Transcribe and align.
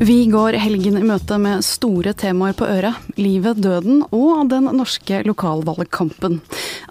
Vi 0.00 0.26
går 0.26 0.56
helgen 0.58 0.96
i 0.98 1.04
møte 1.06 1.36
med 1.38 1.62
store 1.62 2.10
temaer 2.18 2.56
på 2.58 2.66
øret. 2.66 2.98
Livet, 3.14 3.60
døden 3.62 4.00
og 4.10 4.48
den 4.50 4.66
norske 4.74 5.20
lokalvalgkampen. 5.22 6.40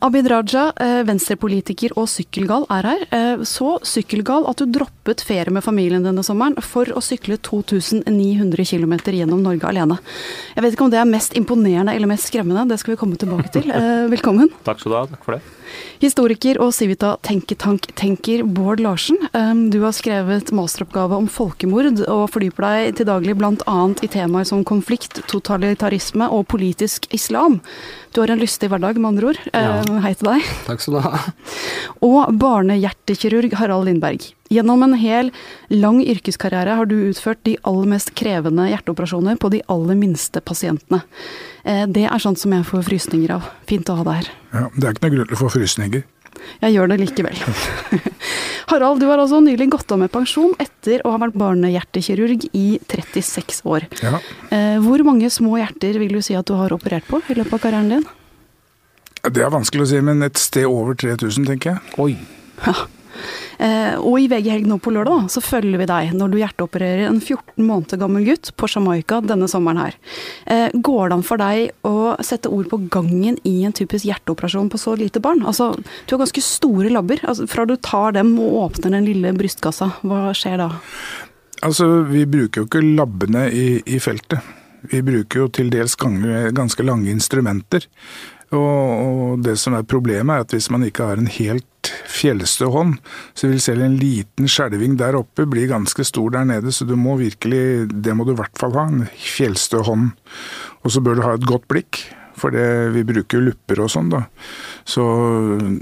Abid 0.03 0.29
Raja, 0.31 0.69
eh, 0.79 1.03
venstrepolitiker 1.03 1.97
og 1.99 2.07
sykkelgal, 2.07 2.63
er 2.71 2.87
her. 2.87 3.03
Eh, 3.11 3.43
så 3.43 3.75
sykkelgal 3.83 4.47
at 4.47 4.57
du 4.57 4.65
droppet 4.71 5.21
ferie 5.21 5.51
med 5.51 5.63
familien 5.63 6.03
denne 6.03 6.23
sommeren 6.23 6.55
for 6.63 6.85
å 6.85 7.03
sykle 7.03 7.37
2900 7.37 8.63
km 8.63 8.95
gjennom 9.11 9.43
Norge 9.43 9.67
alene. 9.67 9.99
Jeg 10.55 10.63
vet 10.63 10.73
ikke 10.73 10.85
om 10.85 10.91
det 10.91 10.99
er 10.99 11.05
mest 11.05 11.35
imponerende 11.35 11.93
eller 11.93 12.07
mest 12.07 12.31
skremmende, 12.31 12.67
det 12.69 12.79
skal 12.79 12.95
vi 12.95 13.01
komme 13.03 13.19
tilbake 13.19 13.51
til. 13.51 13.69
Eh, 13.69 14.07
velkommen. 14.07 14.49
Takk 14.63 14.79
skal 14.79 14.91
du 14.91 14.97
ha. 14.97 15.05
Takk 15.11 15.27
for 15.27 15.35
det. 15.35 15.41
Historiker 15.99 16.59
og 16.61 16.73
Civita 16.75 17.17
tenketank-tenker 17.25 18.43
Bård 18.45 18.79
Larsen, 18.83 19.17
du 19.71 19.79
har 19.81 19.93
skrevet 19.95 20.51
masteroppgave 20.53 21.15
om 21.17 21.25
folkemord, 21.31 22.03
og 22.05 22.27
fordyper 22.29 22.67
deg 22.67 22.92
til 22.97 23.07
daglig 23.09 23.35
bl.a. 23.39 23.77
i 24.03 24.09
temaer 24.11 24.47
som 24.47 24.63
konflikt, 24.67 25.19
totalitarisme 25.29 26.27
og 26.31 26.47
politisk 26.53 27.07
islam. 27.13 27.59
Du 28.13 28.21
har 28.21 28.33
en 28.33 28.41
lystig 28.41 28.69
hverdag, 28.71 28.99
med 29.01 29.09
andre 29.13 29.31
ord. 29.33 29.39
Ja. 29.53 29.81
Hei 30.05 30.13
til 30.17 30.29
deg. 30.29 30.47
Takk 30.67 30.83
skal 30.83 30.97
du 30.97 31.01
ha. 31.05 31.21
Og 32.05 32.33
barnehjertekirurg 32.41 33.55
Harald 33.59 33.89
Lindberg. 33.89 34.29
Gjennom 34.53 34.83
en 34.85 34.93
hel 34.99 35.31
lang 35.73 36.01
yrkeskarriere 36.03 36.77
har 36.77 36.89
du 36.89 36.95
utført 37.09 37.41
de 37.47 37.55
aller 37.65 37.89
mest 37.95 38.13
krevende 38.19 38.67
hjerteoperasjoner 38.69 39.39
på 39.41 39.49
de 39.53 39.63
aller 39.71 39.97
minste 39.97 40.43
pasientene. 40.45 41.01
Eh, 41.63 41.85
det 41.89 42.05
er 42.05 42.21
sånt 42.21 42.41
som 42.41 42.53
jeg 42.53 42.67
får 42.69 42.85
frysninger 42.89 43.33
av. 43.39 43.47
Fint 43.69 43.89
å 43.89 43.97
ha 44.01 44.05
deg 44.09 44.21
her. 44.21 44.33
Ja, 44.53 44.67
Det 44.75 44.85
er 44.89 44.93
ikke 44.93 45.07
noe 45.07 45.15
grunn 45.15 45.31
til 45.31 45.39
å 45.39 45.43
få 45.45 45.53
frysninger. 45.57 46.05
Jeg 46.63 46.75
gjør 46.75 46.91
det 46.91 46.99
likevel. 47.01 47.37
Harald, 48.71 49.01
du 49.01 49.07
har 49.09 49.21
altså 49.21 49.41
nylig 49.43 49.69
gått 49.73 49.91
av 49.93 50.01
med 50.01 50.11
pensjon 50.13 50.55
etter 50.61 51.03
å 51.03 51.13
ha 51.13 51.21
vært 51.21 51.37
barnehjertekirurg 51.39 52.47
i 52.55 52.65
36 52.91 53.63
år. 53.69 53.87
Ja. 54.03 54.19
Eh, 54.53 54.79
hvor 54.83 55.03
mange 55.07 55.29
små 55.33 55.57
hjerter 55.59 55.99
vil 56.01 56.17
du 56.17 56.21
si 56.25 56.37
at 56.39 56.49
du 56.49 56.55
har 56.59 56.75
operert 56.75 57.07
på 57.09 57.21
i 57.27 57.37
løpet 57.39 57.57
av 57.59 57.63
karrieren 57.67 57.95
din? 57.95 58.07
Det 59.23 59.39
er 59.39 59.53
vanskelig 59.53 59.85
å 59.85 59.91
si, 59.93 60.01
men 60.03 60.25
et 60.25 60.39
sted 60.41 60.67
over 60.67 60.97
3000, 60.99 61.47
tenker 61.47 61.75
jeg. 61.75 61.95
Oi. 62.03 62.17
Ja. 62.65 62.75
Eh, 63.57 63.95
og 63.99 64.17
i 64.19 64.27
VG 64.31 64.49
Helg 64.51 64.69
nå 64.69 64.79
på 64.83 64.93
lørdag 64.95 65.29
så 65.33 65.43
følger 65.43 65.81
vi 65.81 65.89
deg 65.89 66.13
når 66.17 66.31
du 66.33 66.37
hjerteopererer 66.41 67.07
en 67.07 67.19
14 67.21 67.63
måneder 67.63 68.01
gammel 68.01 68.25
gutt 68.27 68.53
på 68.59 68.69
Jamaica 68.71 69.21
denne 69.23 69.49
sommeren 69.51 69.81
her. 69.83 69.99
Eh, 70.45 70.69
går 70.73 71.11
det 71.11 71.17
an 71.17 71.27
for 71.27 71.41
deg 71.41 71.87
å 71.87 72.15
sette 72.23 72.51
ord 72.53 72.69
på 72.71 72.81
gangen 72.93 73.37
i 73.47 73.59
en 73.67 73.75
typisk 73.75 74.07
hjerteoperasjon 74.09 74.71
på 74.73 74.81
så 74.81 74.95
lite 74.99 75.21
barn? 75.23 75.43
Altså, 75.49 75.73
du 75.77 76.15
har 76.15 76.23
ganske 76.23 76.45
store 76.45 76.91
labber. 76.93 77.21
Altså, 77.27 77.47
fra 77.49 77.67
du 77.69 77.75
tar 77.77 78.17
dem 78.17 78.35
og 78.41 78.59
åpner 78.67 78.97
den 78.97 79.07
lille 79.09 79.35
brystkassa, 79.37 79.93
hva 80.03 80.31
skjer 80.37 80.59
da? 80.63 80.71
Altså, 81.63 81.87
vi 82.09 82.25
bruker 82.27 82.63
jo 82.63 82.67
ikke 82.67 82.83
labbene 82.83 83.47
i, 83.53 83.67
i 83.85 84.01
feltet. 84.03 84.43
Vi 84.91 84.99
bruker 85.05 85.45
jo 85.45 85.49
til 85.53 85.69
dels 85.71 85.95
ganske 85.95 86.83
lange 86.83 87.11
instrumenter. 87.13 87.85
Og, 88.53 89.41
det 89.43 89.55
som 89.61 89.75
er 89.77 89.87
problemet, 89.87 90.33
er 90.35 90.45
at 90.45 90.53
hvis 90.55 90.69
man 90.73 90.85
ikke 90.85 91.07
har 91.09 91.19
en 91.21 91.29
helt 91.31 91.67
fjellstø 92.13 92.69
hånd, 92.71 92.97
så 93.35 93.49
vil 93.49 93.61
selv 93.61 93.83
en 93.85 93.97
liten 93.99 94.49
skjelving 94.49 94.95
der 94.99 95.17
oppe 95.19 95.47
bli 95.49 95.65
ganske 95.71 96.05
stor 96.07 96.33
der 96.35 96.47
nede. 96.47 96.71
Så 96.71 96.87
du 96.87 96.95
må 96.99 97.17
virkelig, 97.19 97.89
det 97.91 98.15
må 98.15 98.27
du 98.27 98.33
i 98.35 98.39
hvert 98.39 98.59
fall 98.59 98.75
ha, 98.77 98.87
en 98.89 99.07
fjellstø 99.17 99.83
hånd. 99.87 100.11
Og 100.83 100.93
så 100.93 101.03
bør 101.03 101.17
du 101.17 101.25
ha 101.25 101.33
et 101.37 101.49
godt 101.49 101.67
blikk. 101.71 102.05
For 102.39 102.53
det, 102.53 102.65
vi 102.95 103.03
bruker 103.05 103.37
jo 103.37 103.49
lupper 103.51 103.83
og 103.83 103.91
sånn, 103.93 104.09
da. 104.09 104.23
Så 104.89 105.03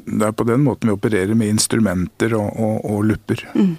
det 0.03 0.25
er 0.27 0.35
på 0.35 0.45
den 0.49 0.65
måten 0.65 0.91
vi 0.91 0.97
opererer 0.97 1.37
med 1.37 1.53
instrumenter 1.53 2.35
og, 2.37 2.49
og, 2.51 2.75
og 2.91 3.05
lupper. 3.07 3.45
Mm. 3.55 3.77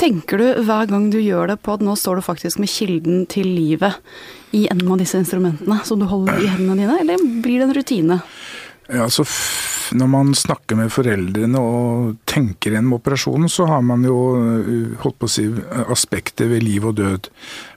Tenker 0.00 0.40
du 0.40 0.62
hver 0.68 0.88
gang 0.90 1.08
du 1.12 1.18
gjør 1.20 1.52
det 1.52 1.58
på 1.64 1.74
at 1.76 1.84
nå 1.84 1.96
står 1.98 2.20
du 2.20 2.26
faktisk 2.26 2.60
med 2.62 2.70
kilden 2.70 3.24
til 3.30 3.48
livet 3.50 3.98
i 4.56 4.66
en 4.70 4.84
av 4.86 5.00
disse 5.00 5.18
instrumentene 5.18 5.80
som 5.84 6.00
du 6.00 6.06
holder 6.08 6.40
i 6.40 6.50
hendene 6.50 6.78
dine, 6.82 6.98
eller 7.02 7.24
blir 7.42 7.60
det 7.60 7.68
en 7.68 7.76
rutine? 7.76 8.20
Ja, 8.88 9.08
så 9.12 9.26
Når 9.92 10.06
man 10.06 10.34
snakker 10.36 10.76
med 10.76 10.92
foreldrene 10.92 11.60
og 11.64 12.16
tenker 12.28 12.74
gjennom 12.74 12.98
operasjonen, 12.98 13.48
så 13.50 13.66
har 13.70 13.82
man 13.86 14.04
jo 14.06 14.18
holdt 15.02 15.18
på 15.20 15.28
å 15.28 15.32
si, 15.32 15.48
aspekter 15.88 16.50
ved 16.52 16.64
liv 16.66 16.86
og 16.88 16.98
død. 17.00 17.30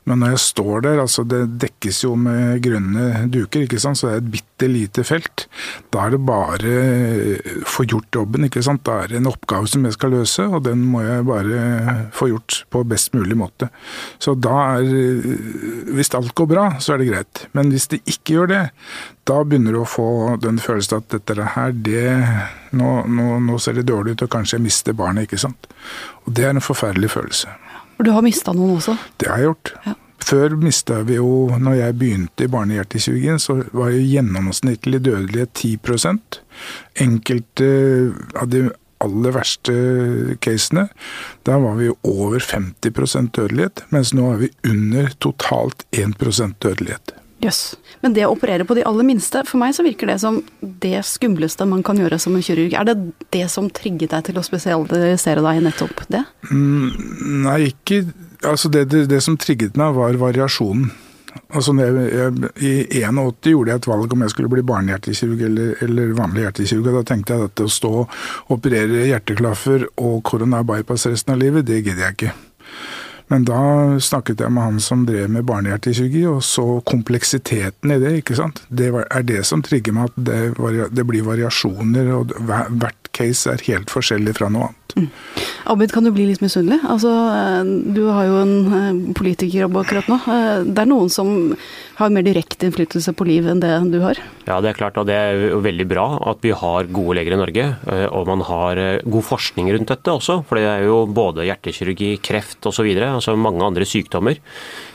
Men 0.10 0.24
når 0.24 0.34
jeg 0.34 0.42
står 0.44 0.84
der, 0.88 1.00
altså 1.04 1.24
det 1.30 1.44
dekkes 1.62 2.00
jo 2.04 2.16
med 2.18 2.62
grønne 2.66 3.28
duker, 3.32 3.68
ikke 3.68 3.80
sant? 3.82 4.00
så 4.00 4.10
det 4.10 4.14
er 4.16 4.22
et 4.24 4.32
bitte 4.34 4.70
lite 4.70 5.06
felt. 5.06 5.46
Da 5.94 6.08
er 6.08 6.16
det 6.16 6.22
bare 6.26 6.72
få 7.70 7.86
gjort 7.86 8.18
jobben. 8.18 8.48
ikke 8.48 8.64
sant? 8.66 8.84
Da 8.88 9.04
er 9.04 9.12
det 9.12 9.20
en 9.22 9.30
oppgave 9.30 9.70
som 9.70 9.86
jeg 9.86 9.96
skal 9.96 10.16
løse, 10.18 10.48
og 10.50 10.66
den 10.66 10.82
må 10.90 11.04
jeg 11.06 11.28
bare 11.30 12.08
få 12.18 12.32
gjort 12.32 12.64
på 12.74 12.84
best 12.90 13.14
mulig 13.14 13.38
måte. 13.38 13.70
Så 14.22 14.36
da 14.36 14.58
er 14.80 14.90
Hvis 15.92 16.14
alt 16.18 16.34
går 16.36 16.48
bra, 16.50 16.66
så 16.82 16.94
er 16.94 17.02
det 17.02 17.12
greit. 17.12 17.46
Men 17.54 17.70
hvis 17.72 17.88
det 17.92 18.02
ikke 18.10 18.40
gjør 18.40 18.50
det, 18.52 18.64
da 19.30 19.44
begynner 19.46 19.76
du 19.76 19.84
å 19.84 19.90
få 19.90 20.38
den 20.42 20.58
følelsen 20.62 20.98
at 20.98 21.14
dette 21.14 21.46
her, 21.56 21.72
det 21.72 22.10
nå, 22.78 22.92
nå, 23.08 23.28
nå 23.46 23.58
ser 23.62 23.80
det 23.80 23.88
dårlig 23.90 24.16
ut, 24.16 24.26
og 24.26 24.32
kanskje 24.36 24.58
jeg 24.58 24.66
mister 24.68 24.96
barnet, 24.98 25.28
ikke 25.28 25.42
sant. 25.42 25.68
Og 26.26 26.36
det 26.38 26.48
er 26.48 26.56
en 26.56 26.64
forferdelig 26.64 27.12
følelse. 27.16 27.52
For 27.98 28.08
du 28.08 28.14
har 28.16 28.26
mista 28.26 28.54
noen 28.58 28.78
også? 28.80 28.96
Det 29.22 29.30
har 29.30 29.42
jeg 29.42 29.52
gjort. 29.52 29.74
Ja. 29.86 29.98
Før 30.22 30.54
mista 30.62 31.00
vi 31.02 31.16
jo 31.18 31.50
Når 31.58 31.74
jeg 31.80 31.96
begynte 31.98 32.46
i 32.46 32.50
barnehjertekirurgien, 32.54 33.40
så 33.42 33.56
var 33.74 33.90
jo 33.90 34.04
gjennomsnittlig 34.06 35.00
dødelighet 35.02 35.54
10 35.58 36.20
Enkelte 37.02 37.70
av 38.38 38.52
de 38.54 38.68
aller 39.02 39.34
verste 39.34 39.74
casene, 40.46 40.88
da 41.48 41.58
var 41.58 41.80
vi 41.80 41.88
jo 41.90 41.96
over 42.06 42.40
50% 42.40 43.34
dødelighet, 43.38 43.86
mens 43.90 44.14
nå 44.14 44.28
er 44.34 44.44
vi 44.44 44.52
under 44.70 45.10
totalt 45.18 45.86
1% 45.98 46.60
dødelighet. 46.62 47.16
Jøss. 47.42 47.62
Yes. 47.74 47.98
Men 48.02 48.16
det 48.18 48.26
å 48.26 48.34
operere 48.34 48.66
på 48.66 48.76
de 48.78 48.86
aller 48.88 49.06
minste, 49.06 49.44
for 49.48 49.62
meg 49.62 49.76
så 49.78 49.86
virker 49.86 50.10
det 50.10 50.18
som 50.24 50.40
det 50.62 51.04
skumleste 51.06 51.68
man 51.70 51.84
kan 51.86 52.00
gjøre 52.02 52.18
som 52.22 52.36
en 52.38 52.46
kirurg. 52.46 52.74
Er 52.78 52.88
det 52.90 52.98
det 53.34 53.46
som 53.54 53.70
trigget 53.70 54.14
deg 54.16 54.26
til 54.30 54.42
å 54.42 54.46
spesialisere 54.46 55.44
deg 55.46 55.62
i 55.62 55.64
nettopp 55.68 56.04
det? 56.12 56.26
Mm, 56.52 57.46
nei, 57.48 57.62
ikke 57.72 58.04
Altså, 58.42 58.72
det, 58.74 58.88
det, 58.90 59.04
det, 59.06 59.20
som 59.22 59.36
trigget 59.38 59.76
meg, 59.78 59.94
var 59.94 60.16
variasjonen. 60.18 60.88
Altså, 61.54 61.76
jeg, 61.78 62.06
jeg, 62.10 62.50
I 62.98 63.04
81 63.06 63.52
gjorde 63.52 63.70
jeg 63.70 63.82
et 63.82 63.88
valg 63.92 64.16
om 64.16 64.24
jeg 64.26 64.34
skulle 64.34 64.50
bli 64.50 64.64
barnehjertekirurg 64.66 65.44
eller, 65.46 65.76
eller 65.86 66.16
vanlig 66.18 66.48
hjertekirurg. 66.48 66.88
og 66.90 66.98
Da 66.98 67.04
tenkte 67.12 67.38
jeg 67.38 67.52
at 67.52 67.62
å 67.62 67.70
stå 67.70 67.92
og 68.00 68.56
operere 68.58 69.06
hjerteklaffer 69.12 69.86
og 69.94 70.24
koronar 70.28 70.66
bypass 70.68 71.06
resten 71.12 71.36
av 71.36 71.44
livet, 71.44 71.68
det 71.70 71.84
gidder 71.84 72.08
jeg 72.08 72.18
ikke. 72.18 72.34
Men 73.32 73.46
da 73.48 73.62
snakket 74.04 74.44
jeg 74.44 74.52
med 74.52 74.66
han 74.68 74.80
som 74.84 75.06
drev 75.08 75.30
med 75.32 75.46
barnehjertekirurgi, 75.48 76.26
og 76.28 76.42
så 76.44 76.66
kompleksiteten 76.88 77.96
i 77.96 78.00
det. 78.02 78.16
ikke 78.20 78.36
sant? 78.36 78.64
Det 78.68 78.90
er 78.92 79.28
det 79.28 79.46
som 79.48 79.64
trigger 79.64 79.96
meg, 79.96 80.12
at 80.12 80.26
det, 80.28 80.90
det 80.92 81.08
blir 81.08 81.24
variasjoner, 81.28 82.12
og 82.18 82.36
hvert 82.44 83.01
case 83.16 83.50
er 83.52 83.64
helt 83.68 83.92
forskjellig 83.92 84.36
fra 84.38 84.50
noe 84.52 84.70
annet. 84.70 84.78
Mm. 84.92 85.08
Abid, 85.72 85.92
kan 85.94 86.04
du 86.04 86.12
bli 86.12 86.26
litt 86.28 86.42
misunnelig? 86.44 86.82
Altså, 86.90 87.12
du 87.96 88.02
har 88.10 88.26
jo 88.28 88.40
en 88.42 88.56
eh, 88.76 89.14
politikerjobb 89.16 89.78
akkurat 89.84 90.10
nå. 90.12 90.18
Eh, 90.34 90.66
det 90.68 90.84
er 90.84 90.90
noen 90.90 91.12
som 91.14 91.54
har 92.00 92.12
mer 92.12 92.26
direkte 92.26 92.68
innflytelse 92.68 93.14
på 93.16 93.28
liv 93.30 93.48
enn 93.48 93.62
det 93.64 93.72
du 93.94 94.00
har? 94.04 94.20
Ja, 94.48 94.60
det 94.64 94.74
er 94.74 94.80
klart, 94.80 95.00
og 95.00 95.08
det 95.08 95.16
er 95.16 95.56
veldig 95.64 95.88
bra 95.88 96.06
at 96.34 96.44
vi 96.44 96.52
har 96.56 96.92
gode 96.92 97.20
leger 97.20 97.38
i 97.38 97.42
Norge. 97.42 97.68
Eh, 97.94 98.08
og 98.10 98.28
man 98.32 98.44
har 98.48 98.84
god 99.06 99.28
forskning 99.28 99.72
rundt 99.76 99.94
dette 99.94 100.16
også, 100.18 100.42
for 100.50 100.60
det 100.60 100.68
er 100.68 100.88
jo 100.90 101.04
både 101.08 101.48
hjertekirurgi, 101.48 102.16
kreft 102.26 102.68
osv. 102.68 102.92
Altså 103.08 103.38
mange 103.40 103.64
andre 103.68 103.88
sykdommer. 103.88 104.42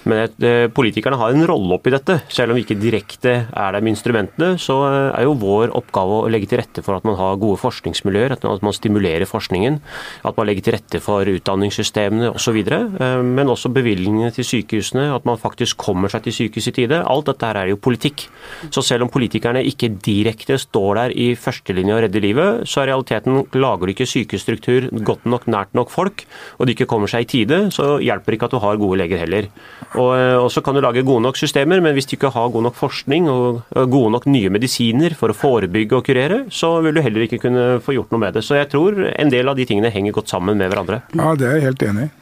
Men 0.06 0.70
politikerne 0.74 1.18
har 1.18 1.34
en 1.34 1.46
rolle 1.48 1.76
oppi 1.76 1.92
dette. 1.94 2.20
Selv 2.32 2.52
om 2.52 2.58
vi 2.58 2.64
ikke 2.66 2.78
direkte 2.78 3.34
er 3.50 3.74
der 3.74 3.82
med 3.82 3.96
instrumentene, 3.96 4.54
så 4.60 4.78
er 4.86 5.26
jo 5.26 5.36
vår 5.40 5.74
oppgave 5.76 6.22
å 6.22 6.30
legge 6.32 6.50
til 6.50 6.60
rette 6.62 6.84
for 6.86 6.98
at 6.98 7.06
man 7.06 7.18
har 7.18 7.40
gode 7.42 7.58
forskningsmiljøer, 7.62 8.36
at 8.36 8.64
man 8.64 8.76
stimulerer 8.76 9.26
forskningen 9.28 9.80
at 10.26 10.36
man 10.38 10.48
legger 10.48 10.66
til 10.66 10.76
rette 10.76 11.00
for 11.02 11.28
utdanningssystemene 11.30 12.30
osv. 12.34 12.58
Eh, 12.66 13.20
men 13.24 13.52
også 13.52 13.70
bevilgningene 13.74 14.32
til 14.34 14.46
sykehusene, 14.46 15.08
at 15.14 15.26
man 15.28 15.40
faktisk 15.40 15.78
kommer 15.80 16.12
seg 16.12 16.26
til 16.26 16.36
sykehus 16.40 16.70
i 16.70 16.74
tide. 16.80 17.02
Alt 17.06 17.30
dette 17.30 17.48
her 17.48 17.60
er 17.62 17.72
jo 17.72 17.80
politikk. 17.80 18.26
Så 18.74 18.84
selv 18.84 19.06
om 19.06 19.12
politikerne 19.12 19.64
ikke 19.66 19.92
direkte 20.02 20.58
står 20.60 21.00
der 21.00 21.16
i 21.16 21.28
førstelinja 21.38 21.96
og 21.96 22.04
redder 22.06 22.24
livet, 22.24 22.66
så 22.70 22.82
er 22.82 22.92
realiteten 22.92 23.42
lager 23.56 23.86
du 23.86 23.94
ikke 23.94 24.08
sykehusstruktur 24.08 24.88
godt 25.06 25.26
nok 25.28 25.46
nært 25.50 25.74
nok 25.76 25.92
folk, 25.92 26.24
og 26.58 26.66
de 26.66 26.76
ikke 26.76 26.88
kommer 26.90 27.10
seg 27.10 27.26
i 27.26 27.30
tide, 27.30 27.60
så 27.74 27.96
hjelper 28.02 28.32
det 28.32 28.40
ikke 28.40 28.50
at 28.50 28.56
du 28.56 28.62
har 28.62 28.80
gode 28.80 29.00
leger 29.02 29.22
heller. 29.22 29.50
Og, 29.96 30.10
eh, 30.16 30.36
og 30.36 30.50
så 30.52 30.62
kan 30.64 30.76
du 30.76 30.82
lage 30.84 31.04
gode 31.06 31.24
nok 31.24 31.38
systemer, 31.40 31.80
men 31.84 31.96
hvis 31.96 32.08
du 32.08 32.16
ikke 32.16 32.32
har 32.34 32.52
god 32.52 32.68
nok 32.68 32.76
forskning 32.78 33.30
og 33.32 33.62
gode 33.92 34.12
nok 34.16 34.28
nye 34.30 34.52
medisiner 34.52 35.16
for 35.18 35.32
å 35.32 35.36
forebygge 35.36 35.98
og 35.98 36.04
kurere, 36.06 36.42
så 36.52 36.76
vil 36.84 36.96
du 36.96 37.02
heller 37.04 37.26
ikke 37.26 37.40
kunne 37.42 37.66
få 37.84 37.96
gjort 37.96 38.12
noe 38.14 38.26
med 38.26 38.36
det. 38.36 38.44
Så 38.46 38.58
jeg 38.58 38.70
tror 38.72 39.00
en 39.08 39.32
del 39.32 39.48
av 39.48 39.58
de 39.58 39.66
tingene 39.68 39.92
henger 39.92 40.16
godt 40.16 40.32
sammen 40.32 40.60
med 40.60 40.72
hverandre. 40.72 41.02
Ja, 41.16 41.34
det 41.38 41.48
er 41.48 41.58
jeg 41.58 41.68
helt 41.70 41.88
enig 41.88 42.08
i. 42.08 42.14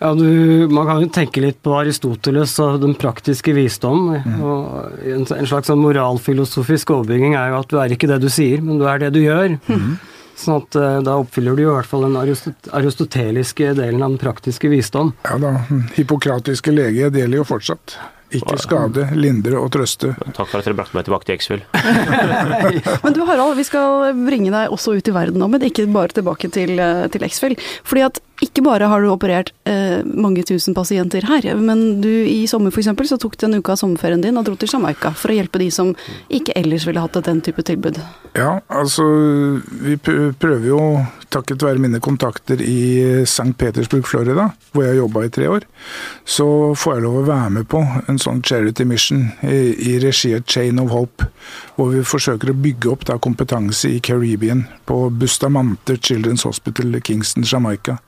Ja, 0.00 0.14
du, 0.16 0.68
man 0.72 0.86
kan 0.88 1.02
jo 1.02 1.10
tenke 1.12 1.42
litt 1.44 1.58
på 1.64 1.74
Aristoteles 1.76 2.54
og 2.64 2.78
den 2.80 2.94
praktiske 2.96 3.52
visdom. 3.56 4.14
Mm. 4.24 4.38
og 4.40 5.04
En, 5.04 5.26
en 5.36 5.48
slags 5.50 5.68
sånn 5.68 5.82
moralfilosofisk 5.84 6.94
overbygging 6.96 7.36
er 7.36 7.52
jo 7.52 7.60
at 7.60 7.68
du 7.68 7.76
er 7.80 7.92
ikke 7.92 8.08
det 8.08 8.22
du 8.24 8.30
sier, 8.32 8.64
men 8.64 8.80
du 8.80 8.86
er 8.88 9.02
det 9.02 9.12
du 9.16 9.20
gjør. 9.20 9.58
Mm. 9.68 9.98
Sånn 10.40 10.62
at 10.62 10.78
eh, 10.80 10.98
da 11.06 11.18
oppfyller 11.22 11.58
du 11.58 11.64
i 11.66 11.70
hvert 11.70 11.88
fall 11.88 12.06
den 12.06 12.18
aristoteliske 12.18 13.74
delen 13.78 14.02
av 14.02 14.14
den 14.14 14.20
praktiske 14.22 14.70
visdom. 14.72 15.14
Ja 15.28 15.38
da, 15.42 15.54
hippokratiske 15.96 16.74
lege 16.74 17.10
deler 17.10 17.24
gjelder 17.24 17.42
jo 17.42 17.48
fortsatt. 17.48 17.96
Ikke 18.34 18.56
skade, 18.58 19.04
lindre 19.14 19.60
og 19.60 19.70
trøste. 19.74 20.14
Takk 20.34 20.48
for 20.48 20.58
at 20.58 20.66
dere 20.66 20.76
brakte 20.78 20.96
meg 20.96 21.06
tilbake 21.06 21.28
til 21.28 21.36
X-Fill. 21.38 21.62
men 23.04 23.14
du 23.14 23.20
Harald, 23.28 23.54
vi 23.58 23.66
skal 23.68 24.10
bringe 24.24 24.50
deg 24.50 24.74
også 24.74 24.96
ut 24.98 25.10
i 25.10 25.14
verden 25.14 25.38
nå, 25.42 25.48
men 25.52 25.66
ikke 25.68 25.86
bare 25.94 26.16
tilbake 26.16 26.50
til, 26.54 26.74
eh, 26.82 27.04
til 27.14 27.26
X-Fill. 27.28 27.54
Fordi 27.86 28.06
at 28.08 28.20
ikke 28.42 28.64
bare 28.66 28.88
har 28.90 29.02
du 29.02 29.10
operert 29.12 29.52
eh, 29.68 30.02
mange 30.04 30.42
tusen 30.46 30.74
pasienter 30.74 31.22
her, 31.28 31.46
men 31.54 32.00
du 32.02 32.10
i 32.10 32.44
sommer 32.50 32.74
f.eks. 32.74 32.90
så 33.08 33.18
tok 33.20 33.36
du 33.38 33.46
en 33.46 33.58
uke 33.60 33.72
av 33.72 33.78
sommerferien 33.78 34.22
din 34.22 34.38
og 34.40 34.46
dro 34.48 34.56
til 34.58 34.72
Jamaica 34.72 35.12
for 35.14 35.30
å 35.30 35.36
hjelpe 35.38 35.60
de 35.62 35.70
som 35.74 35.92
ikke 36.26 36.56
ellers 36.58 36.86
ville 36.88 37.02
hatt 37.02 37.20
den 37.24 37.42
type 37.44 37.62
tilbud. 37.62 38.00
Ja, 38.34 38.58
altså 38.66 39.04
vi 39.70 39.94
prøver 40.02 40.66
jo, 40.66 40.80
takket 41.30 41.62
være 41.62 41.82
mine 41.82 42.00
kontakter 42.02 42.58
i 42.62 43.22
St. 43.22 43.52
Petersburg, 43.58 44.06
Florida, 44.06 44.48
hvor 44.74 44.86
jeg 44.86 44.98
jobba 44.98 45.22
i 45.24 45.30
tre 45.34 45.48
år, 45.50 45.66
så 46.26 46.46
får 46.78 46.96
jeg 46.96 47.04
lov 47.06 47.20
å 47.20 47.26
være 47.28 47.52
med 47.58 47.68
på 47.70 47.84
en 48.10 48.18
sånn 48.18 48.42
charity 48.42 48.86
mission 48.88 49.28
i, 49.46 49.94
i 49.94 49.96
regi 50.02 50.34
av 50.34 50.42
Chain 50.50 50.82
of 50.82 50.90
Hope, 50.94 51.28
hvor 51.78 51.94
vi 51.94 52.02
forsøker 52.06 52.50
å 52.50 52.58
bygge 52.58 52.90
opp 52.90 53.06
da, 53.06 53.18
kompetanse 53.22 53.92
i 53.94 54.02
Caribbean 54.02 54.66
på 54.90 54.98
Bustamante 55.14 55.94
Children's 55.98 56.46
Hospital 56.46 56.98
i 56.98 57.02
Kingston, 57.04 57.46
Jamaica. 57.46 58.00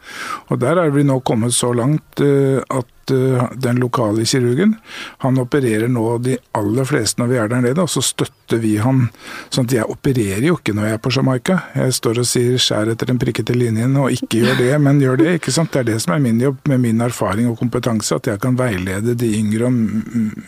Og 0.50 0.60
der 0.60 0.82
er 0.82 0.92
vi 0.94 1.06
nå 1.06 1.20
kommet 1.26 1.54
så 1.54 1.72
langt 1.76 2.22
eh, 2.24 2.60
at 2.60 2.95
Eh, 3.10 3.44
den 3.52 3.76
lokale 3.76 4.24
kirurgen. 4.24 4.74
Han 5.18 5.38
opererer 5.38 5.88
nå 5.88 6.18
de 6.18 6.36
aller 6.52 6.84
fleste 6.84 7.20
når 7.20 7.28
vi 7.30 7.38
er 7.38 7.50
der 7.50 7.62
nede, 7.62 7.82
og 7.82 7.90
så 7.90 8.02
støtter 8.02 8.58
vi 8.62 8.76
han. 8.82 9.08
Sånn 9.54 9.68
at 9.68 9.74
jeg 9.76 9.90
opererer 9.90 10.46
jo 10.48 10.56
ikke 10.58 10.74
når 10.74 10.88
jeg 10.88 10.96
er 10.96 11.02
på 11.02 11.12
Jamaica. 11.14 11.58
Jeg 11.74 11.94
står 11.94 12.20
og 12.22 12.26
sier 12.26 12.56
'skjær 12.58 12.90
etter 12.92 13.10
den 13.10 13.20
prikkete 13.22 13.54
linjen' 13.54 13.96
og 14.00 14.10
ikke 14.14 14.42
gjør 14.42 14.58
det, 14.58 14.72
men 14.82 15.00
gjør 15.00 15.18
det. 15.22 15.34
ikke 15.38 15.52
sant? 15.52 15.72
Det 15.72 15.80
er 15.80 15.88
det 15.92 16.00
som 16.02 16.14
er 16.14 16.22
min 16.24 16.40
jobb 16.40 16.58
med 16.64 16.80
min 16.80 17.00
erfaring 17.00 17.48
og 17.50 17.58
kompetanse, 17.58 18.14
at 18.14 18.26
jeg 18.26 18.40
kan 18.40 18.56
veilede 18.56 19.14
de 19.14 19.30
yngre 19.38 19.66
og 19.66 19.72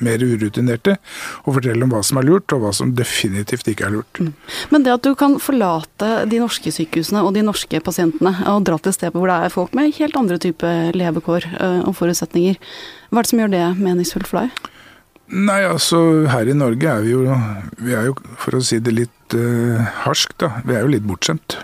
mer 0.00 0.18
urutinerte 0.18 0.96
og 1.44 1.54
fortelle 1.54 1.82
om 1.82 1.90
hva 1.90 2.02
som 2.02 2.18
er 2.18 2.26
lurt, 2.26 2.52
og 2.52 2.60
hva 2.60 2.72
som 2.72 2.94
definitivt 2.94 3.68
ikke 3.68 3.86
er 3.86 3.94
lurt. 3.98 4.20
Mm. 4.20 4.32
Men 4.70 4.82
det 4.82 4.92
at 4.92 5.02
du 5.02 5.14
kan 5.14 5.38
forlate 5.38 6.26
de 6.26 6.38
norske 6.38 6.72
sykehusene 6.72 7.22
og 7.22 7.34
de 7.34 7.42
norske 7.42 7.80
pasientene 7.80 8.34
og 8.46 8.64
dra 8.64 8.78
til 8.78 8.92
stedet 8.92 9.14
hvor 9.14 9.28
det 9.28 9.38
er 9.44 9.54
folk 9.54 9.74
med 9.74 9.94
helt 9.98 10.16
andre 10.16 10.38
type 10.38 10.66
levekår 10.94 11.44
eh, 11.60 11.80
og 11.84 11.96
forutsetninger, 11.98 12.47
penger. 12.48 12.74
Hva 13.08 13.20
er 13.20 13.24
det 13.24 13.30
som 13.30 13.40
gjør 13.42 13.54
det 13.54 13.64
meningsfullt 13.78 14.28
for 14.28 14.42
deg? 14.42 14.68
Nei, 15.28 15.60
altså 15.68 16.26
her 16.32 16.48
i 16.48 16.56
Norge 16.56 16.88
er 16.88 17.02
vi 17.04 17.12
jo, 17.12 17.24
vi 17.84 17.96
er 17.96 18.08
jo 18.08 18.14
for 18.40 18.56
å 18.56 18.62
si 18.64 18.78
det 18.80 18.94
litt 18.96 19.34
uh, 19.36 19.82
harskt, 20.06 20.38
da, 20.40 20.62
vi 20.64 20.76
er 20.76 20.86
jo 20.86 20.94
litt 20.94 21.04
bortskjemt. 21.08 21.58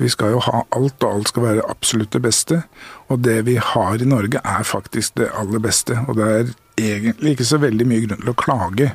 Vi 0.00 0.08
skal 0.12 0.34
jo 0.34 0.40
ha 0.44 0.62
alt, 0.76 1.00
og 1.04 1.08
alt 1.08 1.30
skal 1.30 1.44
være 1.44 1.66
absolutt 1.72 2.12
det 2.12 2.20
beste. 2.24 2.60
Og 3.08 3.22
det 3.24 3.38
vi 3.46 3.56
har 3.56 3.96
i 3.96 4.08
Norge 4.08 4.42
er 4.44 4.64
faktisk 4.68 5.16
det 5.16 5.30
aller 5.32 5.60
beste. 5.64 5.96
Og 6.04 6.18
det 6.18 6.26
er 6.28 6.50
egentlig 6.76 7.32
ikke 7.32 7.48
så 7.48 7.60
veldig 7.62 7.86
mye 7.88 8.02
grunn 8.04 8.20
til 8.20 8.32
å 8.32 8.36
klage. 8.36 8.90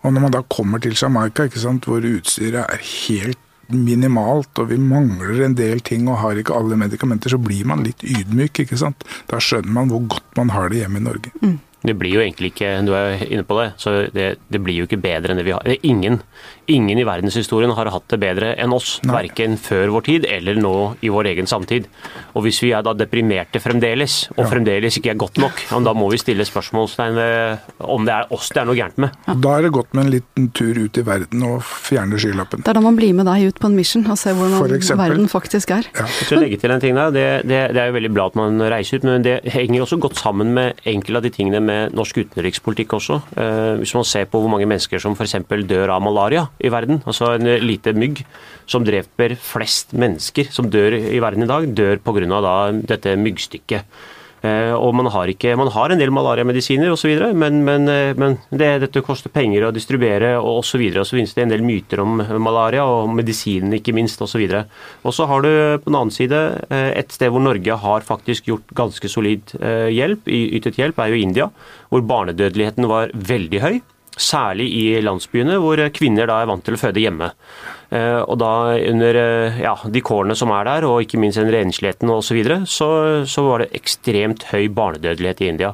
Og 0.00 0.14
når 0.14 0.24
man 0.24 0.32
da 0.32 0.40
kommer 0.48 0.80
til 0.80 0.96
Jamaica, 0.96 1.44
ikke 1.44 1.60
sant, 1.60 1.84
hvor 1.84 2.00
utstyret 2.00 2.64
er 2.64 2.80
helt 2.80 3.44
minimalt, 3.76 4.52
og 4.58 4.70
vi 4.70 4.78
mangler 4.80 5.44
en 5.46 5.56
del 5.58 5.82
ting 5.84 6.08
og 6.08 6.20
har 6.22 6.38
ikke 6.38 6.56
alle 6.56 6.78
medikamenter, 6.80 7.32
så 7.32 7.40
blir 7.42 7.66
man 7.68 7.84
litt 7.86 8.04
ydmyk. 8.04 8.64
ikke 8.64 8.80
sant? 8.80 9.04
Da 9.30 9.40
skjønner 9.42 9.72
man 9.72 9.92
hvor 9.92 10.06
godt 10.16 10.40
man 10.40 10.54
har 10.54 10.72
det 10.72 10.82
hjemme 10.82 11.02
i 11.02 11.06
Norge. 11.08 11.34
Mm. 11.42 11.60
Det 11.82 11.96
blir 11.98 12.14
jo 12.14 12.20
egentlig 12.22 12.52
ikke 12.52 12.68
Du 12.86 12.92
er 12.94 13.24
inne 13.26 13.42
på 13.46 13.56
det, 13.58 13.72
så 13.82 13.94
det, 14.14 14.26
det 14.52 14.60
blir 14.62 14.82
jo 14.82 14.86
ikke 14.86 15.00
bedre 15.02 15.32
enn 15.32 15.40
det 15.40 15.46
vi 15.48 15.54
har. 15.54 15.64
Det 15.66 15.80
er 15.80 15.88
ingen 15.90 16.20
Ingen 16.70 17.00
i 17.00 17.06
verdenshistorien 17.06 17.72
har 17.74 17.90
hatt 17.90 18.06
det 18.12 18.18
bedre 18.22 18.52
enn 18.60 18.72
oss, 18.74 19.00
Nei. 19.02 19.16
verken 19.16 19.56
før 19.58 19.90
vår 19.96 20.04
tid 20.06 20.26
eller 20.30 20.58
nå 20.62 20.74
i 21.02 21.10
vår 21.10 21.32
egen 21.32 21.48
samtid. 21.50 21.88
Og 22.36 22.46
Hvis 22.46 22.60
vi 22.62 22.70
er 22.72 22.84
da 22.86 22.94
deprimerte 22.94 23.60
fremdeles, 23.62 24.28
og 24.36 24.44
ja. 24.44 24.50
fremdeles 24.52 24.96
ikke 24.98 25.12
er 25.12 25.18
godt 25.20 25.40
nok, 25.42 25.58
da 25.82 25.94
må 25.96 26.08
vi 26.12 26.20
stille 26.22 26.46
spørsmålstegn 26.46 27.18
ved 27.18 27.72
om 27.82 28.06
det 28.06 28.14
er 28.14 28.30
oss 28.34 28.50
det 28.52 28.62
er 28.62 28.68
noe 28.68 28.78
gærent 28.78 29.00
med. 29.02 29.16
Ja. 29.26 29.34
Da 29.42 29.56
er 29.58 29.66
det 29.66 29.72
godt 29.74 29.96
med 29.96 30.06
en 30.06 30.12
liten 30.14 30.48
tur 30.54 30.78
ut 30.78 30.98
i 30.98 31.04
verden 31.06 31.42
og 31.48 31.66
fjerne 31.66 32.20
skylappen. 32.20 32.62
Det 32.62 32.72
er 32.72 32.78
da 32.78 32.84
man 32.84 32.98
blir 32.98 33.14
med 33.16 33.28
deg 33.28 33.50
ut 33.50 33.60
på 33.62 33.70
en 33.70 33.76
mission 33.76 34.06
og 34.06 34.18
ser 34.20 34.36
hvordan 34.38 34.98
verden 35.00 35.28
faktisk 35.32 35.74
er. 35.74 35.88
Ja. 35.98 36.06
Jeg 36.30 36.40
legge 36.40 36.60
til 36.62 36.74
en 36.74 36.82
ting 36.82 36.96
der. 36.98 37.12
Det, 37.14 37.26
det, 37.48 37.60
det, 37.74 37.82
er 37.82 37.90
jo 37.90 37.98
veldig 37.98 38.12
bra 38.14 38.28
at 38.30 38.38
man 38.38 38.62
reiser 38.72 39.00
ut, 39.00 39.08
men 39.08 39.26
det 39.26 39.40
henger 39.52 39.84
også 39.84 39.98
godt 40.02 40.20
sammen 40.20 40.54
med 40.56 40.80
enkelte 40.88 41.22
av 41.22 41.26
de 41.26 41.34
tingene 41.34 41.62
med 41.64 41.96
norsk 41.96 42.22
utenrikspolitikk 42.22 42.96
også. 42.98 43.20
Eh, 43.36 43.82
hvis 43.82 43.94
man 43.98 44.06
ser 44.08 44.30
på 44.30 44.40
hvor 44.42 44.52
mange 44.52 44.68
mennesker 44.68 45.02
som 45.02 45.16
f.eks. 45.18 45.38
dør 45.68 45.96
av 45.96 46.04
malaria 46.04 46.46
i 46.60 46.72
verden. 46.72 47.02
Altså 47.06 47.34
en 47.36 47.48
lite 47.64 47.94
mygg 47.96 48.24
som 48.70 48.84
dreper 48.86 49.36
flest 49.40 49.94
mennesker 49.96 50.50
som 50.52 50.70
dør 50.72 50.96
i 50.98 51.20
verden 51.22 51.46
i 51.46 51.50
dag, 51.50 51.68
dør 51.76 52.02
pga. 52.02 52.42
dette 52.88 53.16
myggstykket. 53.16 54.02
Eh, 54.42 54.72
og 54.74 54.90
man 54.98 55.06
har, 55.14 55.30
ikke, 55.30 55.54
man 55.58 55.70
har 55.70 55.92
en 55.92 56.00
del 56.00 56.10
malariamedisiner 56.14 56.90
osv., 56.90 57.12
men, 57.38 57.60
men, 57.62 57.86
eh, 57.90 58.10
men 58.18 58.34
det, 58.50 58.70
dette 58.82 59.02
koster 59.06 59.30
penger 59.30 59.68
å 59.68 59.74
distribuere 59.74 60.32
og 60.40 60.64
osv. 60.64 60.82
Og 60.90 61.06
så 61.06 61.14
finnes 61.14 61.34
det 61.36 61.44
en 61.44 61.52
del 61.52 61.62
myter 61.66 62.02
om 62.02 62.18
malaria, 62.42 62.82
og 62.82 63.12
medisinen 63.14 63.76
ikke 63.78 63.94
minst 63.94 64.22
osv. 64.24 64.42
Og 64.42 65.14
så 65.14 65.28
har 65.30 65.46
du 65.46 65.50
på 65.78 65.86
den 65.86 65.98
annen 66.00 66.14
side 66.14 66.42
eh, 66.66 66.90
et 66.98 67.14
sted 67.14 67.30
hvor 67.30 67.44
Norge 67.44 67.78
har 67.84 68.06
faktisk 68.08 68.50
gjort 68.50 68.74
ganske 68.74 69.10
solid 69.10 69.54
hjelp, 69.62 70.26
ytet 70.26 70.78
hjelp, 70.80 70.98
er 70.98 71.12
jo 71.12 71.22
India, 71.22 71.48
hvor 71.92 72.02
barnedødeligheten 72.06 72.90
var 72.90 73.14
veldig 73.14 73.62
høy. 73.62 73.76
Særlig 74.12 74.66
i 74.76 75.00
landsbyene 75.00 75.56
hvor 75.62 75.80
kvinner 75.96 76.28
da 76.28 76.42
er 76.42 76.50
vant 76.50 76.64
til 76.66 76.76
å 76.76 76.80
føde 76.80 77.00
hjemme. 77.00 77.30
Eh, 77.92 78.20
og 78.20 78.38
da 78.40 78.52
under 78.76 79.18
eh, 79.20 79.60
ja, 79.64 79.72
de 79.88 80.02
kårene 80.04 80.36
som 80.36 80.52
er 80.52 80.68
der, 80.68 80.86
og 80.88 81.04
ikke 81.04 81.20
minst 81.20 81.40
den 81.40 81.52
rensligheten 81.52 82.12
osv., 82.12 82.40
så, 82.44 82.66
så 82.68 82.90
så 83.28 83.44
var 83.46 83.62
det 83.62 83.72
ekstremt 83.76 84.46
høy 84.52 84.68
barnedødelighet 84.72 85.40
i 85.42 85.48
India. 85.52 85.72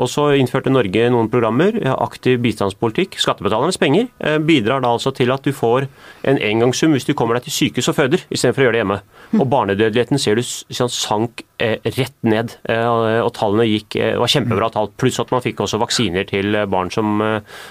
Og 0.00 0.10
så 0.10 0.26
innførte 0.38 0.72
Norge 0.72 1.06
noen 1.12 1.30
programmer, 1.30 1.76
aktiv 1.94 2.40
bistandspolitikk, 2.42 3.18
skattebetalernes 3.22 3.78
penger, 3.80 4.08
eh, 4.20 4.38
bidrar 4.42 4.82
da 4.82 4.92
altså 4.94 5.12
til 5.14 5.30
at 5.34 5.44
du 5.46 5.52
får 5.54 5.86
en 6.24 6.38
engangssum 6.38 6.94
hvis 6.94 7.06
du 7.06 7.14
kommer 7.14 7.38
deg 7.38 7.46
til 7.46 7.56
sykehus 7.58 7.90
og 7.92 7.98
føder, 7.98 8.24
istedenfor 8.30 8.64
å 8.64 8.66
gjøre 8.66 8.76
det 8.76 8.82
hjemme. 8.82 9.00
Og 9.38 9.48
barnedødeligheten 9.50 10.20
ser 10.20 10.38
du 10.38 10.42
sank 10.42 11.44
eh, 11.58 11.78
rett 11.84 12.16
ned, 12.26 12.56
eh, 12.68 13.20
og 13.22 13.32
tallene 13.36 13.68
gikk, 13.68 13.98
var 14.18 14.30
kjempebra 14.30 14.70
tall. 14.74 14.90
Pluss 14.98 15.20
at 15.22 15.30
man 15.34 15.44
fikk 15.44 15.62
også 15.64 15.80
vaksiner 15.82 16.26
til 16.28 16.58
barn 16.70 16.90
som, 16.90 17.22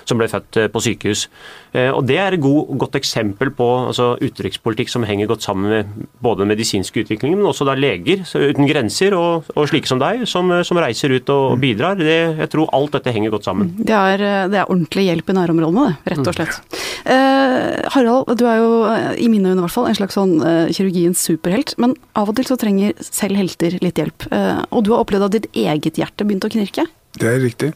som 0.08 0.20
ble 0.20 0.30
født 0.31 0.66
på 0.72 0.81
sykehus. 0.84 1.28
Og 1.74 2.04
Det 2.06 2.18
er 2.22 2.36
et 2.36 2.42
god, 2.42 2.70
godt 2.78 2.96
eksempel 3.00 3.50
på 3.56 3.68
altså, 3.90 4.14
utenrikspolitikk 4.22 4.92
som 4.92 5.06
henger 5.08 5.28
godt 5.31 5.46
sammen 5.46 5.72
med 5.72 6.08
både 6.22 6.44
den 6.44 6.52
medisinske 6.54 7.02
utviklingen, 7.02 7.40
men 7.40 7.50
også 7.50 7.66
da 7.66 7.74
leger 7.74 8.22
uten 8.22 8.70
grenser 8.70 9.16
og, 9.18 9.50
og 9.56 9.70
slike 9.72 9.90
som 9.90 10.02
deg, 10.02 10.28
som, 10.30 10.52
som 10.64 10.78
reiser 10.78 11.16
ut 11.16 11.31
og, 11.34 11.56
og 11.56 11.63
bidrar. 11.63 11.98
Det, 11.98 12.12
jeg 12.13 12.50
tror 12.53 12.72
alt 12.75 12.96
dette 12.96 13.13
henger 13.15 13.34
godt 13.34 13.48
sammen. 13.48 13.74
Det 13.77 13.96
er, 13.96 14.24
det 14.51 14.60
er 14.62 14.70
ordentlig 14.70 15.08
hjelp 15.10 15.32
i 15.32 15.38
nærområdene, 15.38 15.86
det, 15.93 16.13
rett 16.13 16.32
og 16.32 16.38
slett. 16.38 16.60
Mm. 16.60 16.79
Eh, 17.13 17.89
Harald, 17.93 18.34
du 18.39 18.46
er 18.48 18.62
jo 18.62 18.72
i 19.20 19.29
mine 19.32 19.51
øyne 19.51 19.60
i 19.60 19.65
hvert 19.65 19.75
fall 19.75 19.89
en 19.89 19.98
slags 19.98 20.17
sånn 20.17 20.38
eh, 20.39 20.72
kirurgiens 20.74 21.20
superhelt. 21.27 21.75
Men 21.82 21.96
av 22.20 22.32
og 22.32 22.38
til 22.38 22.48
så 22.48 22.58
trenger 22.60 22.96
selv 23.03 23.39
helter 23.39 23.77
litt 23.84 24.00
hjelp. 24.00 24.27
Eh, 24.32 24.60
og 24.72 24.86
du 24.86 24.93
har 24.93 25.03
opplevd 25.03 25.27
at 25.27 25.38
ditt 25.38 25.50
eget 25.65 26.00
hjerte 26.00 26.27
begynte 26.27 26.50
å 26.50 26.53
knirke? 26.53 26.88
Det 27.20 27.29
er 27.29 27.41
riktig. 27.43 27.74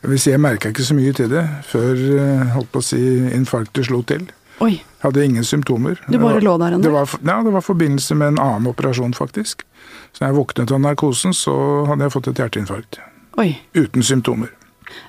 Jeg 0.00 0.08
vil 0.08 0.20
si 0.22 0.32
jeg 0.32 0.40
merka 0.40 0.70
ikke 0.72 0.86
så 0.86 0.96
mye 0.96 1.12
til 1.16 1.28
det 1.32 1.42
før 1.68 1.98
eh, 2.16 2.52
holdt 2.54 2.70
på 2.72 2.80
å 2.80 2.86
si 2.86 3.00
infarktet 3.36 3.90
slo 3.90 4.00
til. 4.08 4.24
Oi. 4.64 4.74
Hadde 5.00 5.24
ingen 5.24 5.44
symptomer. 5.44 6.00
Du 6.08 6.18
bare 6.20 6.40
lå 6.44 6.56
der 6.60 6.76
ennå? 6.76 6.84
Det 6.84 6.92
var, 6.92 7.08
ja, 7.24 7.38
det 7.44 7.52
var 7.52 7.64
forbindelse 7.64 8.16
med 8.20 8.34
en 8.34 8.40
annen 8.42 8.68
operasjon, 8.72 9.14
faktisk. 9.16 9.64
Så 10.12 10.20
når 10.20 10.28
jeg 10.28 10.36
våknet 10.36 10.74
av 10.76 10.82
narkosen, 10.84 11.36
så 11.36 11.54
hadde 11.88 12.04
jeg 12.04 12.12
fått 12.16 12.28
et 12.32 12.42
hjerteinfarkt. 12.42 13.00
Oi. 13.38 13.52
Uten 13.74 14.02
symptomer. 14.02 14.50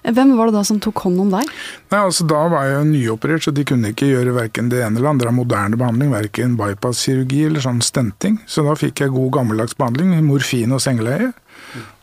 Hvem 0.05 0.35
var 0.37 0.49
det 0.49 0.55
da 0.59 0.63
som 0.65 0.79
tok 0.81 1.01
hånd 1.05 1.19
om 1.23 1.31
deg? 1.33 1.47
Nei, 1.91 1.99
altså 1.99 2.25
Da 2.29 2.41
var 2.51 2.67
jeg 2.67 2.89
nyoperert, 2.91 3.45
så 3.47 3.53
de 3.55 3.65
kunne 3.67 3.93
ikke 3.93 4.11
gjøre 4.11 4.35
verken 4.35 4.69
det 4.69 4.83
ene 4.85 4.99
eller 4.99 5.13
andre 5.13 5.31
av 5.31 5.37
moderne 5.37 5.79
behandling. 5.79 6.11
Verken 6.13 6.57
bypass-kirurgi 6.59 7.47
eller 7.47 7.65
sånn 7.65 7.81
stenting. 7.85 8.39
Så 8.45 8.65
da 8.67 8.75
fikk 8.77 9.01
jeg 9.03 9.15
god 9.15 9.31
gammeldags 9.39 9.77
behandling, 9.79 10.13
morfin 10.27 10.75
og 10.75 10.83
sengeleie. 10.83 11.31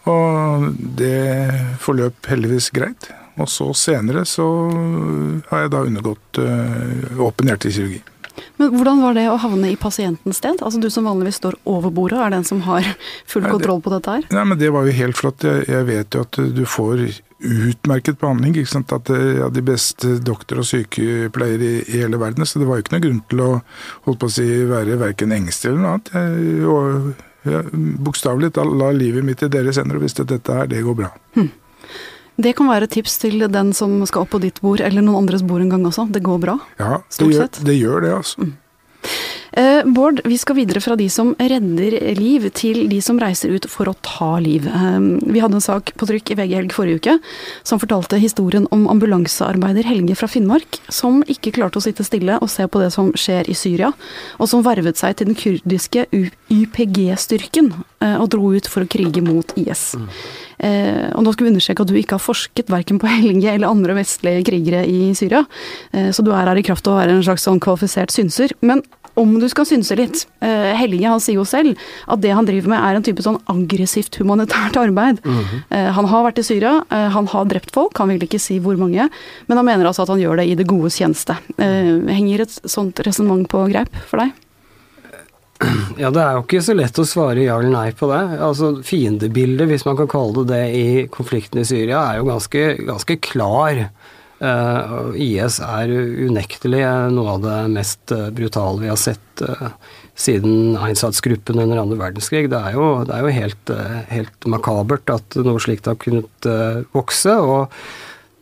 Og 0.09 0.69
det 0.99 1.79
forløp 1.83 2.31
heldigvis 2.31 2.71
greit. 2.75 3.11
Og 3.39 3.47
så 3.53 3.71
senere 3.77 4.25
så 4.27 4.47
har 5.51 5.65
jeg 5.65 5.75
da 5.75 5.85
undergått 5.87 6.41
øh, 6.43 7.21
åpen 7.23 7.51
hjertekirurgi. 7.53 8.01
Men 8.59 8.75
Hvordan 8.75 9.03
var 9.03 9.17
det 9.19 9.27
å 9.31 9.39
havne 9.41 9.73
i 9.73 9.79
pasientens 9.81 10.41
sted? 10.41 10.61
Altså 10.65 10.81
Du 10.83 10.89
som 10.93 11.09
vanligvis 11.09 11.41
står 11.41 11.59
over 11.69 11.95
bordet, 11.95 12.19
er 12.23 12.35
den 12.35 12.47
som 12.49 12.63
har 12.67 12.87
full 13.31 13.47
kontroll 13.47 13.83
på 13.85 13.93
dette 13.95 14.19
her? 14.19 14.29
Nei, 14.35 14.45
men 14.45 14.59
Det 14.61 14.73
var 14.75 14.87
jo 14.87 14.99
helt 14.99 15.19
flott. 15.19 15.47
Jeg, 15.47 15.67
jeg 15.69 15.89
vet 15.89 16.15
jo 16.15 16.27
at 16.27 16.41
du 16.57 16.65
får 16.69 17.07
utmerket 17.39 18.19
behandling. 18.19 18.57
ikke 18.57 18.73
sant? 18.73 18.93
At 18.93 19.11
ja, 19.13 19.49
De 19.49 19.63
beste 19.63 20.19
doktor- 20.25 20.63
og 20.63 20.69
sykepleiere 20.69 21.63
i, 21.63 21.79
i, 21.87 22.03
hele 22.03 22.21
verden. 22.21 22.47
Så 22.47 22.59
det 22.59 22.69
var 22.69 22.79
jo 22.79 22.87
ikke 22.87 22.97
noe 22.97 23.07
grunn 23.07 23.23
til 23.31 23.45
å 23.45 23.51
holdt 24.09 24.21
på 24.21 24.31
å 24.31 24.37
si, 24.39 24.49
være 24.69 24.99
verken 25.01 25.35
engstelig 25.37 25.75
eller 25.75 25.85
noe 25.85 25.97
annet. 25.97 26.13
Jeg, 26.19 27.17
jeg, 27.49 27.97
Bokstavelig 28.05 28.53
la 28.59 28.93
livet 28.93 29.25
mitt 29.25 29.43
i 29.43 29.51
deres 29.53 29.79
hender 29.81 29.99
og 29.99 30.05
visste 30.05 30.27
at 30.27 30.33
dette 30.35 30.55
her, 30.55 30.71
det 30.71 30.85
går 30.85 30.99
bra. 30.99 31.13
Hm. 31.39 31.51
Det 32.39 32.53
kan 32.55 32.69
være 32.71 32.87
tips 32.87 33.17
til 33.19 33.43
den 33.51 33.73
som 33.75 33.97
skal 34.07 34.23
opp 34.23 34.37
på 34.37 34.39
ditt 34.43 34.61
bord, 34.63 34.83
eller 34.85 35.03
noen 35.03 35.25
andres 35.25 35.43
bord 35.43 35.65
en 35.65 35.73
gang 35.73 35.87
også. 35.89 36.07
Det 36.15 36.23
går 36.23 36.39
bra? 36.43 36.55
Ja, 36.79 37.01
det, 37.19 37.33
gjør 37.35 37.49
det, 37.67 37.75
gjør 37.75 38.05
det 38.05 38.13
altså. 38.15 38.47
Mm. 38.47 38.53
Eh, 39.53 39.85
Bård, 39.85 40.21
vi 40.25 40.39
skal 40.39 40.59
videre 40.59 40.81
fra 40.81 40.97
de 40.97 41.09
som 41.11 41.33
redder 41.41 41.97
liv, 42.19 42.49
til 42.57 42.85
de 42.91 43.01
som 43.05 43.19
reiser 43.21 43.55
ut 43.55 43.69
for 43.71 43.89
å 43.89 43.97
ta 44.05 44.37
liv. 44.45 44.67
Eh, 44.69 44.99
vi 45.33 45.41
hadde 45.41 45.59
en 45.59 45.65
sak 45.65 45.95
på 45.97 46.09
trykk 46.09 46.35
i 46.35 46.39
VG 46.39 46.55
Helg 46.59 46.75
forrige 46.77 47.01
uke 47.01 47.17
som 47.67 47.81
fortalte 47.81 48.21
historien 48.21 48.69
om 48.75 48.87
ambulansearbeider 48.93 49.89
Helge 49.89 50.19
fra 50.19 50.29
Finnmark, 50.31 50.81
som 50.93 51.23
ikke 51.27 51.55
klarte 51.57 51.81
å 51.81 51.85
sitte 51.85 52.07
stille 52.07 52.39
og 52.43 52.53
se 52.53 52.67
på 52.69 52.83
det 52.83 52.91
som 52.95 53.13
skjer 53.17 53.49
i 53.49 53.57
Syria, 53.57 53.93
og 54.39 54.51
som 54.51 54.65
vervet 54.67 55.01
seg 55.01 55.17
til 55.17 55.31
den 55.31 55.39
kurdiske 55.39 56.07
YPG-styrken 56.13 57.73
eh, 58.05 58.17
og 58.19 58.29
dro 58.35 58.53
ut 58.53 58.69
for 58.69 58.85
å 58.85 58.91
krige 58.91 59.25
mot 59.25 59.57
IS. 59.59 59.95
Og 60.59 61.21
nå 61.23 61.31
skal 61.31 61.47
vi 61.47 61.51
understreke 61.53 61.85
at 61.85 61.91
du 61.93 61.95
ikke 61.95 62.17
har 62.17 62.23
forsket 62.23 62.71
verken 62.73 62.99
på 62.99 63.07
Helge 63.07 63.53
eller 63.53 63.71
andre 63.71 63.95
vestlige 64.01 64.43
krigere 64.49 64.81
i 64.91 65.13
Syria, 65.15 65.45
så 65.95 66.25
du 66.27 66.33
er 66.35 66.51
her 66.51 66.59
i 66.59 66.65
kraft 66.67 66.89
av 66.91 66.97
å 66.97 66.99
være 66.99 67.15
en 67.15 67.23
slags 67.23 67.47
sånn 67.47 67.61
kvalifisert 67.63 68.11
synser. 68.11 68.57
Men 68.67 68.83
om 69.19 69.37
du 69.41 69.49
skal 69.51 69.67
synse 69.69 69.97
litt. 69.99 70.25
Uh, 70.43 70.73
Helge 70.79 71.11
han 71.11 71.23
sier 71.23 71.39
jo 71.41 71.47
selv 71.49 71.79
at 72.07 72.23
det 72.23 72.35
han 72.37 72.49
driver 72.49 72.73
med 72.75 72.81
er 72.81 72.99
en 72.99 73.07
type 73.07 73.25
sånn 73.25 73.41
aggressivt 73.51 74.21
humanitært 74.21 74.79
arbeid. 74.81 75.23
Mm 75.25 75.39
-hmm. 75.45 75.93
Han 75.99 76.05
har 76.05 76.25
vært 76.25 76.39
i 76.39 76.43
Syria, 76.43 76.85
han 76.91 77.27
har 77.27 77.45
drept 77.45 77.75
folk, 77.75 77.99
han 77.99 78.09
vil 78.09 78.23
ikke 78.23 78.39
si 78.39 78.59
hvor 78.59 78.77
mange, 78.77 79.09
men 79.47 79.57
han 79.57 79.67
mener 79.67 79.87
altså 79.87 80.03
at 80.03 80.09
han 80.09 80.21
gjør 80.21 80.37
det 80.37 80.47
i 80.47 80.55
det 80.55 80.67
godes 80.67 80.97
tjeneste. 80.97 81.37
Henger 81.59 82.41
et 82.41 82.61
sånt 82.65 83.01
resonnement 83.01 83.49
på 83.49 83.69
greip 83.69 83.95
for 84.07 84.19
deg? 84.19 84.33
Ja, 85.99 86.11
det 86.15 86.23
er 86.23 86.37
jo 86.37 86.45
ikke 86.45 86.63
så 86.65 86.77
lett 86.77 87.01
å 87.01 87.07
svare 87.09 87.43
ja 87.45 87.59
eller 87.59 87.73
nei 87.73 87.89
på 87.97 88.09
det. 88.11 88.21
Altså, 88.45 88.73
Fiendebildet, 88.87 89.69
hvis 89.71 89.87
man 89.89 89.99
kan 89.99 90.11
kalle 90.11 90.45
det 90.45 90.53
det, 90.53 90.63
i 90.79 91.07
konflikten 91.13 91.63
i 91.63 91.67
Syria 91.69 92.05
er 92.13 92.21
jo 92.21 92.29
ganske, 92.29 92.65
ganske 92.89 93.19
klar. 93.25 93.89
Uh, 94.39 95.11
IS 95.19 95.57
er 95.67 95.91
unektelig 95.91 96.85
noe 97.11 97.33
av 97.33 97.41
det 97.43 97.57
mest 97.73 98.13
uh, 98.15 98.29
brutale 98.31 98.85
vi 98.85 98.91
har 98.91 98.99
sett 99.01 99.43
uh, 99.43 99.73
siden 100.15 100.77
Einsatzgruppen 100.79 101.59
under 101.59 101.81
andre 101.83 101.99
verdenskrig. 101.99 102.45
Det 102.53 102.61
er 102.71 102.77
jo, 102.77 102.87
det 103.09 103.17
er 103.17 103.27
jo 103.27 103.33
helt, 103.35 103.73
helt, 104.13 104.47
makabert 104.51 105.11
at 105.11 105.39
noe 105.43 105.63
slikt 105.63 105.91
har 105.91 105.99
kunnet 106.03 106.49
vokse. 106.95 107.35
og 107.39 107.75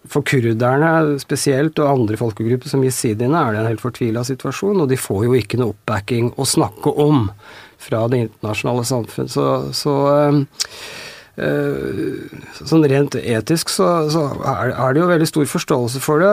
for 0.06 0.22
kurderne 0.22 1.18
spesielt, 1.18 1.80
og 1.82 1.90
andre 1.90 2.16
folkegrupper 2.20 2.70
som 2.70 2.84
jesidiene, 2.86 3.40
er 3.40 3.56
det 3.56 3.60
en 3.60 3.70
helt 3.72 3.82
fortvila 3.82 4.22
situasjon, 4.24 4.84
og 4.84 4.88
de 4.92 5.00
får 5.00 5.24
jo 5.26 5.34
ikke 5.34 5.58
noe 5.58 5.74
oppbacking 5.74 6.30
å 6.38 6.46
snakke 6.46 6.92
om 7.02 7.26
fra 7.82 8.04
det 8.08 8.22
internasjonale 8.24 8.86
samfunn. 8.86 9.28
Så, 9.32 9.48
så 9.76 9.96
Eh, 10.16 10.40
sånn 11.36 12.84
rent 12.88 13.12
etisk 13.20 13.68
så, 13.68 13.86
så 14.08 14.22
er, 14.40 14.94
det 14.94 15.02
jo 15.02 15.08
veldig 15.10 15.26
stor 15.28 15.48
forståelse 15.50 16.00
for 16.00 16.22
det. 16.24 16.30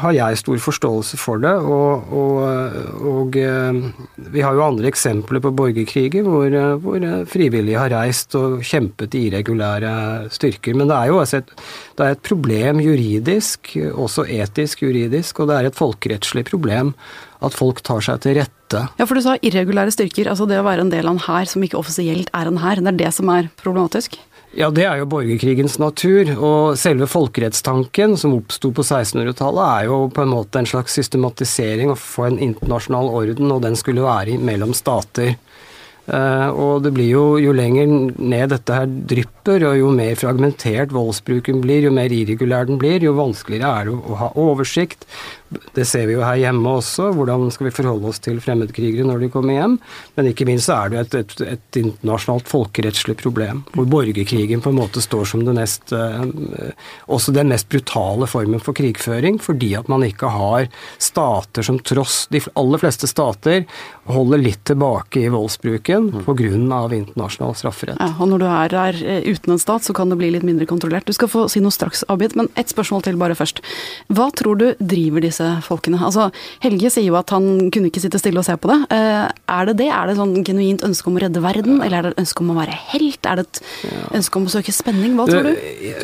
Har 0.00 0.14
jeg 0.16 0.40
stor 0.40 0.62
forståelse 0.64 1.18
for 1.20 1.42
det. 1.42 1.52
Og, 1.60 2.06
og, 2.16 3.02
og 3.10 3.36
eh, 3.36 3.82
vi 4.32 4.44
har 4.44 4.56
jo 4.56 4.64
andre 4.64 4.88
eksempler 4.88 5.42
på 5.44 5.52
borgerkriger 5.56 6.24
hvor, 6.24 6.56
hvor, 6.80 7.04
frivillige 7.28 7.82
har 7.82 7.92
reist 7.92 8.36
og 8.38 8.62
kjempet 8.64 9.16
i 9.18 9.26
irregulære 9.28 9.92
styrker. 10.32 10.78
Men 10.78 10.88
det 10.88 10.96
er 11.02 11.12
jo 11.12 11.20
altså 11.20 11.42
et, 11.42 11.52
det 11.98 12.06
er 12.06 12.16
et 12.16 12.24
problem 12.24 12.80
juridisk, 12.80 13.74
også 13.92 14.24
etisk 14.38 14.86
juridisk, 14.86 15.42
og 15.42 15.50
det 15.50 15.58
er 15.58 15.68
et 15.68 15.76
folkerettslig 15.76 16.46
problem 16.48 16.94
at 17.44 17.52
folk 17.52 17.82
tar 17.84 18.00
seg 18.04 18.22
til 18.24 18.38
rette. 18.38 18.86
Ja, 18.96 19.04
for 19.04 19.18
du 19.18 19.22
sa 19.24 19.36
irregulære 19.44 19.92
styrker. 19.92 20.30
Altså 20.32 20.48
det 20.48 20.62
å 20.62 20.64
være 20.66 20.86
en 20.86 20.92
del 20.92 21.04
av 21.04 21.18
en 21.18 21.26
hær 21.26 21.50
som 21.50 21.64
ikke 21.64 21.76
offisielt 21.76 22.32
er 22.32 22.48
en 22.48 22.62
hær. 22.62 22.80
Det 22.80 22.94
er 22.94 23.02
det 23.04 23.12
som 23.18 23.28
er 23.32 23.52
problematisk? 23.60 24.16
Ja, 24.56 24.70
det 24.72 24.86
er 24.88 25.02
jo 25.02 25.08
borgerkrigens 25.12 25.76
natur. 25.76 26.30
Og 26.40 26.78
selve 26.80 27.08
folkerettstanken 27.10 28.16
som 28.16 28.38
oppsto 28.38 28.70
på 28.72 28.84
1600-tallet, 28.86 29.64
er 29.66 29.90
jo 29.90 29.98
på 30.08 30.24
en 30.24 30.32
måte 30.32 30.62
en 30.62 30.68
slags 30.68 30.96
systematisering 30.96 31.92
å 31.92 31.98
få 32.00 32.30
en 32.30 32.40
internasjonal 32.40 33.10
orden, 33.20 33.52
og 33.52 33.66
den 33.66 33.76
skulle 33.76 34.06
være 34.06 34.38
mellom 34.40 34.72
stater. 34.76 35.34
Uh, 36.06 36.54
og 36.54 36.84
det 36.84 36.92
blir 36.94 37.08
jo, 37.10 37.24
jo 37.42 37.50
lenger 37.50 37.90
ned 37.90 38.52
dette 38.54 38.74
her 38.78 38.86
drypper, 39.10 39.64
og 39.66 39.80
jo 39.80 39.90
mer 39.92 40.14
fragmentert 40.16 40.94
voldsbruken 40.94 41.58
blir, 41.64 41.88
jo 41.88 41.92
mer 41.92 42.14
irregulær 42.14 42.68
den 42.68 42.78
blir, 42.80 43.02
jo 43.02 43.16
vanskeligere 43.18 43.72
er 43.74 43.90
det 43.90 43.96
å 43.98 44.20
ha 44.22 44.30
oversikt. 44.40 45.04
Det 45.76 45.86
ser 45.88 46.06
vi 46.08 46.16
jo 46.16 46.24
her 46.24 46.38
hjemme 46.40 46.76
også. 46.80 47.10
Hvordan 47.16 47.48
skal 47.54 47.68
vi 47.68 47.74
forholde 47.74 48.10
oss 48.10 48.20
til 48.22 48.40
fremmedkrigere 48.42 49.06
når 49.06 49.24
de 49.24 49.30
kommer 49.32 49.56
hjem? 49.56 49.76
Men 50.16 50.30
ikke 50.30 50.46
minst 50.48 50.70
er 50.72 50.92
det 50.92 51.02
et, 51.02 51.16
et, 51.20 51.34
et 51.56 51.80
internasjonalt 51.82 52.48
folkerettslig 52.50 53.16
problem, 53.20 53.62
hvor 53.74 53.88
borgerkrigen 53.90 54.62
på 54.64 54.72
en 54.72 54.78
måte 54.80 55.02
står 55.04 55.28
som 55.32 55.44
det 55.46 55.56
mest 55.56 55.94
eh, 55.96 56.24
Også 57.12 57.34
den 57.34 57.50
mest 57.52 57.68
brutale 57.72 58.28
formen 58.30 58.62
for 58.62 58.76
krigføring, 58.76 59.38
fordi 59.42 59.74
at 59.78 59.90
man 59.92 60.04
ikke 60.06 60.30
har 60.32 60.68
stater 61.02 61.66
som 61.66 61.78
tross 61.80 62.26
De 62.32 62.40
aller 62.56 62.80
fleste 62.80 63.08
stater 63.10 63.64
holder 64.10 64.42
litt 64.42 64.62
tilbake 64.68 65.24
i 65.24 65.30
voldsbruken 65.32 66.10
mm. 66.12 66.24
pga. 66.26 66.50
internasjonal 66.96 67.54
strafferett. 67.58 68.00
Ja, 68.00 68.12
og 68.20 68.30
når 68.30 68.42
du 68.42 68.46
er 68.48 68.74
der 68.74 69.00
eh, 69.02 69.26
uten 69.26 69.56
en 69.56 69.62
stat, 69.62 69.84
så 69.86 69.94
kan 69.96 70.10
det 70.10 70.18
bli 70.20 70.30
litt 70.34 70.46
mindre 70.46 70.66
kontrollert. 70.68 71.06
Du 71.06 71.16
skal 71.16 71.30
få 71.30 71.46
si 71.50 71.62
noe 71.64 71.74
straks, 71.74 72.04
Abid, 72.12 72.36
men 72.38 72.50
ett 72.54 72.70
spørsmål 72.72 73.06
til 73.06 73.18
bare 73.20 73.36
først. 73.38 73.62
Hva 74.12 74.28
tror 74.36 74.60
du 74.60 74.66
driver 74.78 75.24
disse 75.24 75.45
disse 75.46 75.66
folkene. 75.66 76.00
Altså, 76.04 76.28
Helge 76.64 76.90
sier 76.92 77.08
jo 77.08 77.16
at 77.18 77.30
han 77.34 77.70
kunne 77.72 77.90
ikke 77.90 78.02
sitte 78.02 78.20
stille 78.20 78.40
og 78.40 78.46
se 78.46 78.56
på 78.60 78.70
det. 78.70 78.78
Eh, 78.94 79.26
er 79.56 79.68
det 79.68 79.76
det? 79.80 79.88
Er 79.92 80.10
det 80.10 80.16
sånn 80.18 80.34
genuint 80.46 80.84
ønske 80.86 81.10
om 81.10 81.18
å 81.18 81.22
redde 81.22 81.42
verden, 81.44 81.80
eller 81.84 81.98
er 81.98 82.06
det 82.08 82.14
et 82.14 82.22
ønske 82.24 82.44
om 82.44 82.52
å 82.52 82.58
være 82.58 82.76
helt? 82.92 83.26
Er 83.26 83.40
det 83.40 83.46
et 83.46 83.62
ønske 84.20 84.40
om 84.40 84.48
å 84.48 84.54
søke 84.56 84.74
spenning? 84.74 85.16
Hva 85.18 85.28
tror 85.30 85.48
du? 85.48 85.52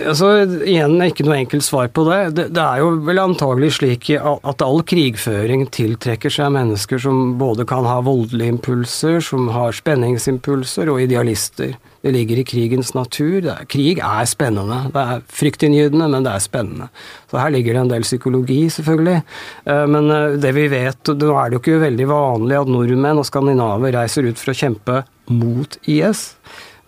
Altså, 0.08 0.32
igjen, 0.68 0.99
ikke 1.06 1.26
noe 1.26 1.38
enkelt 1.42 1.66
svar 1.66 1.92
på 1.94 2.06
det. 2.08 2.20
det. 2.38 2.49
Det 2.56 2.64
er 2.64 2.82
jo 2.82 2.92
vel 3.06 3.22
antagelig 3.22 3.75
slik 3.78 4.11
at 4.18 4.64
all 4.64 4.82
krigføring 4.87 5.66
tiltrekker 5.72 6.32
seg 6.32 6.52
mennesker 6.54 7.00
som 7.02 7.37
både 7.40 7.66
kan 7.68 7.87
ha 7.88 8.00
voldelige 8.04 8.56
impulser, 8.56 9.20
som 9.25 9.50
har 9.54 9.75
spenningsimpulser, 9.76 10.90
og 10.92 11.02
idealister. 11.04 11.76
Det 12.02 12.12
ligger 12.14 12.40
i 12.40 12.47
krigens 12.47 12.92
natur. 12.97 13.44
Er, 13.47 13.66
krig 13.71 14.00
er 14.02 14.26
spennende. 14.26 14.80
Det 14.94 15.02
er 15.02 15.23
fryktinngytende, 15.30 16.09
men 16.11 16.26
det 16.26 16.32
er 16.35 16.42
spennende. 16.42 16.88
Så 17.30 17.38
her 17.38 17.52
ligger 17.54 17.76
det 17.76 17.85
en 17.85 17.92
del 17.92 18.06
psykologi, 18.06 18.64
selvfølgelig. 18.75 19.23
Eh, 19.71 19.85
men 19.90 20.11
eh, 20.11 20.37
det 20.42 20.52
vi 20.59 20.66
vet, 20.73 21.14
nå 21.14 21.30
er 21.38 21.50
det 21.50 21.59
jo 21.59 21.62
ikke 21.62 21.85
veldig 21.85 22.11
vanlig 22.11 22.59
at 22.59 22.75
nordmenn 22.75 23.23
og 23.23 23.28
skandinaver 23.28 23.94
reiser 23.94 24.26
ut 24.26 24.42
for 24.42 24.50
å 24.50 24.59
kjempe 24.64 25.02
mot 25.30 25.78
IS. 25.87 26.32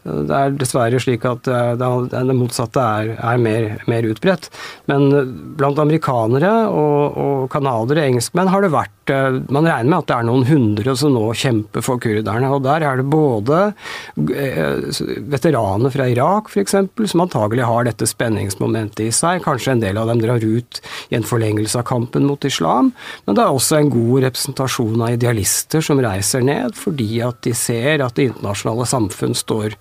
Det 0.05 0.37
er 0.37 0.57
dessverre 0.61 0.99
slik 1.01 1.23
at 1.25 1.47
det, 1.49 2.35
motsatte 2.37 2.83
er, 2.83 3.15
er 3.17 3.39
mer, 3.41 3.71
mer, 3.89 4.05
utbredt. 4.13 4.51
Men 4.91 5.07
blant 5.57 5.81
amerikanere 5.81 6.51
og, 6.69 7.17
og 7.17 7.47
canadiere, 7.55 8.05
engelskmenn, 8.11 8.51
har 8.53 8.67
det 8.67 8.75
vært 8.75 9.04
Eh, 9.04 9.04
man 9.11 9.67
regner 9.67 9.91
med 9.91 9.99
at 9.99 10.09
det 10.09 10.17
er 10.17 10.27
noen 10.29 10.47
hundre 10.49 10.95
som 10.99 11.15
nå 11.15 11.25
kjemper 11.37 11.85
for 11.85 12.01
kurderne. 12.03 12.51
og 12.53 12.63
Der 12.65 12.85
er 12.87 13.01
det 13.01 13.07
både 13.11 13.61
eh, 14.33 14.89
veteraner 15.33 15.93
fra 15.95 16.09
Irak 16.11 16.51
f.eks., 16.53 16.77
som 17.11 17.25
antagelig 17.25 17.67
har 17.69 17.89
dette 17.89 18.09
spenningsmomentet 18.09 19.05
i 19.07 19.11
seg. 19.15 19.43
Kanskje 19.45 19.75
en 19.75 19.85
del 19.85 20.01
av 20.01 20.11
dem 20.11 20.23
drar 20.23 20.45
ut 20.45 20.81
i 21.11 21.19
en 21.19 21.27
forlengelse 21.27 21.81
av 21.81 21.87
kampen 21.89 22.27
mot 22.29 22.45
islam. 22.45 22.93
Men 23.27 23.37
det 23.37 23.45
er 23.45 23.53
også 23.53 23.81
en 23.81 23.93
god 23.93 24.29
representasjon 24.29 25.05
av 25.05 25.15
idealister 25.19 25.85
som 25.85 26.03
reiser 26.03 26.45
ned 26.45 26.75
fordi 26.79 27.21
at 27.25 27.43
de 27.45 27.55
ser 27.57 28.03
at 28.05 28.17
det 28.17 28.31
internasjonale 28.31 28.87
samfunn 28.89 29.37
står, 29.37 29.77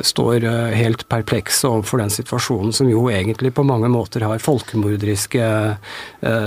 står 0.00 0.44
eh, 0.48 0.76
helt 0.78 1.04
perplekse 1.12 1.68
overfor 1.68 2.02
den 2.02 2.12
situasjonen 2.12 2.72
som 2.72 2.90
jo 2.90 3.04
egentlig 3.12 3.52
på 3.56 3.64
mange 3.66 3.90
måter 3.92 4.24
har 4.26 4.42
folkemorderiske 4.42 5.48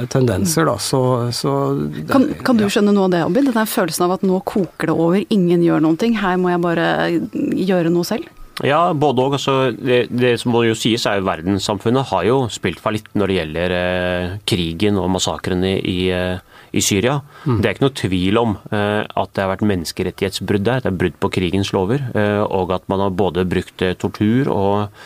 tendenser. 0.10 0.66
Da. 0.66 0.78
Så, 0.82 1.02
så 1.36 1.52
kan, 2.10 2.30
kan, 2.46 2.58
du 2.58 2.66
skjønne 2.72 2.94
noe 2.96 3.10
av 3.10 3.14
det, 3.14 3.22
Abid? 3.25 3.50
Denne 3.50 3.66
følelsen 3.70 4.08
av 4.08 4.16
at 4.18 4.25
nå 4.25 4.40
koker 4.48 4.90
det 4.90 4.96
over, 4.96 5.22
ingen 5.34 5.64
gjør 5.66 5.84
noen 5.84 6.00
ting, 6.00 6.18
her 6.20 6.40
må 6.42 6.54
jeg 6.54 6.64
bare 6.64 6.88
gjøre 7.34 7.94
noe 7.94 8.08
selv? 8.08 8.32
Ja, 8.64 8.94
både 8.96 9.24
òg. 9.26 9.36
Altså, 9.36 9.56
det, 9.76 10.06
det, 10.16 10.36
som 10.40 10.54
må 10.56 10.64
jo 10.64 10.78
sies 10.80 11.04
er 11.10 11.20
jo 11.20 11.28
verdenssamfunnet 11.28 12.08
har 12.14 12.28
jo 12.28 12.38
spilt 12.54 12.80
fallitt 12.80 13.10
når 13.18 13.32
det 13.32 13.40
gjelder 13.40 13.76
eh, 13.76 14.36
krigen 14.48 15.00
og 15.02 15.10
massakrene 15.18 15.76
i, 15.82 15.98
eh, 16.16 16.40
i 16.72 16.84
Syria. 16.84 17.18
Mm. 17.44 17.60
Det 17.60 17.68
er 17.68 17.76
ikke 17.76 17.88
noe 17.88 18.00
tvil 18.00 18.40
om 18.40 18.58
eh, 18.72 19.04
at 19.04 19.36
det 19.36 19.44
har 19.44 19.52
vært 19.52 19.68
menneskerettighetsbrudd 19.74 20.68
der. 20.70 20.84
Det 20.86 20.92
er 20.94 21.00
brudd 21.04 21.20
på 21.20 21.34
krigens 21.36 21.74
lover. 21.76 22.08
Eh, 22.16 22.44
og 22.46 22.72
at 22.78 22.88
man 22.92 23.04
har 23.04 23.16
både 23.16 23.48
brukt 23.50 23.84
eh, 23.84 23.98
tortur 24.00 24.54
og 24.56 25.02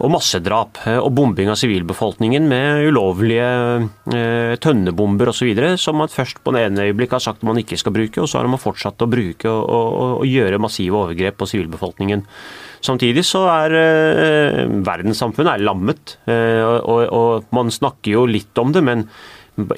og 0.00 0.08
massedrap 0.08 0.78
eh, 0.88 0.96
og 0.96 1.10
bombing 1.12 1.50
av 1.52 1.58
sivilbefolkningen 1.60 2.46
med 2.48 2.86
ulovlige 2.88 3.50
tønnebomber 4.64 5.28
osv. 5.28 5.50
som 5.76 5.98
man 6.00 6.08
først 6.08 6.40
på 6.40 6.54
det 6.56 6.62
ene 6.70 6.86
øyeblikket 6.88 7.18
har 7.18 7.24
sagt 7.26 7.44
man 7.44 7.60
ikke 7.60 7.76
skal 7.76 7.92
bruke, 7.92 8.22
og 8.22 8.30
så 8.32 8.40
har 8.40 8.48
man 8.48 8.62
fortsatt 8.62 9.04
å 9.04 9.10
bruke 9.12 9.44
og, 9.52 9.60
og, 9.68 10.14
og 10.22 10.24
gjøre 10.24 10.62
massive 10.64 10.96
overgrep 10.96 11.36
på 11.36 11.50
sivilbefolkningen. 11.52 12.24
Samtidig 12.80 13.26
så 13.28 13.44
er 13.52 13.74
eh, 13.76 14.62
verdenssamfunnet 14.86 15.52
er 15.52 15.66
lammet, 15.68 16.16
Og, 16.30 16.78
og, 16.88 17.02
og, 17.12 17.50
man 17.52 17.68
snakker 17.72 18.14
jo 18.14 18.24
litt 18.28 18.56
om 18.60 18.72
det, 18.72 18.82
men 18.86 19.04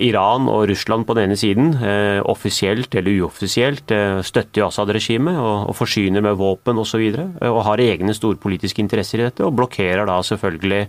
Iran 0.02 0.48
og 0.50 0.66
Russland 0.70 1.06
på 1.06 1.14
den 1.16 1.30
ene 1.30 1.38
siden, 1.38 1.72
eh, 1.82 2.20
offisielt 2.28 2.94
eller 2.94 3.22
uoffisielt, 3.22 3.90
eh, 3.90 4.20
støtter 4.22 4.66
Assad-regimet 4.66 5.36
og, 5.36 5.68
og, 5.70 5.74
forsyner 5.76 6.22
med 6.24 6.38
våpen 6.40 6.78
osv. 6.78 7.02
Og, 7.02 7.18
så 7.18 7.50
og 7.52 7.60
har 7.66 7.82
egne 7.82 8.14
storpolitiske 8.14 8.82
interesser 8.82 9.20
i 9.20 9.26
dette, 9.26 9.44
og 9.44 9.56
blokkerer 9.58 10.06
da 10.06 10.20
selvfølgelig 10.22 10.86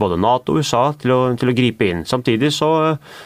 både 0.00 0.20
Nato 0.20 0.54
og 0.54 0.62
USA 0.62 0.84
til 1.00 1.14
å, 1.14 1.20
til 1.38 1.50
å 1.50 1.56
gripe 1.56 1.88
inn. 1.88 2.04
Samtidig 2.08 2.52
så, 2.54 2.70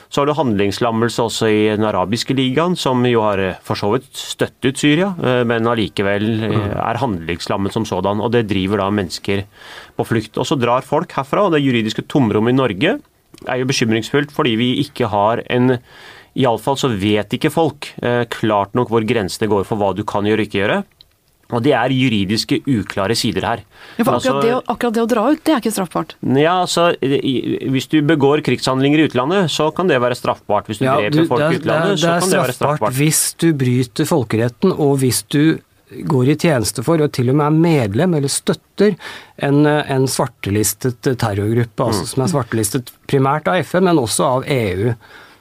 så 0.09 0.23
har 0.23 0.31
du 0.31 0.37
handlingslammelse 0.39 1.27
også 1.27 1.51
i 1.51 1.61
den 1.75 1.87
arabiske 1.89 2.37
ligaen, 2.39 2.77
som 2.79 3.05
jo 3.09 3.25
har 3.27 3.45
for 3.67 3.79
så 3.79 3.93
vidt 3.95 4.09
støttet 4.13 4.79
Syria, 4.79 5.13
men 5.49 5.67
allikevel 5.67 6.29
er 6.49 7.01
handlingslammet 7.03 7.75
som 7.75 7.87
sådan. 7.89 8.23
Og 8.23 8.33
det 8.35 8.47
driver 8.51 8.85
da 8.85 8.89
mennesker 8.95 9.45
på 9.99 10.07
flukt. 10.07 10.39
Og 10.39 10.47
så 10.49 10.59
drar 10.59 10.87
folk 10.87 11.13
herfra, 11.19 11.47
og 11.47 11.55
det 11.55 11.65
juridiske 11.65 12.07
tomrommet 12.11 12.55
i 12.55 12.59
Norge 12.59 12.99
er 13.47 13.61
jo 13.61 13.68
bekymringsfullt 13.68 14.35
fordi 14.35 14.57
vi 14.59 14.71
ikke 14.83 15.11
har 15.12 15.45
en 15.52 15.78
Iallfall 16.38 16.78
så 16.78 16.90
vet 16.92 17.35
ikke 17.35 17.50
folk 17.50 17.90
eh, 18.04 18.23
klart 18.30 18.76
nok 18.78 18.92
hvor 18.92 19.07
grensene 19.07 19.49
går 19.50 19.66
for 19.66 19.80
hva 19.80 19.90
du 19.97 20.04
kan 20.07 20.26
gjøre 20.28 20.45
og 20.45 20.49
ikke 20.49 20.61
gjøre. 20.61 20.78
Og 21.49 21.62
det 21.64 21.73
er 21.73 21.92
juridiske 21.97 22.59
uklare 22.68 23.14
sider 23.16 23.47
her. 23.49 23.62
Ja, 23.97 24.04
for 24.04 24.18
akkurat, 24.18 24.21
altså, 24.21 24.40
det, 24.45 24.57
akkurat, 24.68 24.97
det, 24.99 25.04
å 25.07 25.09
dra 25.09 25.23
ut, 25.33 25.40
det 25.47 25.54
er 25.54 25.62
ikke 25.62 25.73
straffbart? 25.73 26.12
Ja, 26.37 26.59
altså 26.66 26.90
Hvis 27.00 27.88
du 27.88 28.02
begår 28.04 28.42
krigshandlinger 28.45 29.00
i 29.00 29.07
utlandet, 29.09 29.49
så 29.54 29.71
kan 29.73 29.88
det 29.88 29.97
være 30.02 30.18
straffbart. 30.18 30.68
Hvis 30.68 30.83
du 30.83 30.85
ja, 30.85 30.99
dreper 31.00 31.30
folk 31.30 31.47
i 31.47 31.62
utlandet, 31.62 31.97
det, 31.97 32.02
så 32.04 32.18
kan 32.21 32.35
det 32.35 32.42
være 32.42 32.52
straffbart. 32.52 32.52
Det 32.52 32.52
er 32.52 32.61
straffbart 32.61 33.00
hvis 33.00 33.23
du 33.40 33.49
bryter 33.64 34.11
folkeretten, 34.12 34.76
og 34.76 35.00
hvis 35.00 35.23
du 35.33 35.42
går 35.90 36.33
i 36.33 36.37
tjeneste 36.37 36.85
for, 36.87 37.00
og 37.02 37.12
til 37.16 37.33
og 37.33 37.38
med 37.38 37.47
er 37.47 37.62
medlem 37.62 38.18
eller 38.18 38.33
støtter, 38.33 38.97
en, 39.45 39.62
en 39.66 40.09
svartelistet 40.11 41.00
terrorgruppe. 41.07 41.87
Altså. 41.87 42.07
Som 42.11 42.25
er 42.25 42.33
svartelistet 42.35 42.92
primært 43.11 43.49
av 43.50 43.62
FN, 43.64 43.88
men 43.88 44.02
også 44.02 44.28
av 44.28 44.47
EU. 44.52 44.92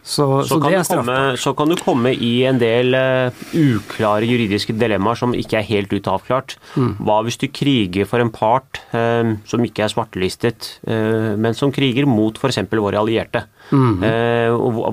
Så, 0.07 0.23
så, 0.47 0.55
så, 0.55 0.57
kan 0.63 0.85
komme, 0.87 1.15
så, 1.35 1.51
kan 1.57 1.67
du 1.67 1.75
komme 1.81 2.13
i 2.15 2.31
en 2.47 2.61
del 2.61 2.95
uh, 2.95 3.41
uklare 3.51 4.27
juridiske 4.29 4.71
dilemmaer 4.79 5.19
som 5.19 5.33
ikke 5.35 5.59
er 5.59 5.67
helt 5.67 5.91
ut 5.91 6.07
avklart. 6.07 6.55
Mm. 6.79 6.93
Hva 7.03 7.17
hvis 7.27 7.39
du 7.41 7.49
kriger 7.51 8.07
for 8.07 8.23
en 8.23 8.31
part 8.31 8.79
uh, 8.93 9.35
som 9.49 9.65
ikke 9.67 9.83
er 9.83 9.91
svartelistet, 9.91 10.69
uh, 10.87 11.35
men 11.35 11.57
som 11.57 11.75
kriger 11.75 12.07
mot 12.07 12.39
f.eks. 12.39 12.63
våre 12.71 13.03
allierte? 13.03 13.43
Mm. 13.67 13.99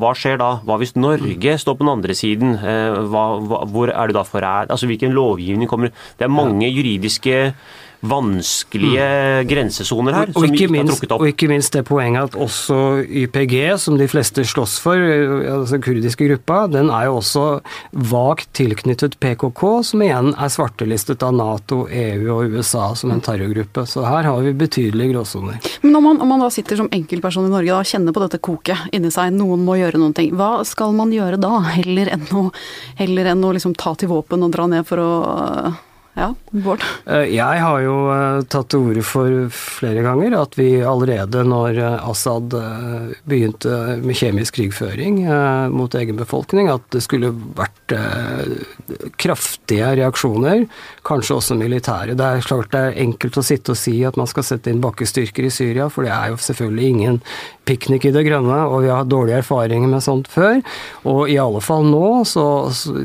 hva 0.03 0.09
skjer 0.19 0.41
da? 0.41 0.49
Hva 0.67 0.81
hvis 0.81 0.97
Norge 0.99 1.53
står 1.63 1.77
på 1.79 1.85
den 1.85 1.93
andre 1.93 2.17
siden? 2.19 2.57
Hva, 2.59 3.23
hva, 3.39 3.61
hvor 3.71 3.93
er 3.93 4.11
du 4.11 4.17
da 4.17 4.25
forræd? 4.27 4.73
Altså, 4.75 4.89
hvilken 4.91 5.15
lovgivning 5.15 5.71
kommer 5.71 5.93
Det 6.19 6.27
er 6.27 6.33
mange 6.33 6.67
juridiske 6.67 7.37
vanskelige 8.09 9.05
mm. 9.05 9.49
grensesoner 9.49 10.17
her. 10.19 10.33
Og, 10.35 10.43
og, 10.43 10.49
ikke 10.49 10.69
minst, 10.73 11.07
og, 11.11 11.27
ikke 11.29 11.49
minst, 11.51 11.73
det 11.75 11.85
poenget 11.89 12.31
at 12.31 12.39
også 12.39 12.79
YPG, 13.05 13.57
som 13.81 13.99
de 14.01 14.09
fleste 14.11 14.45
slåss 14.47 14.77
for, 14.85 15.01
altså 15.01 15.81
kurdiske 15.83 16.29
gruppa, 16.29 16.65
den 16.73 16.91
er 16.93 17.09
jo 17.09 17.19
også 17.21 17.45
vagt 18.11 18.53
tilknyttet 18.57 19.19
PKK, 19.23 19.65
som 19.89 20.05
igjen 20.05 20.33
er 20.35 20.53
svartelistet 20.53 21.25
av 21.27 21.35
Nato, 21.37 21.85
EU 21.89 22.29
og 22.37 22.57
USA 22.57 22.91
som 22.99 23.15
en 23.15 23.23
terrorgruppe. 23.25 23.87
Så 23.89 24.05
her 24.07 24.29
har 24.29 24.45
vi 24.45 24.55
betydelige 24.65 25.15
gråsoner. 25.15 25.59
Men 25.83 25.97
om 26.01 26.09
man, 26.11 26.21
om 26.25 26.35
man 26.35 26.45
da 26.45 26.51
sitter 26.53 26.81
som 26.81 26.91
enkeltperson 26.93 27.49
i 27.49 27.53
Norge 27.53 27.75
og 27.75 27.89
kjenner 27.89 28.15
på 28.15 28.25
dette 28.25 28.43
koket 28.45 28.95
inni 28.95 29.13
seg, 29.15 29.35
noen 29.35 29.65
må 29.65 29.79
gjøre 29.81 30.01
noen 30.01 30.15
ting, 30.17 30.35
hva 30.37 30.59
skal 30.69 30.95
man 30.97 31.13
gjøre 31.15 31.41
da, 31.41 31.57
heller 31.75 32.13
enn 32.15 32.29
å, 32.37 32.47
heller 33.01 33.33
enn 33.33 33.45
å 33.45 33.55
liksom 33.57 33.77
ta 33.79 33.95
til 33.99 34.13
våpen 34.13 34.45
og 34.45 34.55
dra 34.55 34.69
ned 34.71 34.87
for 34.89 35.03
å 35.03 35.11
ja, 36.15 36.29
Bård? 36.51 36.83
Eh, 37.11 37.25
jeg 37.35 37.61
har 37.65 37.81
jo 37.83 37.95
eh, 38.15 38.45
tatt 38.47 38.69
til 38.71 38.85
orde 38.87 39.03
for 39.03 39.49
flere 39.51 40.05
ganger 40.07 40.37
at 40.39 40.55
vi 40.55 40.69
allerede 40.87 41.43
når 41.49 41.81
eh, 41.83 42.07
Assad 42.07 42.55
begynte 43.27 43.99
med 43.99 44.19
kjemisk 44.21 44.61
krigføring 44.61 45.25
mot 45.75 45.95
egen 45.99 46.19
befolkning, 46.19 46.71
at 46.71 46.87
det 46.95 47.03
skulle 47.03 47.33
vært 47.59 47.95
kraftige 49.21 49.91
reaksjoner, 49.99 50.65
kanskje 51.07 51.39
også 51.39 51.59
militære. 51.59 52.15
Det 52.19 52.29
er 52.29 52.47
klart 52.47 52.71
det 52.75 52.83
er 52.85 53.03
enkelt 53.05 53.41
å 53.41 53.45
sitte 53.47 53.75
og 53.75 53.81
si 53.81 53.97
at 54.07 54.19
man 54.21 54.31
skal 54.31 54.47
sette 54.47 54.71
inn 54.71 54.83
bakkestyrker 54.85 55.49
i 55.49 55.53
Syria, 55.53 55.89
for 55.91 56.07
det 56.07 56.15
er 56.15 56.31
jo 56.33 56.41
selvfølgelig 56.47 56.93
ingen 56.95 57.21
piknik 57.65 58.07
i 58.09 58.13
det 58.15 58.25
grønne, 58.27 58.61
og 58.69 58.85
vi 58.85 58.91
har 58.91 59.03
hatt 59.03 59.11
dårlige 59.13 59.41
erfaringer 59.43 59.91
med 59.91 60.05
sånt 60.05 60.29
før. 60.31 60.61
Og 61.11 61.31
i 61.33 61.39
alle 61.41 61.61
fall 61.65 61.87
nå, 61.89 62.09
så, 62.29 62.47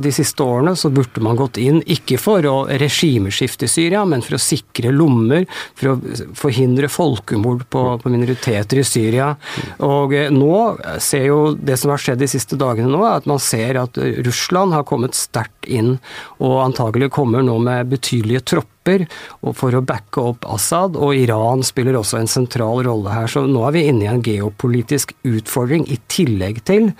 de 0.02 0.14
siste 0.14 0.46
årene, 0.46 0.76
så 0.80 0.92
burde 0.94 1.24
man 1.24 1.40
gått 1.40 1.60
inn, 1.62 1.82
ikke 1.88 2.20
for 2.22 2.46
å 2.50 2.56
regimeskifte 2.70 3.68
i 3.68 3.72
Syria, 3.72 4.06
men 4.10 4.24
for 4.26 4.38
å 4.38 4.42
sikre 4.44 4.94
lommer, 4.96 5.46
for 5.80 5.94
å 5.94 5.98
forhindre 6.38 6.92
folkemord 6.92 7.66
på, 7.72 7.86
på 8.02 8.14
minoriteter 8.14 8.82
i 8.82 8.88
Syria. 8.88 9.32
Og 9.86 10.16
eh, 10.18 10.32
nå 10.34 10.54
ser 11.04 11.30
jo 11.30 11.40
det 11.56 11.80
som 11.80 11.94
har 11.94 12.02
skjedd 12.02 12.24
de 12.24 12.32
siste 12.32 12.60
dagene 12.60 12.92
nå, 12.92 13.04
at 13.08 13.30
man 13.30 13.42
ser 13.44 13.80
at 13.82 14.00
Russland 14.26 14.76
har 14.76 14.88
kommet 14.90 15.18
sterkt 15.18 15.70
inn, 15.70 15.98
og 16.40 16.60
antagelig 16.64 17.12
kommer 17.16 17.46
nå 17.46 17.58
med 17.64 17.92
betydelige 17.92 18.46
tropper 18.56 18.79
trupper 18.80 19.08
for 19.56 19.76
å 19.76 19.82
backe 19.82 20.22
opp 20.22 20.46
Assad, 20.46 20.96
og 20.96 21.16
Iran 21.16 21.64
spiller 21.64 21.98
også 21.98 22.20
en 22.20 22.28
sentral 22.28 22.84
rolle 22.86 23.10
her. 23.10 23.28
Så 23.28 23.46
nå 23.48 23.66
er 23.68 23.74
vi 23.74 23.88
inne 23.88 24.06
i 24.06 24.12
en 24.12 24.24
geopolitisk 24.24 25.14
utfordring, 25.24 25.88
i 25.88 26.00
tillegg 26.08 26.64
til 26.66 26.94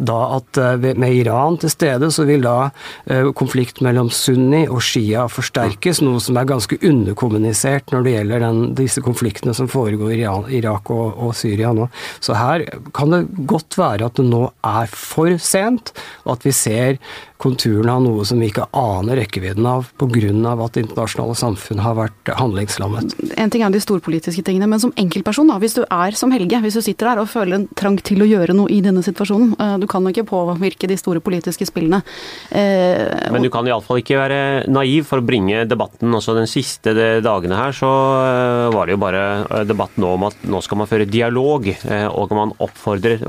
da 0.00 0.38
at 0.38 0.56
eh, 0.56 0.94
med 0.96 1.12
Iran 1.12 1.58
til 1.60 1.68
stede, 1.68 2.08
så 2.08 2.24
vil 2.24 2.40
da 2.40 2.70
eh, 3.04 3.26
konflikt 3.36 3.82
mellom 3.84 4.08
sunni 4.08 4.62
og 4.64 4.80
shia 4.80 5.26
forsterkes, 5.28 6.00
noe 6.00 6.22
som 6.24 6.38
er 6.40 6.48
ganske 6.48 6.78
underkommunisert 6.80 7.92
når 7.92 8.06
det 8.06 8.14
gjelder 8.14 8.44
den, 8.46 8.62
disse 8.78 9.04
konfliktene 9.04 9.52
som 9.52 9.68
foregår 9.68 10.14
i 10.16 10.24
Irak 10.56 10.88
og, 10.94 11.12
og, 11.20 11.34
Syria 11.36 11.74
nå. 11.76 11.90
Så 12.16 12.32
her 12.38 12.64
kan 12.96 13.12
det 13.12 13.26
godt 13.50 13.76
være 13.76 14.08
at 14.08 14.16
det 14.16 14.24
nå 14.30 14.46
er 14.64 14.88
for 14.88 15.36
sent, 15.36 15.92
og 16.24 16.38
at 16.38 16.48
vi 16.48 16.56
ser 16.56 16.96
konturene 17.40 17.92
av 17.94 18.02
noe 18.04 18.24
som 18.28 18.40
vi 18.40 18.50
ikke 18.50 18.66
aner 18.76 19.20
rekkevidden 19.22 19.66
av 19.66 19.88
pga. 20.00 20.10
at 20.10 20.74
det 20.74 20.84
internasjonale 20.84 21.36
samfunn 21.38 21.80
har 21.80 21.96
vært 21.96 22.30
handlingslammet. 22.36 23.14
En 23.40 23.50
ting 23.52 23.62
er 23.64 23.72
de 23.72 23.80
storpolitiske 23.80 24.42
tingene, 24.44 24.68
men 24.68 24.80
som 24.82 24.92
enkeltperson, 25.00 25.48
da, 25.48 25.58
hvis 25.62 25.78
du 25.78 25.82
er 25.84 26.16
som 26.18 26.32
Helge, 26.34 26.60
hvis 26.60 26.76
du 26.76 26.82
sitter 26.84 27.10
der 27.10 27.22
og 27.22 27.30
føler 27.30 27.56
en 27.56 27.68
trang 27.78 27.96
til 28.04 28.22
å 28.24 28.28
gjøre 28.28 28.56
noe 28.56 28.70
i 28.72 28.80
denne 28.84 29.02
situasjonen, 29.06 29.54
eh, 29.56 29.76
du 29.80 29.86
kan 29.90 30.04
jo 30.04 30.12
ikke 30.12 30.26
påvirke 30.28 30.88
de 30.90 30.98
store 31.00 31.22
politiske 31.24 31.66
spillene. 31.68 32.02
Eh, 32.50 33.30
men 33.32 33.46
du 33.46 33.50
kan 33.52 33.66
iallfall 33.66 34.02
ikke 34.02 34.18
være 34.20 34.40
naiv 34.70 35.08
for 35.08 35.22
å 35.22 35.26
bringe 35.26 35.64
debatten. 35.68 36.12
også 36.12 36.36
Den 36.36 36.50
siste 36.50 36.94
dagene 37.24 37.56
her 37.56 37.72
så 37.76 37.90
eh, 38.26 38.66
var 38.74 38.86
det 38.86 38.96
jo 38.96 39.02
bare 39.04 39.64
debatt 39.68 39.96
nå 39.96 40.14
om 40.18 40.28
at 40.28 40.44
nå 40.44 40.60
skal 40.64 40.82
man 40.82 40.90
føre 40.90 41.08
dialog, 41.08 41.66
og 42.10 42.32
man 42.36 42.52
oppfordrer 42.60 43.22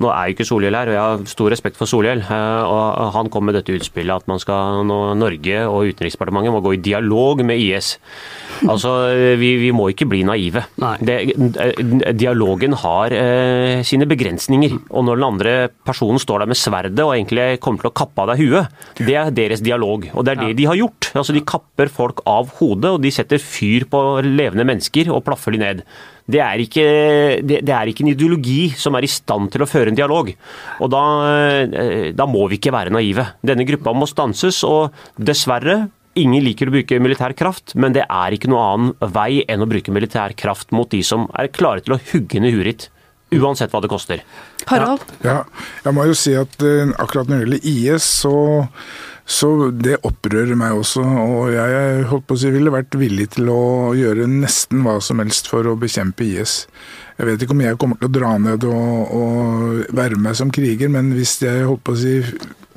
Nå 0.00 0.08
er 0.10 0.28
jo 0.28 0.34
ikke 0.34 0.46
Solhjell 0.46 0.76
her, 0.76 0.88
og 0.90 0.94
jeg 0.94 1.00
har 1.00 1.24
stor 1.30 1.50
respekt 1.52 1.78
for 1.78 1.90
Solhjell. 1.90 2.22
og 2.24 3.10
han 3.14 3.19
kom 3.28 3.44
med 3.48 3.58
dette 3.58 3.74
utspillet 3.76 4.22
at 4.22 4.28
man 4.30 4.40
skal, 4.40 4.80
nå, 4.88 4.98
Norge 5.18 5.58
og 5.68 5.90
Utenriksdepartementet 5.90 6.54
må 6.54 6.62
gå 6.64 6.74
i 6.76 6.82
dialog 6.84 7.42
med 7.44 7.60
IS. 7.60 7.92
Altså, 8.64 8.92
vi, 9.40 9.52
vi 9.60 9.70
må 9.76 9.90
ikke 9.92 10.08
bli 10.08 10.22
naive. 10.26 10.64
Det, 11.04 11.18
dialogen 12.16 12.76
har 12.80 13.14
eh, 13.16 13.82
sine 13.86 14.08
begrensninger. 14.08 14.76
Og 14.90 15.06
når 15.06 15.20
den 15.20 15.28
andre 15.28 15.54
personen 15.86 16.20
står 16.22 16.44
der 16.44 16.52
med 16.52 16.60
sverdet 16.60 17.04
og 17.04 17.14
egentlig 17.16 17.60
kommer 17.64 17.84
til 17.84 17.92
å 17.92 17.98
kappe 18.02 18.24
av 18.24 18.32
deg 18.32 18.44
huet, 18.44 18.80
det 19.00 19.16
er 19.18 19.34
deres 19.34 19.64
dialog. 19.64 20.08
Og 20.14 20.26
det 20.26 20.36
er 20.36 20.44
det 20.44 20.58
de 20.60 20.70
har 20.70 20.78
gjort. 20.78 21.12
Altså, 21.14 21.36
de 21.36 21.44
kapper 21.44 21.92
folk 21.92 22.24
av 22.28 22.54
hodet, 22.60 22.94
og 22.94 23.02
de 23.04 23.12
setter 23.14 23.42
fyr 23.42 23.88
på 23.90 24.00
levende 24.24 24.66
mennesker 24.68 25.12
og 25.12 25.24
plaffer 25.26 25.56
de 25.56 25.64
ned 25.64 25.84
det 26.30 26.40
er, 26.44 26.64
ikke, 26.64 26.86
det, 27.42 27.60
det 27.66 27.74
er 27.74 27.90
ikke 27.90 28.04
en 28.06 28.12
ideologi 28.12 28.70
som 28.78 28.96
er 28.96 29.06
i 29.06 29.10
stand 29.10 29.50
til 29.52 29.64
å 29.64 29.68
føre 29.70 29.92
en 29.92 29.98
dialog. 29.98 30.32
Og 30.80 30.92
da, 30.92 31.04
eh, 31.68 32.10
da 32.16 32.26
må 32.30 32.46
vi 32.50 32.60
ikke 32.60 32.74
være 32.74 32.94
naive. 32.94 33.26
Denne 33.42 33.66
gruppa 33.68 33.94
må 33.96 34.08
stanses, 34.10 34.62
og 34.66 34.94
dessverre 35.18 35.82
Ingen 36.18 36.42
liker 36.42 36.66
å 36.66 36.72
bruke 36.74 36.96
militær 36.98 37.32
kraft, 37.38 37.76
men 37.78 37.94
det 37.94 38.02
er 38.02 38.34
ikke 38.34 38.48
noen 38.50 38.64
annen 38.66 39.12
vei 39.14 39.44
enn 39.46 39.62
å 39.62 39.68
bruke 39.70 39.92
militær 39.94 40.34
kraft 40.34 40.72
mot 40.74 40.90
de 40.90 41.04
som 41.06 41.28
er 41.38 41.52
klare 41.54 41.84
til 41.86 41.94
å 41.94 42.00
hugge 42.10 42.42
ned 42.42 42.56
huet 42.56 42.66
ditt. 42.66 42.86
Uansett 43.38 43.70
hva 43.70 43.78
det 43.84 43.92
koster. 43.92 44.24
Harald? 44.66 45.04
Ja, 45.22 45.44
jeg 45.84 45.94
må 45.94 46.08
jo 46.08 46.16
si 46.18 46.34
at 46.34 46.56
uh, 46.66 46.90
akkurat 46.98 47.30
når 47.30 47.36
det 47.36 47.44
gjelder 47.44 47.68
IS, 47.70 48.08
så 48.24 48.34
så 49.30 49.48
det 49.70 50.00
opprører 50.06 50.56
meg 50.58 50.74
også, 50.74 51.04
og 51.04 51.52
jeg 51.54 52.06
holdt 52.10 52.26
på 52.26 52.34
å 52.34 52.40
si, 52.40 52.50
ville 52.50 52.72
vært 52.74 52.96
villig 52.98 53.28
til 53.36 53.50
å 53.52 53.60
gjøre 53.94 54.26
nesten 54.30 54.82
hva 54.82 54.96
som 55.04 55.22
helst 55.22 55.46
for 55.50 55.68
å 55.70 55.76
bekjempe 55.78 56.26
IS. 56.26 56.64
Jeg 57.20 57.28
vet 57.28 57.44
ikke 57.44 57.54
om 57.54 57.62
jeg 57.62 57.78
kommer 57.78 58.00
til 58.00 58.10
å 58.10 58.14
dra 58.16 58.32
ned 58.42 58.66
og, 58.66 59.14
og 59.14 59.94
være 59.94 60.18
med 60.18 60.38
som 60.38 60.50
kriger, 60.50 60.90
men 60.90 61.12
hvis 61.14 61.36
jeg 61.44 61.68
holdt 61.68 61.86
på 61.86 61.94
å 61.94 62.00
si 62.00 62.16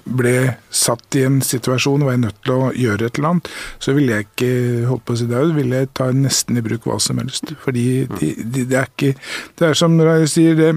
ble 0.04 0.36
satt 0.68 1.16
i 1.16 1.24
en 1.24 1.38
situasjon 1.42 2.04
og 2.04 2.10
var 2.10 2.18
nødt 2.20 2.42
til 2.44 2.54
å 2.54 2.72
gjøre 2.76 3.08
et 3.08 3.18
eller 3.18 3.30
annet, 3.32 3.54
så 3.82 3.94
ville 3.96 4.18
jeg 4.18 4.28
ikke 4.28 4.50
holdt 4.90 5.06
på 5.08 5.16
å 5.16 5.22
si 5.22 5.30
det, 5.30 5.44
ville 5.56 5.80
jeg 5.80 5.94
ta 5.96 6.10
nesten 6.14 6.60
i 6.60 6.66
bruk 6.66 6.90
hva 6.90 7.00
som 7.02 7.22
helst. 7.24 7.56
Fordi 7.64 7.86
de, 8.20 8.34
de, 8.44 8.66
det 8.68 8.82
er 8.82 8.92
ikke 8.92 9.16
Det 9.58 9.70
er 9.70 9.80
som 9.80 9.96
jeg 10.04 10.30
sier, 10.30 10.60
det 10.60 10.76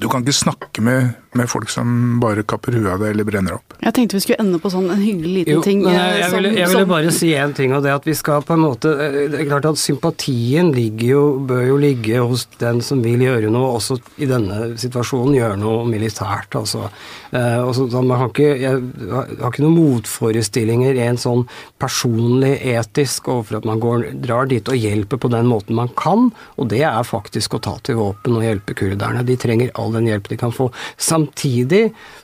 du 0.00 0.06
kan 0.08 0.22
ikke 0.24 0.32
snakke 0.32 0.80
med 0.84 1.10
med 1.38 1.48
folk 1.50 1.70
som 1.72 2.18
bare 2.22 2.42
kapper 2.48 2.76
huet 2.78 2.90
av 2.96 3.02
det 3.04 3.12
eller 3.14 3.26
brenner 3.28 3.56
opp. 3.58 3.76
Jeg 3.82 3.94
tenkte 3.96 4.18
vi 4.18 4.22
skulle 4.26 4.42
ende 4.44 4.58
på 4.62 4.70
sånn 4.74 4.88
en 4.90 5.00
hyggelig 5.02 5.32
liten 5.40 5.54
jo, 5.58 5.62
ting. 5.64 5.82
Men 5.86 5.94
eh, 5.94 6.18
jeg, 6.18 6.24
som- 6.30 6.36
ville, 6.38 6.52
jeg 6.58 6.68
ville 6.72 6.82
som- 6.84 6.92
bare 6.92 7.12
si 7.14 7.30
én 7.38 7.54
ting, 7.56 7.72
og 7.76 7.82
det 7.86 7.92
at 7.94 8.04
vi 8.08 8.14
skal 8.18 8.42
på 8.42 8.54
en 8.56 8.64
måte 8.66 8.92
eh, 8.94 9.18
Det 9.28 9.40
er 9.40 9.48
klart 9.48 9.68
at 9.70 9.78
sympatien 9.80 10.72
ligger 10.74 11.08
jo, 11.08 11.22
bør 11.48 11.64
jo 11.68 11.76
ligge 11.80 12.18
hos 12.20 12.46
den 12.58 12.80
som 12.84 13.02
vil 13.02 13.20
gjøre 13.24 13.50
noe, 13.54 13.70
også 13.78 13.98
i 14.18 14.26
denne 14.26 14.74
situasjonen 14.78 15.34
gjøre 15.38 15.58
noe 15.60 15.84
militært, 15.88 16.54
altså. 16.58 16.88
Eh, 17.32 17.58
og 17.62 17.74
så, 17.76 17.88
så 17.90 18.02
man 18.04 18.18
har 18.18 18.28
ikke, 18.32 18.50
jeg 18.58 18.82
har 19.12 19.26
har 19.38 19.52
ikke 19.52 19.62
noen 19.64 19.76
motforestillinger 19.78 20.96
i 20.98 21.04
en 21.06 21.16
sånn 21.20 21.44
personlig 21.80 22.56
etisk 22.74 23.28
overfor 23.32 23.58
at 23.60 23.64
man 23.68 23.80
går, 23.82 24.08
drar 24.24 24.48
dit 24.50 24.66
og 24.68 24.76
hjelper 24.78 25.20
på 25.20 25.30
den 25.32 25.46
måten 25.50 25.76
man 25.78 25.90
kan, 25.98 26.30
og 26.58 26.68
det 26.72 26.82
er 26.88 27.04
faktisk 27.06 27.54
å 27.54 27.60
ta 27.62 27.76
til 27.86 27.98
våpen 28.00 28.36
og 28.38 28.42
hjelpe 28.46 28.74
kurderne. 28.78 29.24
De 29.28 29.36
trenger 29.40 29.70
all 29.78 29.92
den 29.94 30.08
hjelp 30.10 30.28
de 30.32 30.36
kan 30.40 30.50
få. 30.54 30.70
Samtidig 30.96 31.27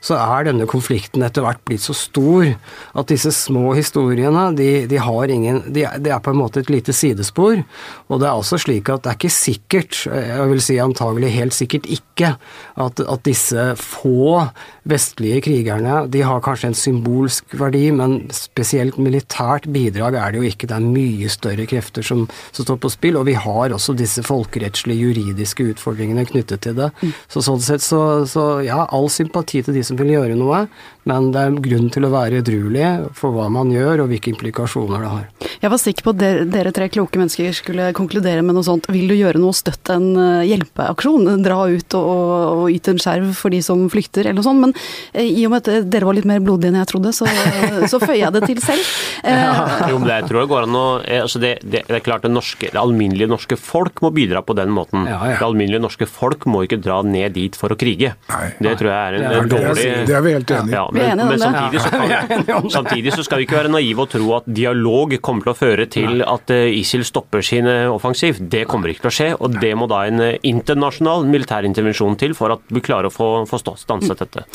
så 0.04 0.18
er 0.18 0.48
denne 0.48 0.66
konflikten 0.70 1.24
etter 1.26 1.44
hvert 1.44 1.62
blitt 1.66 1.84
så 1.84 1.94
stor 1.96 2.46
at 2.94 3.10
disse 3.10 3.32
små 3.34 3.74
historiene, 3.76 4.46
de, 4.56 4.86
de 4.90 5.00
har 5.00 5.32
ingen 5.32 5.62
de, 5.66 5.84
de, 5.84 6.00
Det 6.04 6.12
er 6.12 6.22
på 6.22 6.34
en 6.34 6.40
måte 6.40 6.62
et 6.62 6.70
lite 6.72 6.92
sidespor. 6.92 7.62
Og 8.08 8.20
det 8.20 8.28
er 8.28 8.34
også 8.38 8.60
slik 8.62 8.88
at 8.92 9.04
det 9.04 9.12
er 9.12 9.18
ikke 9.18 9.32
sikkert, 9.32 10.00
jeg 10.06 10.48
vil 10.50 10.62
si 10.62 10.78
antagelig 10.82 11.32
helt 11.34 11.56
sikkert 11.56 11.88
ikke, 11.90 12.34
at, 12.80 13.00
at 13.00 13.24
disse 13.26 13.66
få 13.80 14.44
vestlige 14.88 15.40
krigerne 15.44 16.04
de 16.12 16.22
har 16.24 16.42
kanskje 16.44 16.70
en 16.70 16.78
symbolsk 16.78 17.56
verdi, 17.58 17.86
men 17.96 18.18
spesielt 18.34 18.98
militært 19.00 19.68
bidrag 19.72 20.18
er 20.20 20.34
det 20.34 20.42
jo 20.42 20.50
ikke. 20.50 20.68
Det 20.68 20.76
er 20.76 20.84
mye 20.84 21.30
større 21.32 21.66
krefter 21.68 22.04
som, 22.06 22.26
som 22.52 22.66
står 22.66 22.80
på 22.82 22.92
spill, 22.92 23.18
og 23.20 23.28
vi 23.28 23.36
har 23.38 23.74
også 23.74 23.96
disse 23.98 24.24
folkerettslige, 24.26 25.08
juridiske 25.08 25.70
utfordringene 25.74 26.26
knyttet 26.28 26.64
til 26.66 26.76
det. 26.78 26.90
Så 27.32 27.42
sånn 27.44 27.62
sett 27.64 27.84
så, 27.84 28.24
så 28.28 28.44
ja, 28.64 28.83
all 28.92 29.08
sympati 29.12 29.62
til 29.64 29.76
de 29.76 29.84
som 29.86 29.98
vil 29.98 30.12
gjøre 30.14 30.36
noe, 30.38 30.64
men 31.08 31.30
det 31.34 31.40
er 31.44 31.56
grunn 31.64 31.90
til 31.92 32.06
å 32.06 32.12
være 32.12 32.40
edruelig 32.42 32.88
for 33.16 33.34
hva 33.34 33.48
man 33.52 33.72
gjør 33.72 34.04
og 34.04 34.10
hvilke 34.12 34.32
implikasjoner 34.32 35.04
det 35.04 35.10
har. 35.12 35.26
Jeg 35.64 35.72
var 35.72 35.80
sikker 35.80 36.06
på 36.06 36.12
at 36.14 36.20
dere, 36.20 36.44
dere 36.48 36.72
tre 36.76 36.88
kloke 36.92 37.20
mennesker 37.20 37.54
skulle 37.56 37.90
konkludere 37.96 38.44
med 38.44 38.56
noe 38.56 38.66
sånt. 38.66 38.88
Vil 38.92 39.08
du 39.10 39.14
gjøre 39.16 39.40
noe, 39.40 39.54
støtt 39.56 39.90
en 39.92 40.10
eh, 40.20 40.46
hjelpeaksjon. 40.50 41.28
Dra 41.44 41.58
ut 41.70 41.96
og, 41.98 42.08
og, 42.14 42.32
og 42.64 42.72
yte 42.72 42.94
en 42.94 43.00
skjerv 43.02 43.32
for 43.38 43.54
de 43.54 43.60
som 43.64 43.84
flykter, 43.92 44.26
eller 44.26 44.40
noe 44.40 44.46
sånt. 44.46 44.62
Men 44.64 44.74
eh, 45.12 45.28
i 45.28 45.44
og 45.46 45.54
med 45.54 45.64
at 45.68 45.88
dere 45.92 46.08
var 46.08 46.16
litt 46.18 46.28
mer 46.28 46.42
blodige 46.44 46.72
enn 46.72 46.80
jeg 46.80 46.90
trodde, 46.94 47.14
så, 47.16 47.28
så 47.92 48.00
føyer 48.02 48.22
jeg 48.26 48.36
det 48.38 48.44
til 48.48 48.64
selv. 48.64 48.92
Eh, 49.24 49.88
Jo, 49.88 49.96
men 50.02 50.10
jeg 50.10 50.26
tror 50.28 50.42
det 50.42 50.48
går 50.50 50.66
an 50.66 50.76
å 50.76 50.82
eh, 51.00 51.22
altså 51.22 51.40
det, 51.40 51.54
det, 51.62 51.80
det 51.88 51.94
er 51.96 52.02
klart 52.04 52.26
det, 52.26 52.30
norske, 52.34 52.68
det 52.68 52.76
alminnelige 52.76 53.30
norske 53.30 53.56
folk 53.56 54.02
må 54.04 54.10
bidra 54.12 54.42
på 54.44 54.52
den 54.58 54.68
måten. 54.74 55.06
Ja, 55.08 55.16
ja. 55.30 55.38
Det 55.38 55.46
alminnelige 55.46 55.80
norske 55.80 56.08
folk 56.10 56.44
må 56.50 56.64
ikke 56.66 56.76
dra 56.84 56.98
ned 57.06 57.32
dit 57.38 57.56
for 57.56 57.72
å 57.72 57.78
krige. 57.80 58.12
Nei. 58.28 58.50
det 58.66 58.74
tror 58.80 58.90
jeg 58.90 58.98
er 58.98 59.16
en, 59.16 59.24
en 59.38 59.48
dårlig 59.48 59.86
det 60.10 60.16
er 60.18 60.26
vi 60.26 60.34
helt 60.36 60.52
enig 60.58 60.74
i. 60.74 60.76
men, 60.94 61.22
men 61.28 61.42
samtidig, 61.42 61.82
så 61.82 61.90
kan, 61.92 62.70
samtidig 62.78 63.14
så 63.14 63.26
skal 63.26 63.40
vi 63.40 63.48
ikke 63.48 63.58
være 63.58 63.72
naive 63.74 64.06
og 64.06 64.10
tro 64.14 64.30
at 64.38 64.48
dialog 64.60 65.16
kommer 65.24 65.46
til 65.46 65.54
å 65.54 65.58
føre 65.58 65.88
til 65.90 66.24
at 66.24 66.54
eh, 66.54 66.70
ISIL 66.80 67.04
stopper 67.06 67.44
sin 67.44 67.68
eh, 67.70 67.90
offensiv. 67.90 68.40
Det 68.40 68.64
kommer 68.70 68.92
ikke 68.92 69.06
til 69.06 69.12
å 69.12 69.16
skje, 69.18 69.28
og 69.38 69.60
det 69.60 69.74
må 69.78 69.90
da 69.90 70.04
en 70.08 70.24
internasjonal 70.40 71.28
militær 71.28 71.66
intervensjon 71.68 72.18
til 72.20 72.36
for 72.38 72.56
at 72.56 72.74
vi 72.74 72.84
klarer 72.84 73.10
å 73.10 73.14
få, 73.14 73.30
få 73.50 73.60
stanset 73.60 74.24
dette. 74.24 74.48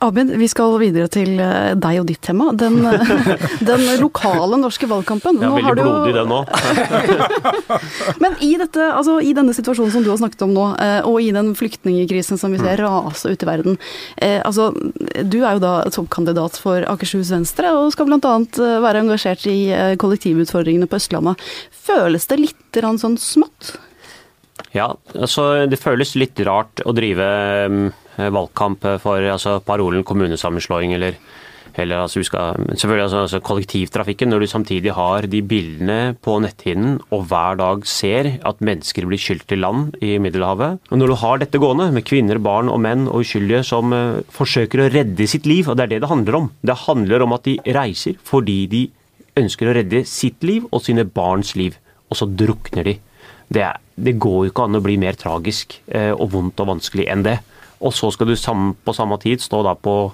Abid, 0.00 0.30
vi 0.40 0.46
skal 0.48 0.78
videre 0.80 1.10
til 1.12 1.34
eh, 1.44 1.74
deg 1.76 1.98
og 2.00 2.06
ditt 2.08 2.22
tema. 2.24 2.46
Den, 2.56 2.78
eh, 2.88 3.10
den 3.70 3.82
lokale 4.00 4.56
norske 4.56 4.88
valgkampen. 4.88 5.36
Er 5.36 5.50
Nå 5.50 5.58
har 5.58 5.76
veldig 5.76 5.84
blodig 5.84 6.14
den 6.16 6.30
nå. 6.32 6.38
Men 8.22 8.38
i, 8.40 8.54
dette, 8.60 8.86
altså, 8.96 9.18
i 9.20 9.34
denne 9.36 9.52
situasjonen 9.56 9.92
som 9.92 10.06
du 10.06 10.08
har 10.08 10.16
snakket 10.22 10.46
om 10.46 10.54
nå, 10.56 10.64
eh, 10.80 11.02
og 11.04 11.20
i 11.20 11.28
den 11.36 11.52
flyktningkrisen 11.58 12.40
som 12.40 12.56
vi 12.56 12.62
ser 12.62 12.80
rase 12.80 13.28
ut 13.28 13.44
i 13.44 13.48
verden 13.48 13.76
altså, 14.46 14.70
Du 15.20 15.38
er 15.42 15.58
jo 15.58 15.62
da 15.62 15.74
toppkandidat 15.92 16.56
for 16.62 16.86
Akershus 16.88 17.34
Venstre, 17.34 17.74
og 17.76 17.92
skal 17.92 18.08
bl.a. 18.08 18.34
være 18.80 19.04
engasjert 19.04 19.44
i 19.52 19.58
kollektivutfordringene 20.00 20.88
på 20.88 20.96
Østlandet. 20.96 21.44
Føles 21.90 22.24
det 22.30 22.40
litt 22.40 22.80
sånn 22.80 23.20
smått? 23.20 23.74
Ja, 24.72 24.94
altså 25.12 25.66
det 25.68 25.80
føles 25.82 26.14
litt 26.18 26.40
rart 26.46 26.82
å 26.86 26.94
drive 26.96 27.26
mm, 27.68 27.88
valgkamp 28.34 28.84
for 29.02 29.24
altså, 29.32 29.58
parolen 29.64 30.04
kommunesammenslåing 30.06 30.92
eller, 30.96 31.16
eller 31.78 32.02
altså, 32.02 32.22
skal, 32.26 32.58
selvfølgelig 32.74 33.04
altså, 33.04 33.22
altså, 33.24 33.40
kollektivtrafikken, 33.46 34.30
når 34.30 34.44
du 34.44 34.46
samtidig 34.50 34.94
har 34.96 35.26
de 35.30 35.42
bildene 35.42 35.98
på 36.22 36.36
netthinnen 36.44 36.98
og 37.10 37.26
hver 37.30 37.58
dag 37.60 37.84
ser 37.88 38.32
at 38.46 38.62
mennesker 38.64 39.06
blir 39.08 39.20
skylt 39.20 39.46
til 39.50 39.62
land 39.64 39.98
i 40.04 40.16
Middelhavet. 40.22 40.80
Og 40.90 41.00
når 41.00 41.12
du 41.12 41.18
har 41.22 41.42
dette 41.42 41.60
gående 41.62 41.90
med 41.94 42.06
kvinner, 42.08 42.40
barn 42.42 42.70
og 42.72 42.80
menn 42.84 43.06
og 43.08 43.24
uskyldige 43.24 43.64
som 43.66 43.94
uh, 43.94 44.22
forsøker 44.34 44.84
å 44.84 44.90
redde 44.92 45.28
sitt 45.30 45.48
liv, 45.48 45.68
og 45.68 45.78
det 45.78 45.86
er 45.86 45.94
det 45.94 46.02
det 46.04 46.12
handler 46.12 46.40
om. 46.42 46.50
Det 46.62 46.82
handler 46.86 47.26
om 47.26 47.36
at 47.36 47.46
de 47.48 47.58
reiser 47.76 48.18
fordi 48.26 48.64
de 48.70 48.86
ønsker 49.40 49.70
å 49.70 49.76
redde 49.76 50.04
sitt 50.08 50.42
liv 50.46 50.66
og 50.70 50.82
sine 50.84 51.06
barns 51.06 51.54
liv, 51.58 51.78
og 52.10 52.18
så 52.18 52.26
drukner 52.26 52.86
de. 52.86 52.98
Det, 53.50 53.62
er, 53.66 53.78
det 53.98 54.18
går 54.22 54.44
jo 54.44 54.50
ikke 54.52 54.66
an 54.66 54.78
å 54.78 54.82
bli 54.84 54.96
mer 55.00 55.18
tragisk 55.18 55.80
uh, 55.94 56.12
og 56.16 56.30
vondt 56.34 56.62
og 56.62 56.74
vanskelig 56.74 57.08
enn 57.10 57.24
det. 57.26 57.38
Og 57.80 57.94
så 57.96 58.10
skal 58.12 58.28
du 58.28 58.36
på 58.36 58.96
samme 58.96 59.18
tid 59.22 59.40
stå 59.40 59.62
da 59.64 59.74
på 59.74 60.12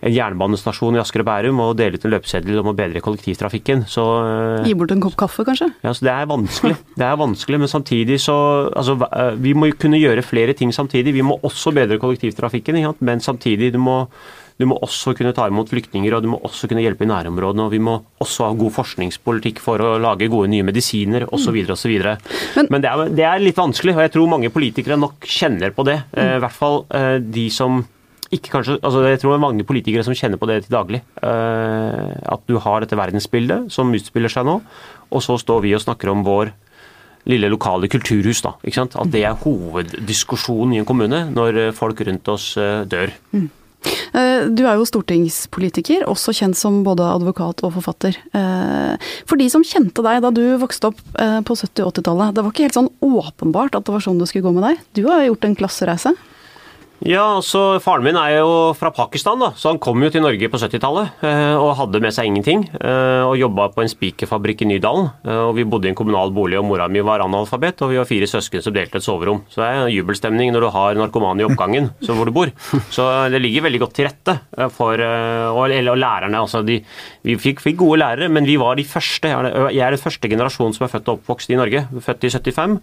en 0.00 0.12
jernbanestasjon 0.14 0.96
i 0.96 1.00
Asker 1.02 1.22
og 1.22 1.28
Bærum 1.28 1.60
og 1.62 1.76
dele 1.78 1.98
ut 1.98 2.04
en 2.06 2.14
løpeseddel 2.14 2.58
om 2.62 2.72
å 2.72 2.76
bedre 2.76 3.02
kollektivtrafikken. 3.04 3.84
Så, 3.90 4.04
eh, 4.26 4.66
Gi 4.66 4.74
bort 4.74 4.90
en 4.94 5.00
kopp 5.04 5.16
kaffe, 5.16 5.44
kanskje? 5.46 5.70
ja, 5.82 5.92
så 5.92 6.06
det 6.06 6.12
er 6.14 6.26
vanskelig. 6.26 6.76
Det 6.96 7.06
er 7.06 7.16
vanskelig, 7.16 7.58
Men 7.60 7.68
samtidig 7.68 8.20
så 8.20 8.72
altså, 8.74 8.96
eh, 9.12 9.36
Vi 9.36 9.54
må 9.54 9.70
kunne 9.78 10.00
gjøre 10.00 10.24
flere 10.24 10.54
ting 10.54 10.70
samtidig. 10.72 11.14
Vi 11.14 11.22
må 11.22 11.40
også 11.42 11.72
bedre 11.72 11.98
kollektivtrafikken, 11.98 12.94
men 13.00 13.20
samtidig 13.20 13.72
du 13.72 13.78
må 13.78 14.08
du 14.60 14.66
må 14.68 14.76
også 14.84 15.14
kunne 15.16 15.32
ta 15.36 15.46
imot 15.48 15.70
flyktninger, 15.72 16.12
og 16.18 16.22
du 16.22 16.28
må 16.34 16.38
også 16.44 16.68
kunne 16.68 16.82
hjelpe 16.84 17.06
i 17.06 17.08
nærområdene. 17.08 17.64
og 17.64 17.70
Vi 17.72 17.78
må 17.80 17.94
også 18.20 18.44
ha 18.44 18.52
god 18.60 18.74
forskningspolitikk 18.76 19.58
for 19.64 19.80
å 19.80 19.94
lage 20.00 20.28
gode 20.28 20.50
nye 20.52 20.62
medisiner 20.68 21.24
osv. 21.32 21.56
osv. 21.72 21.94
Men- 22.56 22.68
Men 22.70 22.80
det 22.82 22.90
er, 22.90 23.08
det 23.08 23.24
er 23.24 23.38
litt 23.40 23.56
vanskelig, 23.56 23.94
og 23.96 24.02
jeg 24.04 24.12
tror 24.12 24.28
mange 24.28 24.50
politikere 24.52 24.98
nok 25.00 25.20
kjenner 25.24 25.72
på 25.72 25.84
det. 25.84 26.02
Eh, 26.14 26.36
I 26.36 26.40
hvert 26.44 26.52
fall 26.52 26.84
eh, 26.90 27.18
de 27.18 27.48
som 27.50 27.84
ikke 28.30 28.50
kanskje, 28.52 28.78
altså 28.80 29.00
Jeg 29.08 29.18
tror 29.18 29.32
det 29.32 29.38
er 29.40 29.46
mange 29.48 29.64
politikere 29.66 30.04
som 30.04 30.14
kjenner 30.14 30.38
på 30.38 30.46
det 30.46 30.60
til 30.66 30.76
daglig. 30.76 31.00
Uh, 31.20 32.14
At 32.30 32.44
du 32.46 32.58
har 32.62 32.80
dette 32.80 32.94
verdensbildet 32.96 33.72
som 33.72 33.90
utspiller 33.92 34.28
seg 34.30 34.44
nå, 34.46 34.60
og 35.10 35.20
så 35.24 35.34
står 35.40 35.62
vi 35.62 35.74
og 35.74 35.80
snakker 35.82 36.12
om 36.12 36.22
vår 36.22 36.52
lille 37.26 37.50
lokale 37.50 37.88
kulturhus. 37.90 38.40
da, 38.42 38.52
ikke 38.64 38.74
sant? 38.78 38.94
At 38.96 39.10
det 39.10 39.24
er 39.24 39.34
hoveddiskusjonen 39.34 40.74
i 40.74 40.78
en 40.78 40.86
kommune 40.88 41.24
når 41.34 41.72
folk 41.76 42.00
rundt 42.06 42.28
oss 42.28 42.54
dør. 42.54 43.10
Eh, 43.34 43.48
Du 44.12 44.62
er 44.66 44.74
jo 44.78 44.86
stortingspolitiker, 44.88 46.02
også 46.10 46.32
kjent 46.34 46.58
som 46.58 46.80
både 46.86 47.04
advokat 47.06 47.62
og 47.66 47.74
forfatter. 47.76 48.16
Eh, 48.34 49.10
For 49.28 49.38
de 49.40 49.46
som 49.52 49.62
kjente 49.66 50.02
deg 50.02 50.22
da 50.24 50.32
du 50.34 50.42
vokste 50.60 50.90
opp 50.90 50.98
eh, 51.14 51.38
på 51.46 51.54
70- 51.54 51.84
og 51.86 51.92
80-tallet, 51.94 52.34
det 52.34 52.42
var 52.44 52.50
ikke 52.54 52.66
helt 52.66 52.78
sånn 52.78 52.90
åpenbart 53.04 53.78
at 53.78 53.86
det 53.86 53.94
var 53.94 54.02
sånn 54.04 54.18
det 54.18 54.28
skulle 54.30 54.48
gå 54.48 54.54
med 54.56 54.66
deg? 54.66 54.82
Du 54.98 55.04
har 55.06 55.22
gjort 55.28 55.46
en 55.46 55.56
klassereise? 55.62 56.14
Ja, 57.00 57.22
altså 57.38 57.78
Faren 57.80 58.04
min 58.04 58.16
er 58.20 58.34
jo 58.42 58.48
fra 58.76 58.90
Pakistan, 58.92 59.40
da, 59.40 59.46
så 59.56 59.70
han 59.70 59.78
kom 59.80 60.02
jo 60.04 60.10
til 60.12 60.20
Norge 60.20 60.50
på 60.52 60.58
70-tallet 60.60 61.22
eh, 61.24 61.54
og 61.56 61.70
hadde 61.78 62.00
med 62.04 62.12
seg 62.12 62.26
ingenting. 62.28 62.66
eh, 62.76 63.22
Og 63.24 63.38
jobba 63.40 63.70
på 63.72 63.80
en 63.80 63.88
spikerfabrikk 63.88 64.66
i 64.66 64.68
Nydalen. 64.68 65.08
eh, 65.24 65.38
Og 65.46 65.54
vi 65.56 65.64
bodde 65.64 65.88
i 65.88 65.92
en 65.94 65.96
kommunal 65.96 66.28
bolig, 66.36 66.58
og 66.60 66.66
mora 66.68 66.90
mi 66.92 67.00
var 67.00 67.24
analfabet, 67.24 67.80
og 67.80 67.94
vi 67.94 67.96
var 67.96 68.04
fire 68.04 68.28
søsken 68.28 68.60
som 68.60 68.74
delte 68.76 69.00
et 69.00 69.06
soverom. 69.06 69.40
Så 69.48 69.62
det 69.62 69.68
er 69.70 69.88
jubelstemning 69.94 70.52
når 70.52 70.66
du 70.66 70.68
har 70.74 70.98
narkomane 71.00 71.40
i 71.40 71.46
oppgangen 71.48 71.88
så 72.04 72.12
hvor 72.18 72.28
du 72.28 72.34
bor. 72.36 72.52
Så 72.92 73.08
det 73.32 73.40
ligger 73.46 73.64
veldig 73.70 73.80
godt 73.86 73.96
til 73.96 74.10
rette 74.10 74.36
for 74.76 75.00
Og, 75.00 75.62
eller, 75.70 75.94
og 75.94 75.98
lærerne, 76.04 76.36
altså. 76.44 76.60
De, 76.68 76.82
vi 77.24 77.38
fikk, 77.40 77.64
fikk 77.64 77.80
gode 77.80 78.02
lærere, 78.04 78.28
men 78.28 78.44
vi 78.44 78.58
var 78.60 78.76
de 78.76 78.84
første. 78.84 79.32
Jeg 79.72 79.80
er 79.86 79.96
den 79.96 80.04
første 80.04 80.28
generasjonen 80.28 80.76
som 80.76 80.84
er 80.84 80.92
født 80.92 81.08
og 81.08 81.22
oppvokst 81.22 81.48
i 81.48 81.56
Norge. 81.56 81.86
Født 82.04 82.28
i 82.28 82.34
75. 82.36 82.76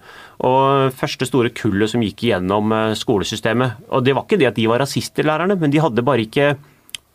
Og 0.49 0.89
første 0.97 1.29
store 1.29 1.53
kullet 1.53 1.93
som 1.93 2.01
gikk 2.01 2.25
igjennom 2.31 2.73
skolesystemet. 2.97 3.77
Og 3.93 4.06
det 4.07 4.15
var 4.15 4.25
ikke 4.25 4.39
det 4.39 4.49
at 4.49 4.57
de 4.57 4.67
var 4.71 4.81
rasister, 4.83 5.27
lærerne, 5.27 5.59
men 5.59 5.73
de 5.73 5.83
hadde 5.83 6.05
bare 6.07 6.23
ikke 6.23 6.55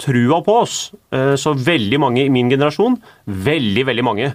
trua 0.03 0.41
på 0.45 0.55
oss. 0.63 0.77
Eh, 1.13 1.35
Så 1.41 1.55
veldig 1.57 1.99
mange 2.01 2.25
i 2.25 2.33
min 2.33 2.51
generasjon, 2.51 2.99
veldig, 3.27 3.87
veldig 3.89 4.05
mange, 4.05 4.33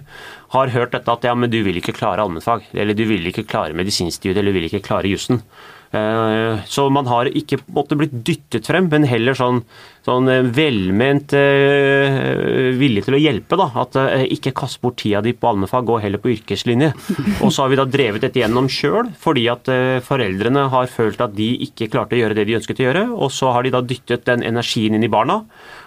har 0.54 0.74
hørt 0.74 0.94
dette 0.96 1.12
at 1.12 1.26
ja, 1.28 1.34
men 1.34 1.50
du 1.52 1.60
vil 1.62 1.76
ikke 1.80 1.96
klare 1.96 2.24
allmennfag, 2.24 2.64
eller 2.74 2.96
du 2.96 3.04
vil 3.08 3.26
ikke 3.30 3.46
klare 3.48 3.76
medisinstudiet, 3.76 4.38
eller 4.38 4.52
du 4.52 4.60
vil 4.60 4.70
ikke 4.70 4.84
klare 4.86 5.10
jussen. 5.10 5.42
Eh, 5.90 6.58
Så 6.68 6.88
man 6.92 7.06
har 7.08 7.30
ikke 7.32 7.58
på 7.64 7.84
blitt 7.96 8.12
dyttet 8.24 8.66
frem, 8.68 8.88
men 8.92 9.06
heller 9.08 9.36
sånn, 9.36 9.62
sånn 10.04 10.28
eh, 10.28 10.42
velment 10.42 11.32
vilje 11.32 12.74
villig 12.78 13.04
til 13.06 13.16
å 13.16 13.20
hjelpe. 13.20 13.56
da, 13.56 13.68
At 13.82 13.96
eh, 13.96 14.26
ikke 14.36 14.52
kast 14.56 14.80
bort 14.82 14.98
tida 15.00 15.22
di 15.24 15.32
på 15.32 15.48
allmennfag, 15.48 15.86
gå 15.88 16.00
heller 16.02 16.20
på 16.22 16.32
yrkeslinje. 16.34 16.92
Og 17.44 17.52
så 17.52 17.64
har 17.64 17.72
vi 17.72 17.80
da 17.80 17.86
drevet 17.88 18.24
dette 18.26 18.42
gjennom 18.42 18.68
sjøl, 18.72 19.12
fordi 19.18 19.46
at 19.52 19.70
eh, 19.72 20.00
foreldrene 20.04 20.68
har 20.74 20.92
følt 20.92 21.22
at 21.24 21.36
de 21.36 21.48
ikke 21.68 21.90
klarte 21.92 22.18
å 22.18 22.22
gjøre 22.22 22.36
det 22.36 22.48
de 22.50 22.58
ønsket 22.60 22.82
å 22.82 22.88
gjøre. 22.88 23.06
Og 23.16 23.32
så 23.32 23.54
har 23.54 23.64
de 23.64 23.72
da 23.74 23.80
dyttet 23.84 24.26
den 24.28 24.44
energien 24.46 24.98
inn 24.98 25.06
i 25.06 25.12
barna. 25.12 25.42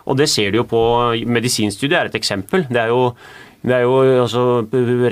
Og 0.09 0.17
det 0.17 0.31
ser 0.31 0.51
du 0.51 0.61
jo 0.61 0.67
på 0.69 0.81
medisinstudiet, 1.29 1.99
er 1.99 2.09
et 2.09 2.17
eksempel. 2.17 2.65
Det 2.71 2.81
er 2.87 2.93
jo 2.93 3.13
det 3.61 3.75
er 3.77 3.83
jo 3.85 3.97
altså 4.23 4.41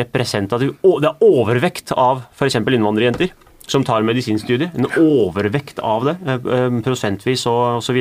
representativ 0.02 0.72
Det 0.82 1.06
er 1.06 1.20
overvekt 1.22 1.92
av 1.94 2.24
f.eks. 2.34 2.58
innvandrerjenter. 2.58 3.30
Som 3.72 3.86
tar 3.86 4.06
medisinstudiet. 4.08 4.76
En 4.78 4.90
overvekt 5.00 5.82
av 5.86 6.08
det, 6.10 6.18
prosentvis 6.86 7.46
og 7.50 7.80
osv. 7.80 8.00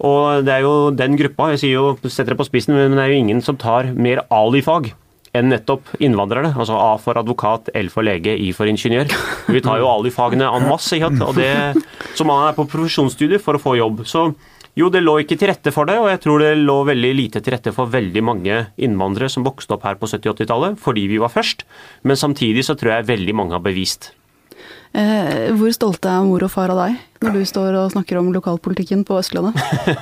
Og 0.00 0.46
det 0.46 0.54
er 0.54 0.64
jo 0.64 0.74
den 0.96 1.18
gruppa, 1.20 1.50
jeg 1.54 1.74
jo, 1.74 1.92
setter 2.06 2.32
det 2.32 2.40
på 2.40 2.48
spissen, 2.48 2.76
men 2.76 2.96
det 2.96 3.04
er 3.04 3.12
jo 3.12 3.20
ingen 3.20 3.42
som 3.44 3.58
tar 3.60 3.92
mer 3.92 4.24
ali-fag 4.32 4.92
enn 5.36 5.50
nettopp 5.52 5.92
innvandrerne. 6.02 6.52
Altså 6.56 6.78
A 6.78 6.94
for 7.02 7.20
advokat, 7.20 7.70
L 7.78 7.90
for 7.92 8.06
lege, 8.06 8.34
I 8.34 8.50
for 8.56 8.70
ingeniør. 8.70 9.10
Vi 9.54 9.62
tar 9.64 9.82
jo 9.82 9.90
alifagene 9.90 10.48
en 10.48 10.70
masse, 10.70 10.98
og 11.06 11.36
det, 11.36 11.52
så 12.18 12.26
man 12.26 12.48
er 12.48 12.56
på 12.56 12.66
profesjonsstudier 12.70 13.42
for 13.42 13.58
å 13.58 13.62
få 13.62 13.76
jobb. 13.78 14.02
Så 14.08 14.30
jo, 14.78 14.88
det 14.90 15.02
lå 15.02 15.18
ikke 15.22 15.36
til 15.38 15.50
rette 15.50 15.72
for 15.74 15.90
det, 15.90 15.98
og 16.00 16.08
jeg 16.10 16.22
tror 16.24 16.42
det 16.42 16.54
lå 16.58 16.78
veldig 16.88 17.10
lite 17.18 17.42
til 17.42 17.54
rette 17.56 17.74
for 17.74 17.90
veldig 17.90 18.22
mange 18.26 18.62
innvandrere 18.80 19.30
som 19.30 19.46
vokste 19.46 19.76
opp 19.76 19.86
her 19.86 19.98
på 20.00 20.10
70-80-tallet, 20.10 20.80
fordi 20.82 21.08
vi 21.10 21.20
var 21.22 21.34
først. 21.34 21.66
Men 22.06 22.18
samtidig 22.18 22.66
så 22.66 22.78
tror 22.78 22.96
jeg 22.96 23.10
veldig 23.10 23.36
mange 23.36 23.58
har 23.58 23.66
bevist 23.66 24.12
Eh, 24.12 24.19
hvor 24.90 25.70
stolte 25.74 26.10
er 26.10 26.26
mor 26.26 26.42
og 26.42 26.50
far 26.50 26.72
av 26.74 26.80
deg 26.82 26.98
når 27.20 27.34
du 27.36 27.40
står 27.44 27.74
og 27.76 27.90
snakker 27.92 28.16
om 28.16 28.30
lokalpolitikken 28.32 29.02
på 29.04 29.18
Østlandet 29.20 29.58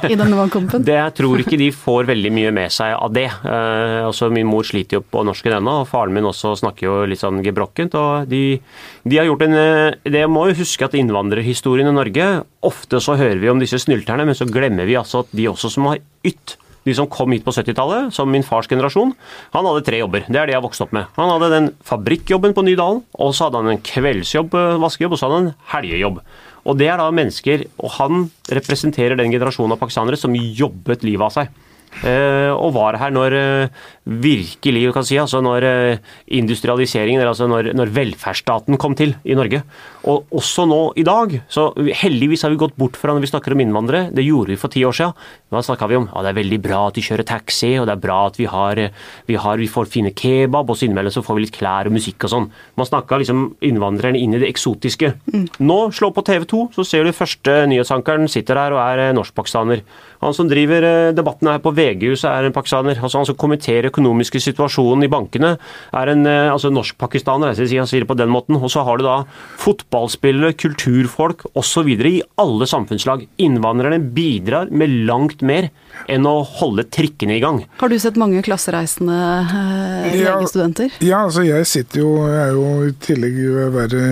i 0.07 0.15
denne 0.15 0.37
valgkampen? 0.39 0.85
Det 0.89 0.95
jeg 0.95 1.15
tror 1.19 1.43
ikke 1.43 1.59
de 1.59 1.71
får 1.75 2.07
veldig 2.13 2.31
mye 2.35 2.53
med 2.55 2.75
seg 2.75 2.95
av 2.95 3.11
det. 3.15 3.27
Eh, 3.27 3.99
altså 4.07 4.29
Min 4.31 4.47
mor 4.47 4.67
sliter 4.67 5.01
jo 5.01 5.03
på 5.03 5.25
norsken 5.27 5.57
ennå, 5.59 5.81
og 5.83 5.89
faren 5.91 6.15
min 6.15 6.29
også 6.31 6.55
snakker 6.61 6.87
jo 6.87 6.95
litt 7.11 7.23
sånn 7.23 7.43
gebrokkent. 7.43 7.97
og 7.99 8.31
de, 8.31 8.61
de, 9.03 9.19
har 9.19 9.27
gjort 9.27 9.43
en, 9.49 9.59
eh, 9.59 9.99
Det 10.07 10.25
må 10.31 10.47
jo 10.51 10.61
huske 10.63 10.87
at 10.87 10.95
innvandrerhistorien 10.99 11.91
i 11.91 11.97
Norge 11.97 12.29
Ofte 12.69 13.03
så 13.03 13.19
hører 13.19 13.43
vi 13.43 13.51
om 13.51 13.59
disse 13.59 13.83
snylterne, 13.83 14.27
men 14.27 14.39
så 14.39 14.47
glemmer 14.47 14.87
vi 14.87 14.99
altså 14.99 15.25
at 15.25 15.35
de 15.35 15.51
også 15.51 15.71
som 15.75 15.91
har 15.91 16.03
ytt 16.27 16.57
de 16.89 16.97
som 16.97 17.09
kom 17.13 17.33
hit 17.35 17.45
på 17.47 17.55
70-tallet, 17.55 18.11
som 18.17 18.31
min 18.33 18.47
fars 18.47 18.69
generasjon, 18.71 19.15
han 19.55 19.69
hadde 19.69 19.85
tre 19.87 20.01
jobber. 20.01 20.27
Det 20.27 20.41
er 20.41 20.51
det 20.51 20.57
jeg 20.57 20.65
vokste 20.65 20.87
opp 20.87 20.97
med. 20.97 21.09
Han 21.19 21.33
hadde 21.35 21.53
den 21.55 21.71
fabrikkjobben 21.87 22.57
på 22.57 22.65
Nydalen, 22.67 23.05
og 23.21 23.33
så 23.37 23.47
hadde 23.47 23.63
han 23.63 23.73
en 23.75 23.83
kveldsjobb, 23.85 24.57
eh, 24.59 24.81
vaskejobb, 24.83 25.15
og 25.15 25.21
så 25.21 25.29
hadde 25.29 25.41
han 25.41 25.51
en 25.51 25.59
helgejobb. 25.75 26.21
Og 26.69 26.77
det 26.81 26.91
er 26.91 27.01
da 27.01 27.09
mennesker, 27.15 27.65
og 27.79 27.95
han 27.97 28.29
representerer 28.53 29.17
den 29.17 29.33
generasjonen 29.33 29.77
av 29.77 29.81
pakistanere 29.81 30.19
som 30.21 30.35
jobbet 30.35 31.07
livet 31.07 31.29
av 31.29 31.37
seg. 31.37 31.68
Eh, 32.07 32.53
og 32.55 32.75
var 32.77 32.99
her 33.01 33.13
når 33.15 33.35
eh, 33.35 33.87
virkelig, 34.09 34.87
kan 34.95 35.07
si, 35.07 35.19
altså 35.19 35.41
når 35.45 35.67
eh, 35.67 36.01
industrialiseringen, 36.39 37.21
altså 37.27 37.49
når, 37.51 37.73
når, 37.77 37.93
velferdsstaten 37.97 38.79
kom 38.81 38.95
til 38.99 39.15
i 39.27 39.37
Norge. 39.37 39.63
Og 40.09 40.29
også 40.39 40.65
nå 40.69 40.81
i 41.01 41.05
dag. 41.07 41.35
Så 41.51 41.71
heldigvis 41.77 42.45
har 42.47 42.53
vi 42.55 42.61
gått 42.61 42.77
bort 42.79 42.97
fra 42.97 43.13
når 43.13 43.27
vi 43.27 43.33
snakker 43.33 43.55
om 43.55 43.65
innvandrere. 43.65 44.13
Det 44.15 44.25
gjorde 44.25 44.55
vi 44.55 44.61
for 44.61 44.73
ti 44.73 44.85
år 44.87 44.97
siden. 44.97 45.29
Da 45.53 45.63
snakka 45.65 45.89
vi 45.91 45.99
om 45.99 46.09
at 46.13 46.25
det 46.25 46.33
er 46.33 46.39
veldig 46.41 46.61
bra 46.65 46.83
at 46.89 46.99
de 46.99 47.05
kjører 47.05 47.29
taxi, 47.29 47.73
og 47.81 47.89
det 47.89 47.97
er 47.97 48.05
bra 48.05 48.21
at 48.29 48.39
vi 48.39 48.49
har, 48.49 48.83
vi, 49.29 49.39
har, 49.41 49.61
vi 49.61 49.71
får 49.71 49.91
fine 49.91 50.15
kebab, 50.17 50.71
og 50.71 50.79
så 50.79 50.87
innimellom 50.87 51.15
så 51.15 51.25
får 51.25 51.39
vi 51.39 51.47
litt 51.47 51.57
klær 51.57 51.91
og 51.91 51.97
musikk 51.97 52.29
og 52.29 52.35
sånn. 52.35 52.51
Man 52.79 52.89
snakka 52.89 53.21
liksom 53.21 53.45
innvandrerne 53.65 54.21
inn 54.21 54.37
i 54.37 54.43
det 54.43 54.53
eksotiske. 54.53 55.13
Mm. 55.35 55.49
Nå, 55.67 55.79
slå 55.97 56.13
på 56.15 56.25
TV 56.27 56.47
2, 56.49 56.63
så 56.79 56.87
ser 56.87 57.05
du 57.05 57.17
første 57.17 57.59
nyhetsankeren 57.73 58.31
sitter 58.31 58.61
her 58.61 58.77
og 58.77 58.85
er 58.85 59.17
norskpakistaner. 59.17 59.83
Han 60.23 60.35
som 60.35 60.49
driver 60.51 61.13
debatten 61.15 61.51
her 61.51 61.61
på 61.63 61.75
VG-huset 61.79 62.29
er 62.31 62.49
en 62.49 62.55
pakistaner. 62.55 62.99
Altså 62.99 63.23
Han 63.23 63.29
som 63.31 63.39
kommenterer 63.39 63.91
økonomiske 63.93 64.43
situasjonen 64.43 65.07
i 65.07 65.13
bankene 65.13 65.55
er 65.97 66.13
en 66.13 66.27
eh, 66.29 66.53
altså 66.53 66.73
norsk-pakistaner, 66.75 67.55
han 67.55 67.89
sier 67.91 68.05
det 68.05 68.11
på 68.11 68.19
den 68.19 68.33
måten. 68.33 68.59
Og 68.59 68.71
så 68.73 68.85
har 68.87 68.99
du 68.99 69.07
da 69.07 69.23
fotballspillere, 69.63 70.57
kulturfolk 70.59 71.47
osv. 71.59 71.89
i 71.89 72.23
alle 72.41 72.69
samfunnslag. 72.69 73.27
Innvandrerne 73.39 74.01
bidrar 74.15 74.73
med 74.75 75.05
langt 75.09 75.43
mer 75.43 75.71
enn 76.11 76.27
å 76.29 76.37
holde 76.61 76.85
trikkene 76.95 77.39
i 77.39 77.43
gang. 77.43 77.63
Har 77.81 77.91
du 77.91 77.99
sett 78.01 78.19
mange 78.21 78.43
klassereisende 78.47 79.17
eh, 79.43 80.19
legestudenter? 80.19 80.93
Ja, 81.01 81.09
ja, 81.09 81.23
altså 81.27 81.45
jeg 81.47 81.67
sitter 81.69 82.03
jo, 82.03 82.13
jeg 82.29 82.43
er 82.43 82.55
jo 82.55 82.67
i 82.89 82.95
tillegg 83.03 83.39
ved 83.39 83.65
å 83.65 83.71
være 83.75 84.03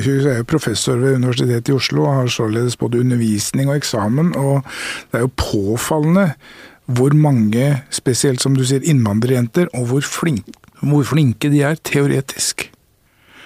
så 0.00 0.32
er 0.32 0.40
jo 0.40 0.48
professor 0.48 0.98
ved 1.00 1.18
Universitetet 1.20 1.70
i 1.70 1.76
Oslo 1.76 2.06
og 2.06 2.16
har 2.20 2.32
således 2.32 2.78
både 2.80 3.00
undervisning 3.02 3.70
og 3.70 3.78
eksamen. 3.80 4.34
og 4.36 4.64
det 5.10 5.20
er 5.20 5.26
jo 5.26 5.32
påfallende 5.36 6.26
hvor 6.96 7.14
mange, 7.16 7.82
spesielt 7.94 8.42
som 8.42 8.56
du 8.56 8.64
sier, 8.66 8.84
innvandrerjenter, 8.86 9.70
og 9.76 9.90
hvor, 9.90 10.06
flink, 10.06 10.48
hvor 10.82 11.06
flinke 11.06 11.50
de 11.52 11.62
er 11.66 11.80
teoretisk. 11.86 12.68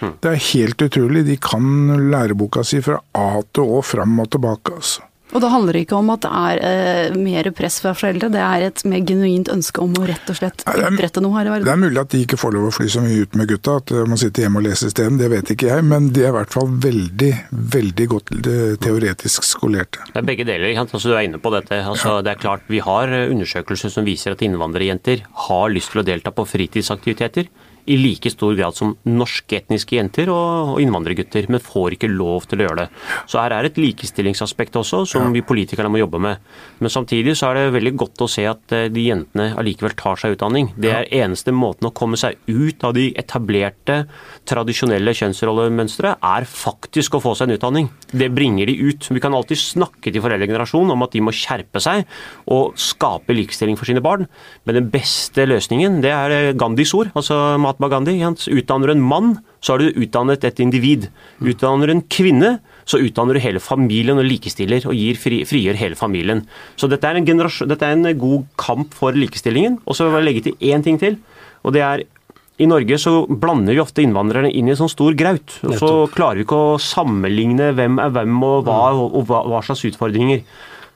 Hmm. 0.01 0.17
Det 0.23 0.31
er 0.31 0.47
helt 0.51 0.85
utrolig. 0.85 1.25
De 1.29 1.37
kan 1.41 1.65
læreboka 2.13 2.65
si 2.67 2.81
fra 2.85 3.01
A 3.15 3.43
til 3.55 3.77
Å, 3.77 3.83
fram 3.85 4.19
og 4.23 4.31
tilbake. 4.35 4.79
altså. 4.79 5.05
Og 5.35 5.43
da 5.43 5.51
handler 5.51 5.75
det 5.75 5.85
ikke 5.85 5.99
om 5.99 6.13
at 6.15 6.23
det 6.23 6.31
er 6.31 6.61
eh, 6.63 7.17
mer 7.19 7.49
press 7.57 7.81
fra 7.83 7.91
foreldre, 7.97 8.31
det 8.31 8.43
er 8.43 8.69
et 8.69 8.85
mer 8.87 9.03
genuint 9.07 9.51
ønske 9.51 9.83
om 9.83 9.97
å 9.99 10.05
rett 10.07 10.31
og 10.31 10.39
slett 10.39 10.63
utbrette 10.63 11.23
noe 11.25 11.35
her 11.41 11.51
i 11.51 11.55
verden? 11.57 11.67
Det 11.67 11.73
er 11.75 11.81
mulig 11.83 12.03
at 12.05 12.13
de 12.15 12.21
ikke 12.23 12.39
får 12.39 12.55
lov 12.55 12.69
å 12.69 12.75
fly 12.77 12.87
så 12.95 13.03
mye 13.03 13.25
ut 13.27 13.35
med 13.41 13.51
gutta, 13.51 13.77
at 13.83 13.91
man 14.07 14.21
sitter 14.21 14.47
hjemme 14.47 14.63
og 14.63 14.69
leser 14.69 14.93
isteden, 14.93 15.19
det 15.19 15.33
vet 15.33 15.51
ikke 15.51 15.73
jeg. 15.73 15.87
Men 15.91 16.13
de 16.15 16.23
er 16.23 16.31
i 16.31 16.37
hvert 16.39 16.55
fall 16.55 16.71
veldig, 16.87 17.33
veldig 17.75 18.09
godt 18.15 18.33
eh, 18.39 18.77
teoretisk 18.85 19.49
skolerte. 19.49 20.07
Det 20.13 20.23
er 20.23 20.31
begge 20.31 20.47
deler, 20.47 20.71
altså, 20.85 21.03
du 21.03 21.17
er 21.17 21.27
inne 21.27 21.43
på 21.43 21.53
dette. 21.55 21.83
Altså, 21.83 22.21
det 22.25 22.37
er 22.37 22.43
klart 22.45 22.71
Vi 22.71 22.79
har 22.85 23.11
undersøkelser 23.25 23.91
som 23.91 24.07
viser 24.07 24.37
at 24.37 24.43
innvandrerjenter 24.47 25.27
har 25.49 25.75
lyst 25.75 25.93
til 25.93 26.05
å 26.05 26.07
delta 26.07 26.31
på 26.35 26.47
fritidsaktiviteter 26.47 27.51
i 27.91 27.97
like 28.01 28.31
stor 28.33 28.55
grad 28.57 28.77
som 28.77 28.95
norske 29.09 29.59
etniske 29.59 29.99
jenter 29.99 30.31
og 30.33 30.79
innvandrergutter, 30.83 31.49
men 31.53 31.63
får 31.63 31.97
ikke 31.97 32.11
lov 32.11 32.47
til 32.49 32.63
å 32.63 32.69
gjøre 32.69 32.85
det. 32.85 32.87
Så 33.31 33.41
her 33.41 33.55
er 33.57 33.69
et 33.69 33.81
likestillingsaspekt 33.81 34.79
også, 34.81 35.03
som 35.09 35.35
vi 35.35 35.45
politikerne 35.45 35.91
må 35.93 36.01
jobbe 36.01 36.21
med. 36.23 36.45
Men 36.81 36.93
samtidig 36.93 37.37
så 37.39 37.51
er 37.51 37.59
det 37.59 37.75
veldig 37.77 37.95
godt 38.01 38.25
å 38.25 38.31
se 38.31 38.47
at 38.49 38.75
eh, 38.75 38.87
de 38.93 39.07
jentene 39.09 39.51
allikevel 39.61 39.97
tar 39.99 40.21
seg 40.21 40.37
utdanning. 40.37 40.71
Det 40.81 40.93
er 40.95 41.11
eneste 41.21 41.53
måten 41.55 41.91
å 41.91 41.95
komme 41.97 42.19
seg 42.21 42.39
ut 42.49 42.85
av 42.87 42.95
de 42.97 43.11
etablerte, 43.21 44.01
tradisjonelle 44.49 45.15
kjønnsrollemønstre, 45.17 46.17
er 46.25 46.49
faktisk 46.49 47.19
å 47.19 47.23
få 47.25 47.35
seg 47.37 47.51
en 47.51 47.59
utdanning. 47.59 47.91
Det 48.11 48.31
bringer 48.35 48.71
de 48.71 48.79
ut. 48.89 49.11
Vi 49.13 49.23
kan 49.23 49.37
alltid 49.37 49.61
snakke 49.61 50.13
til 50.13 50.25
foreldregenerasjonen 50.25 50.95
om 50.95 51.05
at 51.07 51.15
de 51.15 51.25
må 51.25 51.35
skjerpe 51.35 51.83
seg 51.83 52.05
og 52.55 52.79
skape 52.81 53.37
likestilling 53.37 53.79
for 53.79 53.89
sine 53.89 54.03
barn, 54.05 54.27
men 54.65 54.79
den 54.79 54.91
beste 54.93 55.47
løsningen, 55.49 56.01
det 56.05 56.13
er 56.15 56.55
Gandhis 56.59 56.95
ord. 56.97 57.13
altså 57.15 57.37
Mahatma 57.79 57.89
Gandhi. 57.89 58.55
Utdanner 58.55 58.87
du 58.87 58.93
en 58.93 59.03
mann, 59.03 59.39
så 59.61 59.75
har 59.75 59.79
du 59.79 59.93
utdannet 59.97 60.45
et 60.45 60.61
individ. 60.61 61.09
Utdanner 61.41 61.87
du 61.87 61.93
en 61.97 62.03
kvinne, 62.03 62.59
så 62.85 62.99
utdanner 62.99 63.35
du 63.35 63.41
hele 63.41 63.61
familien 63.61 64.19
og 64.19 64.27
likestiller 64.29 64.85
og 64.87 64.95
gir 64.95 65.17
fri, 65.17 65.43
frigjør 65.45 65.79
hele 65.81 65.99
familien. 65.99 66.45
Så 66.77 66.89
dette 66.89 67.07
er, 67.09 67.21
dette 67.21 67.85
er, 67.85 67.95
en 67.95 68.19
god 68.19 68.45
kamp 68.57 68.95
for 68.95 69.13
likestillingen. 69.13 69.81
Og 69.87 69.97
så 69.97 70.09
vil 70.09 70.21
jeg 70.21 70.29
legge 70.29 70.45
til 70.49 70.59
én 70.61 70.85
ting 70.85 70.99
til. 70.99 71.19
og 71.63 71.73
det 71.73 71.83
er 71.83 72.05
i 72.55 72.69
Norge 72.71 72.95
så 73.03 73.25
blander 73.27 73.75
vi 73.75 73.83
ofte 73.83 74.03
innvandrerne 74.05 74.53
inn 74.55 74.69
i 74.69 74.71
en 74.71 74.79
sånn 74.79 74.93
stor 74.93 75.17
graut. 75.19 75.57
og 75.67 75.75
Så 75.75 75.89
klarer 76.15 76.39
vi 76.39 76.45
ikke 76.47 76.61
å 76.75 76.77
sammenligne 76.79 77.73
hvem 77.75 77.99
er 77.99 78.13
hvem 78.15 78.37
og 78.47 78.69
hva, 78.69 78.93
og 78.95 79.25
hva, 79.27 79.41
hva 79.51 79.63
slags 79.67 79.83
utfordringer. 79.91 80.45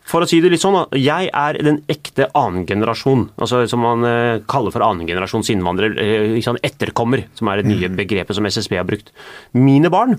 For 0.09 0.25
å 0.25 0.29
si 0.29 0.41
det 0.41 0.51
litt 0.55 0.63
sånn. 0.63 0.79
Jeg 0.97 1.29
er 1.37 1.59
den 1.65 1.83
ekte 1.93 2.31
annengenerasjon, 2.39 3.27
altså 3.37 3.65
som 3.69 3.85
man 3.85 4.07
eh, 4.09 4.41
kaller 4.49 4.73
for 4.73 4.87
annengenerasjons 4.87 5.53
innvandrer. 5.53 5.99
Sånn 6.45 6.61
etterkommer, 6.65 7.27
som 7.37 7.51
er 7.53 7.61
det 7.61 7.69
nye 7.69 7.91
mm. 7.93 7.99
begrepet 7.99 8.39
som 8.39 8.49
SSB 8.49 8.81
har 8.81 8.89
brukt. 8.89 9.13
Mine 9.59 9.93
barn 9.93 10.17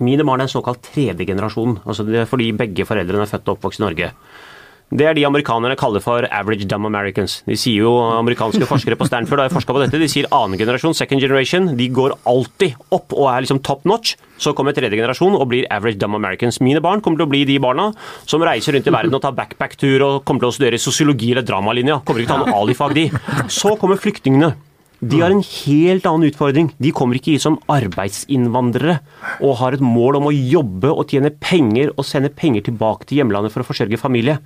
mine 0.00 0.24
barn 0.24 0.40
er 0.40 0.48
såkalt 0.48 0.86
tredje 0.86 1.26
generasjon, 1.28 1.76
altså 1.84 2.06
fordi 2.30 2.46
begge 2.56 2.86
foreldrene 2.88 3.26
er 3.26 3.28
født 3.28 3.50
og 3.50 3.58
oppvokst 3.58 3.82
i 3.82 3.84
Norge. 3.84 4.06
Det 4.92 5.06
er 5.08 5.14
de 5.16 5.22
amerikanerne 5.24 5.72
kaller 5.80 6.02
for 6.04 6.20
'average 6.28 6.66
dumb 6.68 6.84
Americans'. 6.84 7.40
De 7.48 7.56
sier 7.56 7.80
jo, 7.80 7.92
Amerikanske 7.96 8.66
forskere 8.68 8.98
på 9.00 9.06
Stanford 9.08 9.40
har 9.40 9.48
forska 9.48 9.72
på 9.72 9.80
dette. 9.80 9.98
De 9.98 10.04
sier 10.04 10.26
annen 10.30 10.58
generasjon, 10.58 10.92
second 10.92 11.18
generation, 11.18 11.74
de 11.78 11.88
går 11.88 12.12
alltid 12.26 12.74
opp 12.92 13.14
og 13.16 13.30
er 13.32 13.40
liksom 13.40 13.62
top 13.62 13.86
notch. 13.86 14.16
Så 14.36 14.52
kommer 14.52 14.74
tredje 14.76 14.92
generasjon 14.92 15.32
og 15.32 15.48
blir 15.48 15.64
average 15.70 15.96
dumb 15.96 16.14
Americans. 16.14 16.60
Mine 16.60 16.82
barn 16.82 17.00
kommer 17.00 17.16
til 17.16 17.26
å 17.26 17.30
bli 17.30 17.44
de 17.46 17.58
barna 17.58 17.94
som 18.26 18.42
reiser 18.42 18.74
rundt 18.74 18.86
i 18.86 18.92
verden 18.92 19.14
og 19.14 19.22
tar 19.22 19.32
backpack-tur 19.32 20.02
og 20.02 20.24
kommer 20.26 20.40
til 20.44 20.50
å 20.50 20.56
studere 20.58 20.78
sosiologi 20.78 21.32
eller 21.32 21.42
dramalinja. 21.42 22.04
Kommer 22.04 22.20
ikke 22.20 22.34
til 22.34 22.42
å 22.42 22.44
ha 22.44 22.50
noe 22.52 22.60
alifag, 22.60 22.92
de. 22.92 23.08
Så 23.48 23.78
kommer 23.80 23.96
flyktningene. 23.96 24.52
De 25.02 25.18
har 25.18 25.32
en 25.32 25.42
helt 25.42 26.04
annen 26.06 26.28
utfordring. 26.28 26.68
De 26.78 26.92
kommer 26.92 27.16
ikke 27.16 27.32
hit 27.32 27.42
som 27.42 27.56
arbeidsinnvandrere 27.66 29.00
og 29.40 29.56
har 29.58 29.72
et 29.72 29.82
mål 29.82 30.20
om 30.20 30.28
å 30.28 30.36
jobbe 30.36 30.92
og 30.92 31.08
tjene 31.10 31.32
penger 31.32 31.90
og 31.96 32.04
sende 32.06 32.30
penger 32.30 32.68
tilbake 32.68 33.08
til 33.08 33.18
hjemlandet 33.18 33.50
for 33.50 33.64
å 33.64 33.66
forsørge 33.66 33.98
familie 33.98 34.36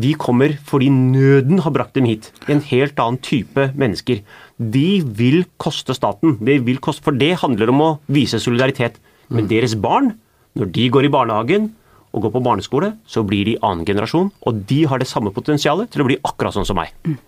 de 0.00 0.14
kommer 0.16 0.54
fordi 0.64 0.88
nøden 0.88 1.60
har 1.64 1.74
brakt 1.74 1.96
dem 1.98 2.06
hit. 2.08 2.30
En 2.48 2.62
helt 2.64 2.98
annen 3.02 3.20
type 3.20 3.68
mennesker. 3.76 4.22
De 4.56 5.02
vil 5.04 5.44
koste 5.60 5.94
staten. 5.96 6.38
De 6.40 6.58
vil 6.64 6.80
koste, 6.80 7.04
for 7.04 7.16
det 7.16 7.34
handler 7.42 7.72
om 7.72 7.84
å 7.84 7.90
vise 8.12 8.40
solidaritet. 8.40 8.96
Men 9.32 9.48
deres 9.48 9.74
barn, 9.76 10.14
når 10.56 10.72
de 10.72 10.88
går 10.92 11.08
i 11.08 11.12
barnehagen 11.12 11.70
og 12.12 12.26
går 12.26 12.32
på 12.34 12.44
barneskole, 12.44 12.92
så 13.08 13.24
blir 13.24 13.48
de 13.48 13.58
annen 13.64 13.86
generasjon. 13.88 14.30
Og 14.48 14.64
de 14.68 14.82
har 14.88 15.00
det 15.00 15.08
samme 15.08 15.32
potensialet 15.32 15.92
til 15.92 16.04
å 16.04 16.08
bli 16.08 16.20
akkurat 16.24 16.56
sånn 16.56 16.68
som 16.68 16.80
meg. 16.80 16.92
Mm. 17.04 17.20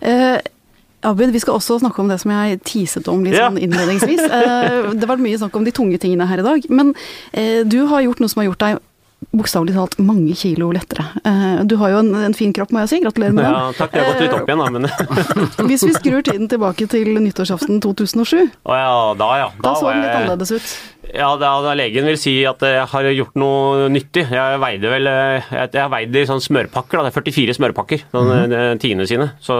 Uh, 0.00 0.40
Abid, 1.04 1.32
vi 1.32 1.40
skal 1.40 1.56
også 1.56 1.78
snakke 1.80 2.02
om 2.02 2.10
det 2.12 2.18
som 2.20 2.32
jeg 2.32 2.60
teaset 2.68 3.08
om 3.08 3.22
litt 3.24 3.36
sånn 3.36 3.56
innledningsvis. 3.60 4.20
Uh, 4.28 4.92
det 4.96 5.08
vært 5.08 5.24
mye 5.24 5.40
snakk 5.40 5.56
om 5.56 5.64
de 5.64 5.72
tunge 5.72 6.00
tingene 6.00 6.28
her 6.28 6.42
i 6.42 6.44
dag. 6.44 6.68
Men 6.72 6.92
uh, 6.92 7.60
du 7.64 7.82
har 7.88 8.04
gjort 8.04 8.20
noe 8.20 8.32
som 8.32 8.42
har 8.42 8.50
gjort 8.50 8.64
deg 8.64 8.80
bokstavelig 9.30 9.74
talt 9.76 9.96
mange 10.02 10.34
kilo 10.38 10.70
lettere. 10.74 11.04
Uh, 11.26 11.60
du 11.68 11.76
har 11.80 11.92
jo 11.92 11.98
en, 12.02 12.14
en, 12.26 12.36
fin 12.36 12.52
kropp, 12.56 12.72
må 12.74 12.82
jeg 12.84 12.92
si. 12.92 13.00
Gratulerer 13.04 13.34
med 13.36 13.44
den. 13.44 13.56
Ja, 13.56 13.74
takk. 13.76 13.94
Jeg 13.94 14.06
har 14.06 14.14
gått 14.14 14.22
litt 14.24 14.36
opp 14.36 14.48
igjen, 14.48 14.62
da, 14.62 14.70
men 14.74 15.68
Hvis 15.70 15.84
vi 15.86 15.92
skrur 15.94 16.24
tiden 16.26 16.48
tilbake 16.50 16.88
til 16.90 17.12
nyttårsaften 17.20 17.82
2007, 17.84 18.40
oh, 18.40 18.74
ja, 18.74 18.94
da, 19.20 19.28
ja. 19.42 19.50
Da, 19.58 19.66
da 19.68 19.74
så 19.78 19.92
den 19.92 20.02
litt 20.02 20.16
annerledes 20.16 20.54
ut. 20.56 20.72
Ja, 21.10 21.28
da, 21.40 21.52
da 21.64 21.74
Legen 21.78 22.06
vil 22.06 22.18
si 22.20 22.34
at 22.46 22.62
jeg 22.64 22.88
har 22.92 23.10
gjort 23.12 23.38
noe 23.40 23.90
nyttig. 23.92 24.24
Jeg 24.30 24.62
veide 24.62 24.92
vel 24.92 25.10
eh, 25.10 25.52
jeg, 25.52 25.72
jeg 25.76 25.92
veide 25.92 26.22
i 26.22 26.28
sånn 26.28 26.42
smørpakker. 26.44 27.00
Da. 27.00 27.08
Det 27.08 27.12
er 27.12 27.30
44 27.30 27.58
smørpakker, 27.58 28.04
sånn, 28.14 28.34
mm. 28.50 28.82
tiende 28.82 29.08
sine. 29.10 29.32
Så, 29.42 29.58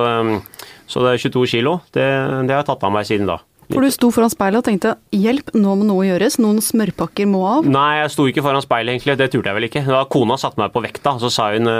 så, 0.86 1.04
det 1.04 1.14
er 1.14 1.24
22 1.26 1.46
kilo. 1.58 1.78
Det, 1.92 2.06
det 2.46 2.54
har 2.54 2.62
jeg 2.62 2.70
tatt 2.70 2.86
av 2.86 2.94
meg 2.94 3.08
siden 3.08 3.28
da. 3.30 3.40
For 3.70 3.86
du 3.86 3.92
sto 3.94 4.10
foran 4.14 4.32
speilet 4.32 4.60
og 4.60 4.66
tenkte 4.66 4.96
'hjelp, 5.14 5.54
nå 5.54 5.76
må 5.78 5.86
noe 5.86 6.08
gjøres', 6.08 6.40
noen 6.42 6.58
smørpakker 6.64 7.28
må 7.30 7.44
av? 7.46 7.68
Nei, 7.70 8.02
jeg 8.02 8.10
sto 8.16 8.26
ikke 8.26 8.42
foran 8.42 8.64
speilet 8.64 8.96
egentlig, 8.96 9.18
det 9.20 9.30
turte 9.30 9.50
jeg 9.50 9.58
vel 9.58 9.68
ikke. 9.70 9.86
Da 9.86 10.04
kona 10.10 10.38
satte 10.40 10.60
meg 10.60 10.74
på 10.74 10.82
vekta, 10.82 11.18
så 11.22 11.30
sa 11.30 11.52
hun 11.54 11.70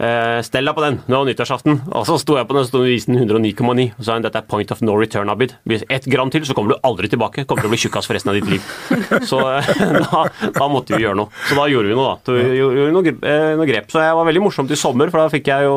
Uh, 0.00 0.40
stell 0.40 0.64
deg 0.64 0.72
på 0.72 0.80
den, 0.80 0.94
det 1.04 1.12
var 1.12 1.26
nyttårsaften. 1.28 1.74
Og 1.92 2.06
så 2.08 2.14
sto 2.22 2.38
jeg 2.38 2.48
på 2.48 2.54
den, 2.56 2.64
så 2.64 2.80
viste 2.80 3.12
den 3.12 3.20
109,9. 3.20 3.84
Og 3.98 4.06
sa 4.06 4.14
hun 4.16 4.24
dette 4.24 4.40
er 4.40 4.46
point 4.48 4.72
of 4.72 4.80
no 4.80 4.94
return, 4.96 5.28
Abid. 5.28 5.52
Hvis 5.68 5.84
ett 5.92 6.08
gram 6.08 6.32
til, 6.32 6.46
så 6.48 6.56
kommer 6.56 6.72
du 6.72 6.86
aldri 6.88 7.10
tilbake. 7.12 7.44
Kommer 7.44 7.66
til 7.66 7.68
å 7.68 7.74
bli 7.74 7.82
tjukkas 7.82 8.08
for 8.08 8.16
resten 8.16 8.32
av 8.32 8.38
ditt 8.38 8.48
liv. 8.48 8.64
Så 9.30 9.42
uh, 9.44 9.60
da, 10.06 10.22
da, 10.56 10.68
måtte 10.72 10.96
vi 10.96 11.04
gjøre 11.04 11.20
noe. 11.20 11.28
Så 11.50 11.58
da 11.58 11.68
gjorde 11.68 11.92
vi 11.92 11.98
noe, 11.98 12.14
da. 12.16 12.36
Vi 12.38 12.60
gjorde 12.62 12.86
noe, 12.96 13.16
noe, 13.60 13.68
grep. 13.68 13.92
Så 13.92 14.00
jeg 14.00 14.16
var 14.16 14.30
veldig 14.30 14.44
morsomt 14.46 14.72
i 14.72 14.80
sommer, 14.80 15.12
for 15.12 15.20
da 15.20 15.34
fikk 15.36 15.52
jeg 15.52 15.68
jo 15.68 15.76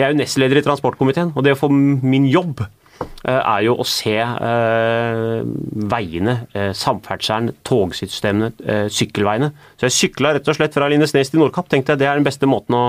Jeg 0.00 0.08
er 0.08 0.16
jo 0.16 0.18
nestleder 0.18 0.58
i 0.58 0.66
transportkomiteen, 0.66 1.30
og 1.36 1.46
det 1.46 1.54
å 1.54 1.60
få 1.60 1.70
min 1.70 2.26
jobb 2.26 2.66
er 3.24 3.62
jo 3.64 3.76
å 3.80 3.86
se 3.88 4.16
eh, 4.20 5.42
veiene, 5.92 6.34
eh, 6.52 6.72
samferdselen, 6.76 7.54
togsystemene, 7.64 8.50
sykkelveiene. 8.92 9.50
Så 9.80 9.88
jeg 9.88 9.96
sykla 9.98 10.34
rett 10.36 10.48
og 10.50 10.58
slett 10.58 10.76
fra 10.76 10.88
Lindesnes 10.92 11.32
til 11.32 11.40
Nordkapp. 11.40 11.70
Tenkte 11.72 11.94
jeg 11.94 12.02
det 12.02 12.08
er 12.10 12.20
den 12.20 12.26
beste 12.26 12.48
måten 12.48 12.76
å 12.76 12.82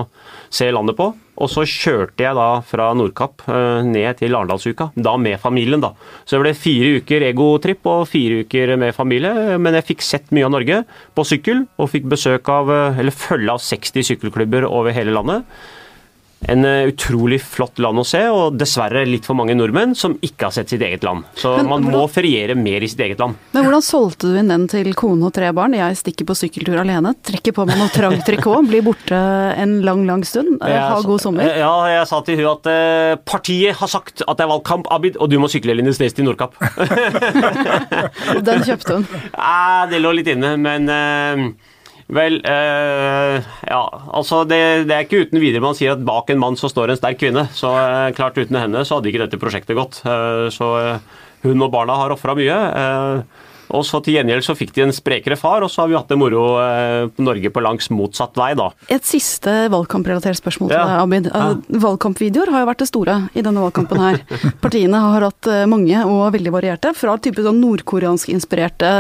se 0.54 0.68
landet 0.76 0.98
på. 1.00 1.08
Og 1.36 1.52
så 1.52 1.66
kjørte 1.68 2.24
jeg 2.24 2.36
da 2.38 2.50
fra 2.64 2.90
Nordkapp 2.96 3.44
ned 3.84 4.22
til 4.22 4.36
Arendalsuka, 4.38 4.90
da 4.96 5.18
med 5.20 5.40
familien, 5.44 5.82
da. 5.84 5.92
Så 6.24 6.38
det 6.38 6.46
ble 6.46 6.54
fire 6.56 7.02
uker 7.02 7.26
egotripp 7.28 7.90
og 7.92 8.06
fire 8.08 8.46
uker 8.46 8.76
med 8.80 8.96
familie, 8.96 9.58
men 9.60 9.76
jeg 9.76 9.90
fikk 9.90 10.06
sett 10.06 10.32
mye 10.36 10.48
av 10.48 10.54
Norge 10.56 10.84
på 11.16 11.28
sykkel, 11.28 11.66
og 11.76 11.92
fikk 11.92 12.08
besøk 12.12 12.52
av, 12.54 12.72
eller 12.72 13.12
følge 13.12 13.52
av 13.52 13.60
60 13.64 14.08
sykkelklubber 14.14 14.68
over 14.70 14.96
hele 14.96 15.16
landet 15.16 15.44
en 16.48 16.66
eh, 16.66 16.88
utrolig 16.92 17.40
flott 17.42 17.80
land 17.82 18.02
å 18.02 18.06
se, 18.08 18.22
og 18.32 18.58
dessverre 18.60 19.06
litt 19.08 19.28
for 19.28 19.38
mange 19.38 19.56
nordmenn 19.58 19.96
som 19.98 20.16
ikke 20.26 20.50
har 20.50 20.56
sett 20.56 20.72
sitt 20.74 20.84
eget 20.86 21.06
land. 21.06 21.26
Så 21.40 21.56
men, 21.58 21.70
man 21.72 21.88
må 21.96 22.06
feriere 22.12 22.56
mer 22.58 22.86
i 22.86 22.90
sitt 22.92 23.02
eget 23.06 23.22
land. 23.22 23.40
Men 23.56 23.68
hvordan 23.68 23.86
solgte 23.86 24.32
du 24.32 24.40
inn 24.40 24.52
den 24.52 24.68
til 24.72 24.92
kone 24.98 25.30
og 25.30 25.34
tre 25.36 25.52
barn? 25.56 25.78
Jeg 25.78 26.00
stikker 26.00 26.30
på 26.30 26.38
sykkeltur 26.38 26.80
alene, 26.82 27.16
trekker 27.26 27.56
på 27.56 27.68
meg 27.68 27.80
noe 27.82 27.92
trangt 27.94 28.26
trikot, 28.28 28.70
blir 28.70 28.86
borte 28.86 29.20
en 29.56 29.78
lang, 29.86 30.06
lang 30.10 30.26
stund. 30.28 30.60
Eh, 30.62 30.80
ha 30.80 31.02
god 31.06 31.24
sommer. 31.24 31.50
Ja, 31.60 31.74
jeg 31.92 32.10
sa 32.12 32.22
til 32.26 32.42
hun 32.42 32.52
at 32.54 32.72
eh, 32.72 33.14
partiet 33.26 33.80
har 33.82 33.92
sagt 33.92 34.26
at 34.26 34.36
det 34.38 34.46
er 34.46 34.52
valgkamp, 34.54 34.90
Abid, 34.96 35.20
og 35.22 35.32
du 35.32 35.40
må 35.42 35.50
sykle 35.52 35.76
Lindesnes 35.78 36.16
til 36.16 36.28
Nordkapp. 36.28 36.58
den 38.50 38.66
kjøpte 38.66 39.00
hun? 39.00 39.08
Nei, 39.36 39.86
det 39.92 40.02
lå 40.04 40.14
litt 40.16 40.30
inne, 40.32 40.56
men 40.62 40.92
uh, 40.92 41.74
Vel, 42.06 42.36
eh, 42.46 43.46
ja, 43.66 43.82
altså 44.14 44.44
det, 44.46 44.60
det, 44.86 44.94
er 44.94 45.08
ikke 45.08 45.24
uten 45.26 45.42
videre 45.42 45.64
man 45.64 45.74
sier 45.74 45.96
at 45.96 46.04
bak 46.06 46.30
en 46.30 46.42
mann 46.42 46.58
så 46.60 46.70
står 46.70 46.94
en 46.94 47.00
sterk 47.00 47.18
kvinne. 47.24 47.48
Så 47.58 47.72
eh, 47.82 48.12
klart 48.18 48.38
uten 48.38 48.60
henne 48.60 48.84
så 48.86 49.00
hadde 49.00 49.10
ikke 49.10 49.24
dette 49.24 49.42
prosjektet 49.42 49.78
gått. 49.78 50.04
Eh, 50.06 50.46
så 50.54 50.70
uh, 50.78 51.24
hun 51.46 51.66
og 51.66 51.74
barna 51.74 51.98
har 51.98 52.14
ofra 52.14 52.38
mye. 52.38 52.60
Uh, 52.78 53.45
og 53.74 53.86
så 53.88 54.02
til 54.04 54.18
gjengjeld 54.18 54.46
så 54.46 54.56
fikk 54.58 54.74
de 54.76 54.86
en 54.86 54.94
sprekere 54.94 55.38
far, 55.40 55.64
og 55.66 55.72
så 55.72 55.84
har 55.84 55.92
vi 55.92 55.98
hatt 55.98 56.12
det 56.12 56.18
moro 56.20 56.44
eh, 56.62 57.08
Norge 57.22 57.52
på 57.54 57.64
langs 57.64 57.90
motsatt 57.94 58.38
vei, 58.38 58.52
da. 58.58 58.70
Et 58.94 59.06
siste 59.06 59.52
valgkamprelatert 59.74 60.40
spørsmål 60.40 60.72
til 60.72 60.78
deg, 60.78 60.94
Abid. 61.02 61.30
Ja. 61.32 61.46
Eh, 61.56 61.80
valgkampvideoer 61.86 62.52
har 62.54 62.64
jo 62.64 62.70
vært 62.70 62.84
det 62.84 62.90
store 62.90 63.18
i 63.34 63.44
denne 63.46 63.64
valgkampen 63.66 64.02
her. 64.02 64.22
Partiene 64.64 65.02
har 65.02 65.28
hatt 65.30 65.50
eh, 65.52 65.66
mange 65.70 66.04
og 66.06 66.28
veldig 66.36 66.54
varierte, 66.54 66.94
fra 66.98 67.18
type 67.22 67.44
sånn 67.46 67.62
nordkoreansk 67.64 68.32
inspirerte 68.34 68.92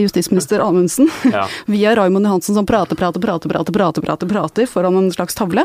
justisminister 0.00 0.62
Amundsen 0.64 1.10
ja. 1.28 1.46
via 1.72 1.94
Raymond 1.98 2.28
Johansen 2.28 2.56
som 2.56 2.68
prater, 2.68 2.98
prater, 2.98 3.22
prater, 3.22 3.52
prater, 3.52 3.74
prater, 3.76 4.06
prater, 4.06 4.30
prater 4.30 4.70
foran 4.70 4.96
en 4.96 5.10
slags 5.12 5.36
tavle. 5.36 5.64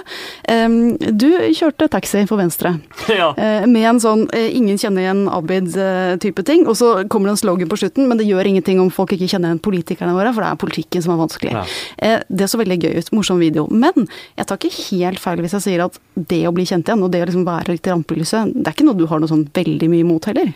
Du 1.12 1.28
kjørte 1.56 1.88
taxi 1.92 2.24
for 2.30 2.40
Venstre 2.42 2.74
ja. 3.20 3.32
med 3.70 3.86
en 3.88 4.02
sånn 4.02 4.26
ingen 4.36 4.80
kjenner 4.80 5.06
igjen 5.06 5.24
Abid-type 5.32 6.44
ting, 6.48 6.66
og 6.70 6.78
så 6.80 6.92
kommer 7.12 7.30
det 7.30 7.38
en 7.38 7.42
slogan 7.42 7.72
på 7.72 7.80
slutten, 7.80 8.08
men 8.10 8.20
det 8.20 8.28
gjør 8.30 8.41
gjør 8.42 8.52
ingenting 8.52 8.82
om 8.82 8.92
folk 8.94 9.14
ikke 9.16 9.30
kjenner 9.30 9.52
igjen 9.52 9.64
politikerne 9.64 10.16
våre, 10.16 10.34
for 10.34 10.44
det 10.44 10.50
er 10.50 10.62
politikken 10.62 11.06
som 11.06 11.14
er 11.16 11.22
vanskelig. 11.22 11.54
Ja. 11.56 11.64
Eh, 11.98 12.18
det 12.28 12.50
så 12.52 12.60
veldig 12.62 12.80
gøy 12.82 13.00
ut, 13.00 13.14
morsom 13.16 13.42
video. 13.42 13.68
Men 13.70 14.08
jeg 14.40 14.48
tar 14.48 14.60
ikke 14.60 14.74
helt 14.90 15.22
feil 15.22 15.44
hvis 15.44 15.56
jeg 15.60 15.68
sier 15.68 15.86
at 15.86 16.00
det 16.16 16.44
å 16.50 16.54
bli 16.56 16.66
kjent 16.68 16.90
igjen, 16.90 17.06
og 17.06 17.14
det 17.14 17.24
å 17.24 17.30
liksom 17.30 17.48
være 17.48 17.76
litt 17.76 17.88
i 17.88 17.94
rampelyset, 17.94 18.54
det 18.56 18.68
er 18.68 18.76
ikke 18.76 18.88
noe 18.90 19.00
du 19.00 19.08
har 19.10 19.22
noe 19.22 19.32
sånn 19.32 19.48
veldig 19.56 19.92
mye 19.92 20.06
imot 20.06 20.30
heller? 20.32 20.54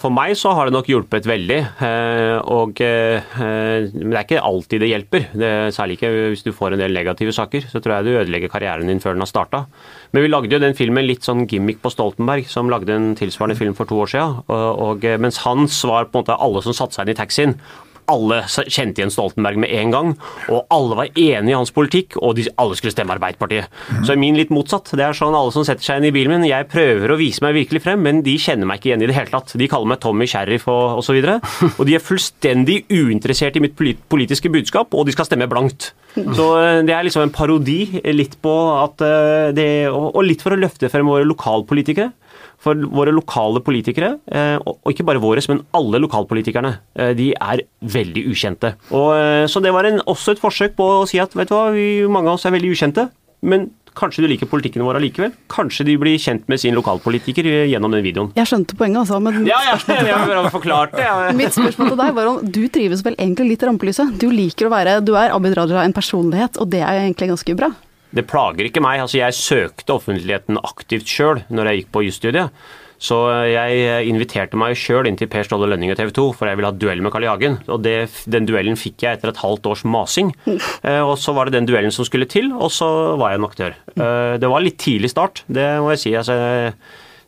For 0.00 0.08
meg 0.08 0.32
så 0.40 0.54
har 0.56 0.64
det 0.64 0.72
nok 0.72 0.86
hjulpet 0.88 1.26
veldig. 1.28 1.58
Eh, 1.84 2.38
og, 2.48 2.80
eh, 2.80 3.20
men 3.36 4.14
det 4.14 4.16
er 4.16 4.24
ikke 4.24 4.44
alltid 4.48 4.80
det 4.80 4.88
hjelper. 4.88 5.26
Særlig 5.76 5.98
ikke 5.98 6.12
hvis 6.32 6.44
du 6.46 6.54
får 6.56 6.72
en 6.72 6.80
del 6.80 6.96
negative 6.96 7.34
saker. 7.36 7.68
Så 7.68 7.82
tror 7.84 7.98
jeg 7.98 8.06
du 8.06 8.16
ødelegger 8.16 8.48
karrieren 8.48 8.88
din 8.88 9.02
før 9.04 9.12
den 9.12 9.26
har 9.26 9.28
starta. 9.28 9.66
Men 10.16 10.24
vi 10.24 10.32
lagde 10.32 10.56
jo 10.56 10.62
den 10.62 10.78
filmen 10.78 11.04
litt 11.04 11.28
sånn 11.28 11.44
gimmick 11.50 11.82
på 11.84 11.92
Stoltenberg, 11.92 12.48
som 12.48 12.72
lagde 12.72 12.96
en 12.96 13.12
tilsvarende 13.18 13.58
film 13.60 13.76
for 13.76 13.84
to 13.84 14.00
år 14.00 14.14
siden. 14.14 14.40
Og, 14.48 14.80
og, 14.88 15.04
mens 15.20 15.42
hans 15.44 15.82
var 15.84 16.08
på 16.08 16.16
en 16.16 16.24
måte 16.24 16.40
alle 16.40 16.64
som 16.64 16.72
satte 16.72 16.96
seg 16.96 17.04
inn 17.04 17.12
i 17.12 17.20
taxien, 17.20 17.58
alle 18.10 18.42
kjente 18.48 19.00
igjen 19.00 19.12
Stoltenberg 19.12 19.60
med 19.64 19.72
en 19.74 19.94
gang, 19.94 20.12
og 20.52 20.66
alle 20.74 20.98
var 20.98 21.10
enige 21.12 21.52
i 21.52 21.56
hans 21.56 21.72
politikk, 21.74 22.18
og 22.20 22.36
de, 22.38 22.46
alle 22.60 22.78
skulle 22.78 22.94
stemme 22.94 23.14
Arbeiderpartiet. 23.16 23.70
Mm. 23.90 24.04
Så 24.08 24.18
min 24.20 24.38
litt 24.38 24.52
motsatt. 24.54 24.92
Det 24.94 25.04
er 25.06 25.16
sånn 25.16 25.36
alle 25.36 25.54
som 25.54 25.66
setter 25.66 25.86
seg 25.86 26.00
inn 26.00 26.08
i 26.10 26.14
bilen 26.14 26.36
min, 26.36 26.48
jeg 26.48 26.68
prøver 26.70 27.14
å 27.14 27.18
vise 27.20 27.44
meg 27.44 27.56
virkelig 27.58 27.84
frem, 27.84 28.02
men 28.04 28.22
de 28.26 28.36
kjenner 28.40 28.68
meg 28.68 28.80
ikke 28.80 28.92
igjen 28.92 29.04
i 29.04 29.10
det 29.10 29.18
hele 29.18 29.32
tatt. 29.32 29.54
De 29.58 29.70
kaller 29.70 29.92
meg 29.92 30.02
Tommy 30.02 30.28
Sheriff 30.30 30.68
og 30.72 31.00
osv. 31.02 31.18
Og, 31.18 31.28
så 31.50 31.70
og 31.78 31.84
de 31.88 31.96
er 31.96 32.04
fullstendig 32.04 32.80
uinteressert 32.92 33.58
i 33.58 33.64
mitt 33.64 33.76
politiske 34.10 34.52
budskap, 34.52 34.94
og 34.94 35.06
de 35.08 35.14
skal 35.14 35.28
stemme 35.28 35.48
blankt. 35.50 35.92
Så 36.14 36.48
eh, 36.60 36.82
det 36.86 36.94
er 36.94 37.06
liksom 37.06 37.24
en 37.26 37.34
parodi 37.34 38.02
litt 38.14 38.36
på 38.42 38.52
at 38.78 39.02
eh, 39.02 39.48
det, 39.56 39.66
Og 39.90 40.20
litt 40.22 40.44
for 40.44 40.54
å 40.54 40.60
løfte 40.60 40.90
frem 40.92 41.08
våre 41.10 41.26
lokalpolitikere. 41.26 42.12
For 42.64 42.88
våre 42.96 43.12
lokale 43.14 43.60
politikere, 43.64 44.14
eh, 44.32 44.56
og 44.64 44.90
ikke 44.92 45.06
bare 45.06 45.22
våre, 45.22 45.42
men 45.50 45.62
alle 45.76 46.00
lokalpolitikerne, 46.00 46.72
eh, 46.96 47.12
de 47.18 47.30
er 47.36 47.64
veldig 47.84 48.26
ukjente. 48.32 48.74
Og, 48.90 49.10
eh, 49.18 49.46
så 49.50 49.60
det 49.62 49.72
var 49.72 49.84
en, 49.84 50.00
også 50.08 50.32
et 50.32 50.40
forsøk 50.42 50.76
på 50.78 50.86
å 51.02 51.08
si 51.08 51.20
at 51.20 51.34
vet 51.36 51.48
du 51.48 51.54
hva, 51.54 51.70
vi, 51.74 52.06
mange 52.08 52.32
av 52.32 52.38
oss 52.38 52.46
er 52.48 52.56
veldig 52.56 52.72
ukjente. 52.72 53.10
Men 53.44 53.68
Kanskje 53.94 54.24
du 54.24 54.26
liker 54.26 54.48
politikken 54.50 54.82
vår 54.82 54.98
allikevel? 54.98 55.30
Kanskje 55.52 55.84
de 55.86 55.94
blir 56.00 56.18
kjent 56.18 56.48
med 56.50 56.58
sin 56.58 56.74
lokalpolitiker 56.74 57.46
gjennom 57.70 57.92
den 57.94 58.02
videoen? 58.02 58.32
Jeg 58.34 58.50
skjønte 58.50 58.74
poenget, 58.78 59.04
altså. 59.04 59.20
Men 59.22 59.46
ja, 59.46 59.60
ja, 59.68 59.76
jeg 60.08 60.50
forklart 60.50 60.96
det. 60.96 61.04
Ja. 61.06 61.30
Mitt 61.36 61.54
spørsmål 61.54 61.92
til 61.92 62.00
deg 62.02 62.16
var 62.16 62.30
om 62.32 62.40
du 62.42 62.64
trives 62.74 63.04
vel 63.06 63.14
egentlig 63.14 63.52
litt 63.52 63.62
i 63.62 63.68
rampelyset? 63.70 64.16
Du 64.18 64.26
liker 64.34 64.66
å 64.66 64.74
være 64.74 64.98
Du 65.06 65.14
er 65.14 65.34
Abid 65.34 65.54
Raja, 65.54 65.84
en 65.84 65.94
personlighet, 65.94 66.58
og 66.58 66.72
det 66.74 66.82
er 66.82 67.04
egentlig 67.04 67.30
ganske 67.30 67.58
bra? 67.60 67.70
Det 68.14 68.26
plager 68.30 68.68
ikke 68.68 68.82
meg. 68.84 69.02
Altså, 69.02 69.18
jeg 69.20 69.36
søkte 69.38 69.98
offentligheten 69.98 70.60
aktivt 70.62 71.10
sjøl 71.10 71.44
når 71.50 71.70
jeg 71.70 71.82
gikk 71.82 71.92
på 71.94 72.06
jusstudiet. 72.06 72.64
Så 73.04 73.16
jeg 73.50 74.06
inviterte 74.08 74.58
meg 74.58 74.78
sjøl 74.78 75.08
inn 75.08 75.18
til 75.18 75.28
Per 75.28 75.44
Ståle 75.44 75.68
Lønning 75.68 75.92
og 75.92 75.98
TV 75.98 76.12
2, 76.14 76.26
for 76.38 76.48
jeg 76.48 76.58
ville 76.58 76.70
ha 76.70 76.76
duell 76.78 77.02
med 77.04 77.12
Karl 77.12 77.26
I. 77.26 77.30
Hagen. 77.32 77.58
Og 77.68 77.82
det, 77.84 77.96
den 78.30 78.46
duellen 78.48 78.78
fikk 78.80 79.04
jeg 79.04 79.18
etter 79.18 79.32
et 79.32 79.40
halvt 79.42 79.72
års 79.72 79.86
masing. 79.88 80.34
Eh, 80.84 81.00
og 81.00 81.14
så 81.20 81.32
var 81.32 81.48
det 81.48 81.54
den 81.54 81.66
duellen 81.68 81.92
som 81.94 82.04
skulle 82.04 82.26
til, 82.28 82.50
og 82.52 82.68
så 82.72 82.86
var 83.20 83.32
jeg 83.32 83.40
en 83.40 83.46
aktør. 83.46 83.76
Eh, 83.94 84.34
det 84.40 84.48
var 84.50 84.62
litt 84.62 84.76
tidlig 84.80 85.08
start, 85.12 85.40
det 85.48 85.64
må 85.80 85.94
jeg 85.94 86.00
si. 86.02 86.12
Altså, 86.18 86.34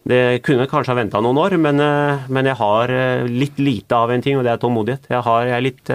det 0.07 0.43
kunne 0.45 0.67
kanskje 0.69 0.93
ha 0.93 0.99
venta 0.99 1.23
noen 1.25 1.41
år, 1.41 1.57
men, 1.63 1.81
eh, 1.81 2.27
men, 2.29 2.49
jeg 2.51 2.59
har 2.61 2.93
litt 3.31 3.61
lite 3.63 3.97
av 3.97 4.13
en 4.13 4.25
ting, 4.25 4.37
og 4.37 4.45
det 4.45 4.53
er 4.53 4.61
tålmodighet. 4.61 5.09
Jeg, 5.09 5.23
har, 5.25 5.49
jeg 5.49 5.57
er 5.57 5.65
litt 5.65 5.95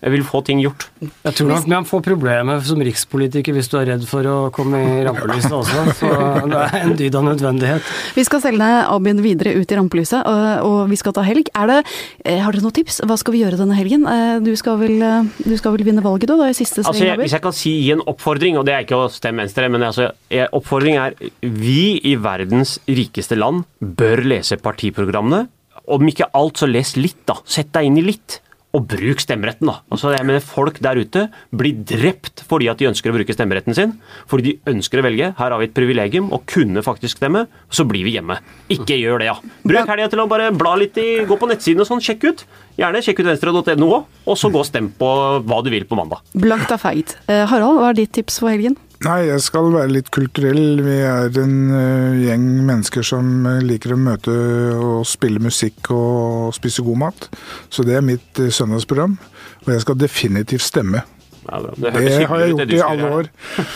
jeg 0.00 0.14
vil 0.14 0.22
få 0.24 0.40
ting 0.44 0.62
gjort. 0.62 0.86
Jeg 1.26 1.36
tror 1.36 1.50
nok 1.50 1.66
man 1.68 1.86
får 1.88 2.00
problemer 2.06 2.62
som 2.64 2.80
rikspolitiker 2.80 3.52
hvis 3.52 3.68
du 3.68 3.76
er 3.80 3.90
redd 3.92 4.06
for 4.08 4.24
å 4.24 4.36
komme 4.54 4.80
i 4.80 5.02
rampelyset 5.04 5.52
også. 5.52 5.82
Så 5.98 6.08
det 6.48 6.62
er 6.62 6.76
en 6.80 6.94
dyd 6.96 7.18
av 7.20 7.26
nødvendighet. 7.26 7.90
Vi 8.16 8.24
skal 8.24 8.42
selge 8.44 8.70
Abid 8.80 9.20
videre 9.20 9.52
ut 9.58 9.68
i 9.68 9.76
rampelyset, 9.76 10.24
og 10.64 10.88
vi 10.88 10.96
skal 11.00 11.16
ta 11.16 11.24
helg. 11.26 11.52
Det, 11.52 11.78
eh, 12.24 12.40
har 12.40 12.56
dere 12.56 12.64
noen 12.64 12.76
tips? 12.80 13.02
Hva 13.04 13.18
skal 13.20 13.36
vi 13.36 13.44
gjøre 13.44 13.60
denne 13.60 13.76
helgen? 13.76 14.08
Eh, 14.08 14.40
du 14.40 14.54
skal 14.56 14.80
vel, 14.80 14.96
eh, 15.04 15.30
du 15.44 15.56
skal 15.60 15.76
vel 15.76 15.84
vinne 15.84 16.04
valget, 16.04 16.32
da? 16.32 16.40
da 16.40 16.50
siste 16.56 16.80
altså, 16.80 17.04
jeg, 17.04 17.20
Hvis 17.20 17.36
jeg 17.36 17.44
kan 17.44 17.56
si 17.60 17.76
en 17.92 18.00
oppfordring, 18.08 18.56
og 18.56 18.64
det 18.64 18.76
er 18.76 18.88
ikke 18.88 19.04
å 19.04 19.12
stemme 19.12 19.44
Venstre, 19.44 19.68
men 19.72 19.84
altså, 19.84 20.10
oppfordring 20.56 20.96
er 21.00 21.16
vi 21.44 22.00
i 22.08 22.16
verdens 22.16 22.78
rikeste 22.88 23.36
land 23.36 23.66
bør 23.80 24.24
lese 24.32 24.56
partiprogrammene. 24.56 25.46
Om 25.90 26.08
ikke 26.08 26.32
alt, 26.36 26.60
så 26.60 26.68
les 26.70 26.96
litt, 26.96 27.26
da. 27.28 27.36
Sett 27.44 27.72
deg 27.76 27.88
inn 27.88 28.00
i 28.00 28.08
litt 28.12 28.40
og 28.76 28.86
bruk 28.90 29.22
stemmeretten, 29.22 29.66
da. 29.66 29.80
Altså, 29.90 30.12
jeg 30.14 30.26
mener 30.26 30.44
Folk 30.44 30.78
der 30.82 31.00
ute 31.02 31.24
blir 31.56 31.80
drept 31.86 32.44
fordi 32.46 32.68
at 32.70 32.78
de 32.80 32.88
ønsker 32.90 33.10
å 33.10 33.16
bruke 33.16 33.34
stemmeretten 33.34 33.76
sin. 33.76 33.94
Fordi 34.30 34.50
de 34.50 34.72
ønsker 34.72 35.00
å 35.00 35.06
velge. 35.06 35.32
Her 35.38 35.54
har 35.54 35.58
vi 35.60 35.68
et 35.68 35.74
privilegium 35.76 36.30
å 36.34 36.40
kunne 36.48 36.82
faktisk 36.86 37.20
stemme. 37.20 37.46
Så 37.70 37.86
blir 37.88 38.06
vi 38.06 38.14
hjemme. 38.16 38.38
Ikke 38.70 38.98
gjør 38.98 39.22
det, 39.22 39.30
ja. 39.30 39.36
Bruk 39.66 39.90
helga 39.90 40.10
til 40.12 40.22
å 40.22 40.28
bare 40.30 40.50
bla 40.54 40.76
litt 40.80 40.98
i 41.00 41.08
Gå 41.30 41.38
på 41.38 41.48
nettsiden 41.50 41.82
og 41.82 41.88
sånn, 41.90 42.02
sjekk 42.04 42.28
ut. 42.30 42.44
Gjerne 42.78 43.02
sjekk 43.04 43.22
ut 43.22 43.30
venstre.no 43.32 43.90
og 43.90 44.38
så 44.38 44.50
gå 44.52 44.62
og 44.62 44.68
stem 44.68 44.92
på 44.98 45.10
hva 45.46 45.60
du 45.66 45.70
vil 45.72 45.86
på 45.88 45.98
mandag. 45.98 46.22
Blankt 46.38 46.70
er 46.74 46.80
feigt. 46.80 47.18
Eh, 47.26 47.44
Harald, 47.50 47.80
hva 47.82 47.90
er 47.90 47.98
ditt 47.98 48.14
tips 48.16 48.38
for 48.42 48.52
helgen? 48.52 48.78
Nei, 49.00 49.30
jeg 49.30 49.40
skal 49.40 49.70
være 49.72 49.94
litt 49.94 50.10
kulturell. 50.12 50.82
Vi 50.84 50.96
er 51.08 51.32
en 51.40 51.54
uh, 51.72 52.18
gjeng 52.20 52.42
mennesker 52.68 53.06
som 53.06 53.46
uh, 53.48 53.54
liker 53.64 53.94
å 53.94 53.96
møte 53.96 54.34
og 54.76 55.06
spille 55.08 55.40
musikk 55.40 55.88
og 55.94 56.52
spise 56.52 56.84
god 56.84 57.00
mat. 57.06 57.28
Så 57.72 57.86
det 57.88 57.96
er 57.96 58.04
mitt 58.04 58.42
uh, 58.42 58.50
søndagsprogram. 58.52 59.16
Og 59.64 59.72
jeg 59.72 59.86
skal 59.86 59.96
definitivt 60.02 60.66
stemme. 60.66 61.00
Ja, 61.46 61.62
det, 61.64 61.94
det 61.96 62.26
har 62.28 62.44
jeg 62.44 62.52
gjort 62.52 62.74
i 62.76 62.82
alle 62.84 63.10
år. 63.16 63.30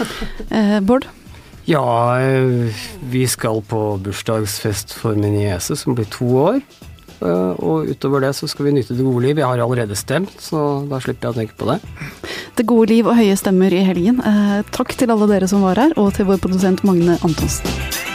eh, 0.61 0.76
Bård? 0.84 1.09
Ja, 1.64 1.84
vi 3.09 3.24
skal 3.24 3.62
på 3.64 3.80
bursdagsfest 4.05 4.92
for 4.92 5.16
min 5.16 5.38
niese 5.38 5.78
som 5.80 5.96
blir 5.96 6.09
to 6.12 6.28
år. 6.42 6.61
Og 7.22 7.90
utover 7.92 8.24
det 8.26 8.32
så 8.36 8.48
skal 8.50 8.68
vi 8.68 8.74
nyte 8.78 8.96
det 8.96 9.04
gode 9.06 9.24
liv. 9.26 9.38
Jeg 9.38 9.46
har 9.46 9.62
allerede 9.62 9.96
stemt, 9.98 10.34
så 10.42 10.84
da 10.90 11.00
slipper 11.02 11.30
jeg 11.30 11.34
å 11.34 11.38
tenke 11.42 11.58
på 11.60 11.68
det. 11.70 11.78
Det 12.58 12.66
gode 12.70 12.90
liv 12.92 13.06
og 13.10 13.18
høye 13.18 13.36
stemmer 13.38 13.74
i 13.74 13.84
helgen. 13.86 14.20
Eh, 14.24 14.60
takk 14.74 14.94
til 14.98 15.10
alle 15.14 15.30
dere 15.30 15.50
som 15.50 15.64
var 15.66 15.80
her, 15.80 15.94
og 16.00 16.14
til 16.14 16.28
vår 16.30 16.42
produsent 16.42 16.84
Magne 16.86 17.18
Antonsen. 17.26 18.13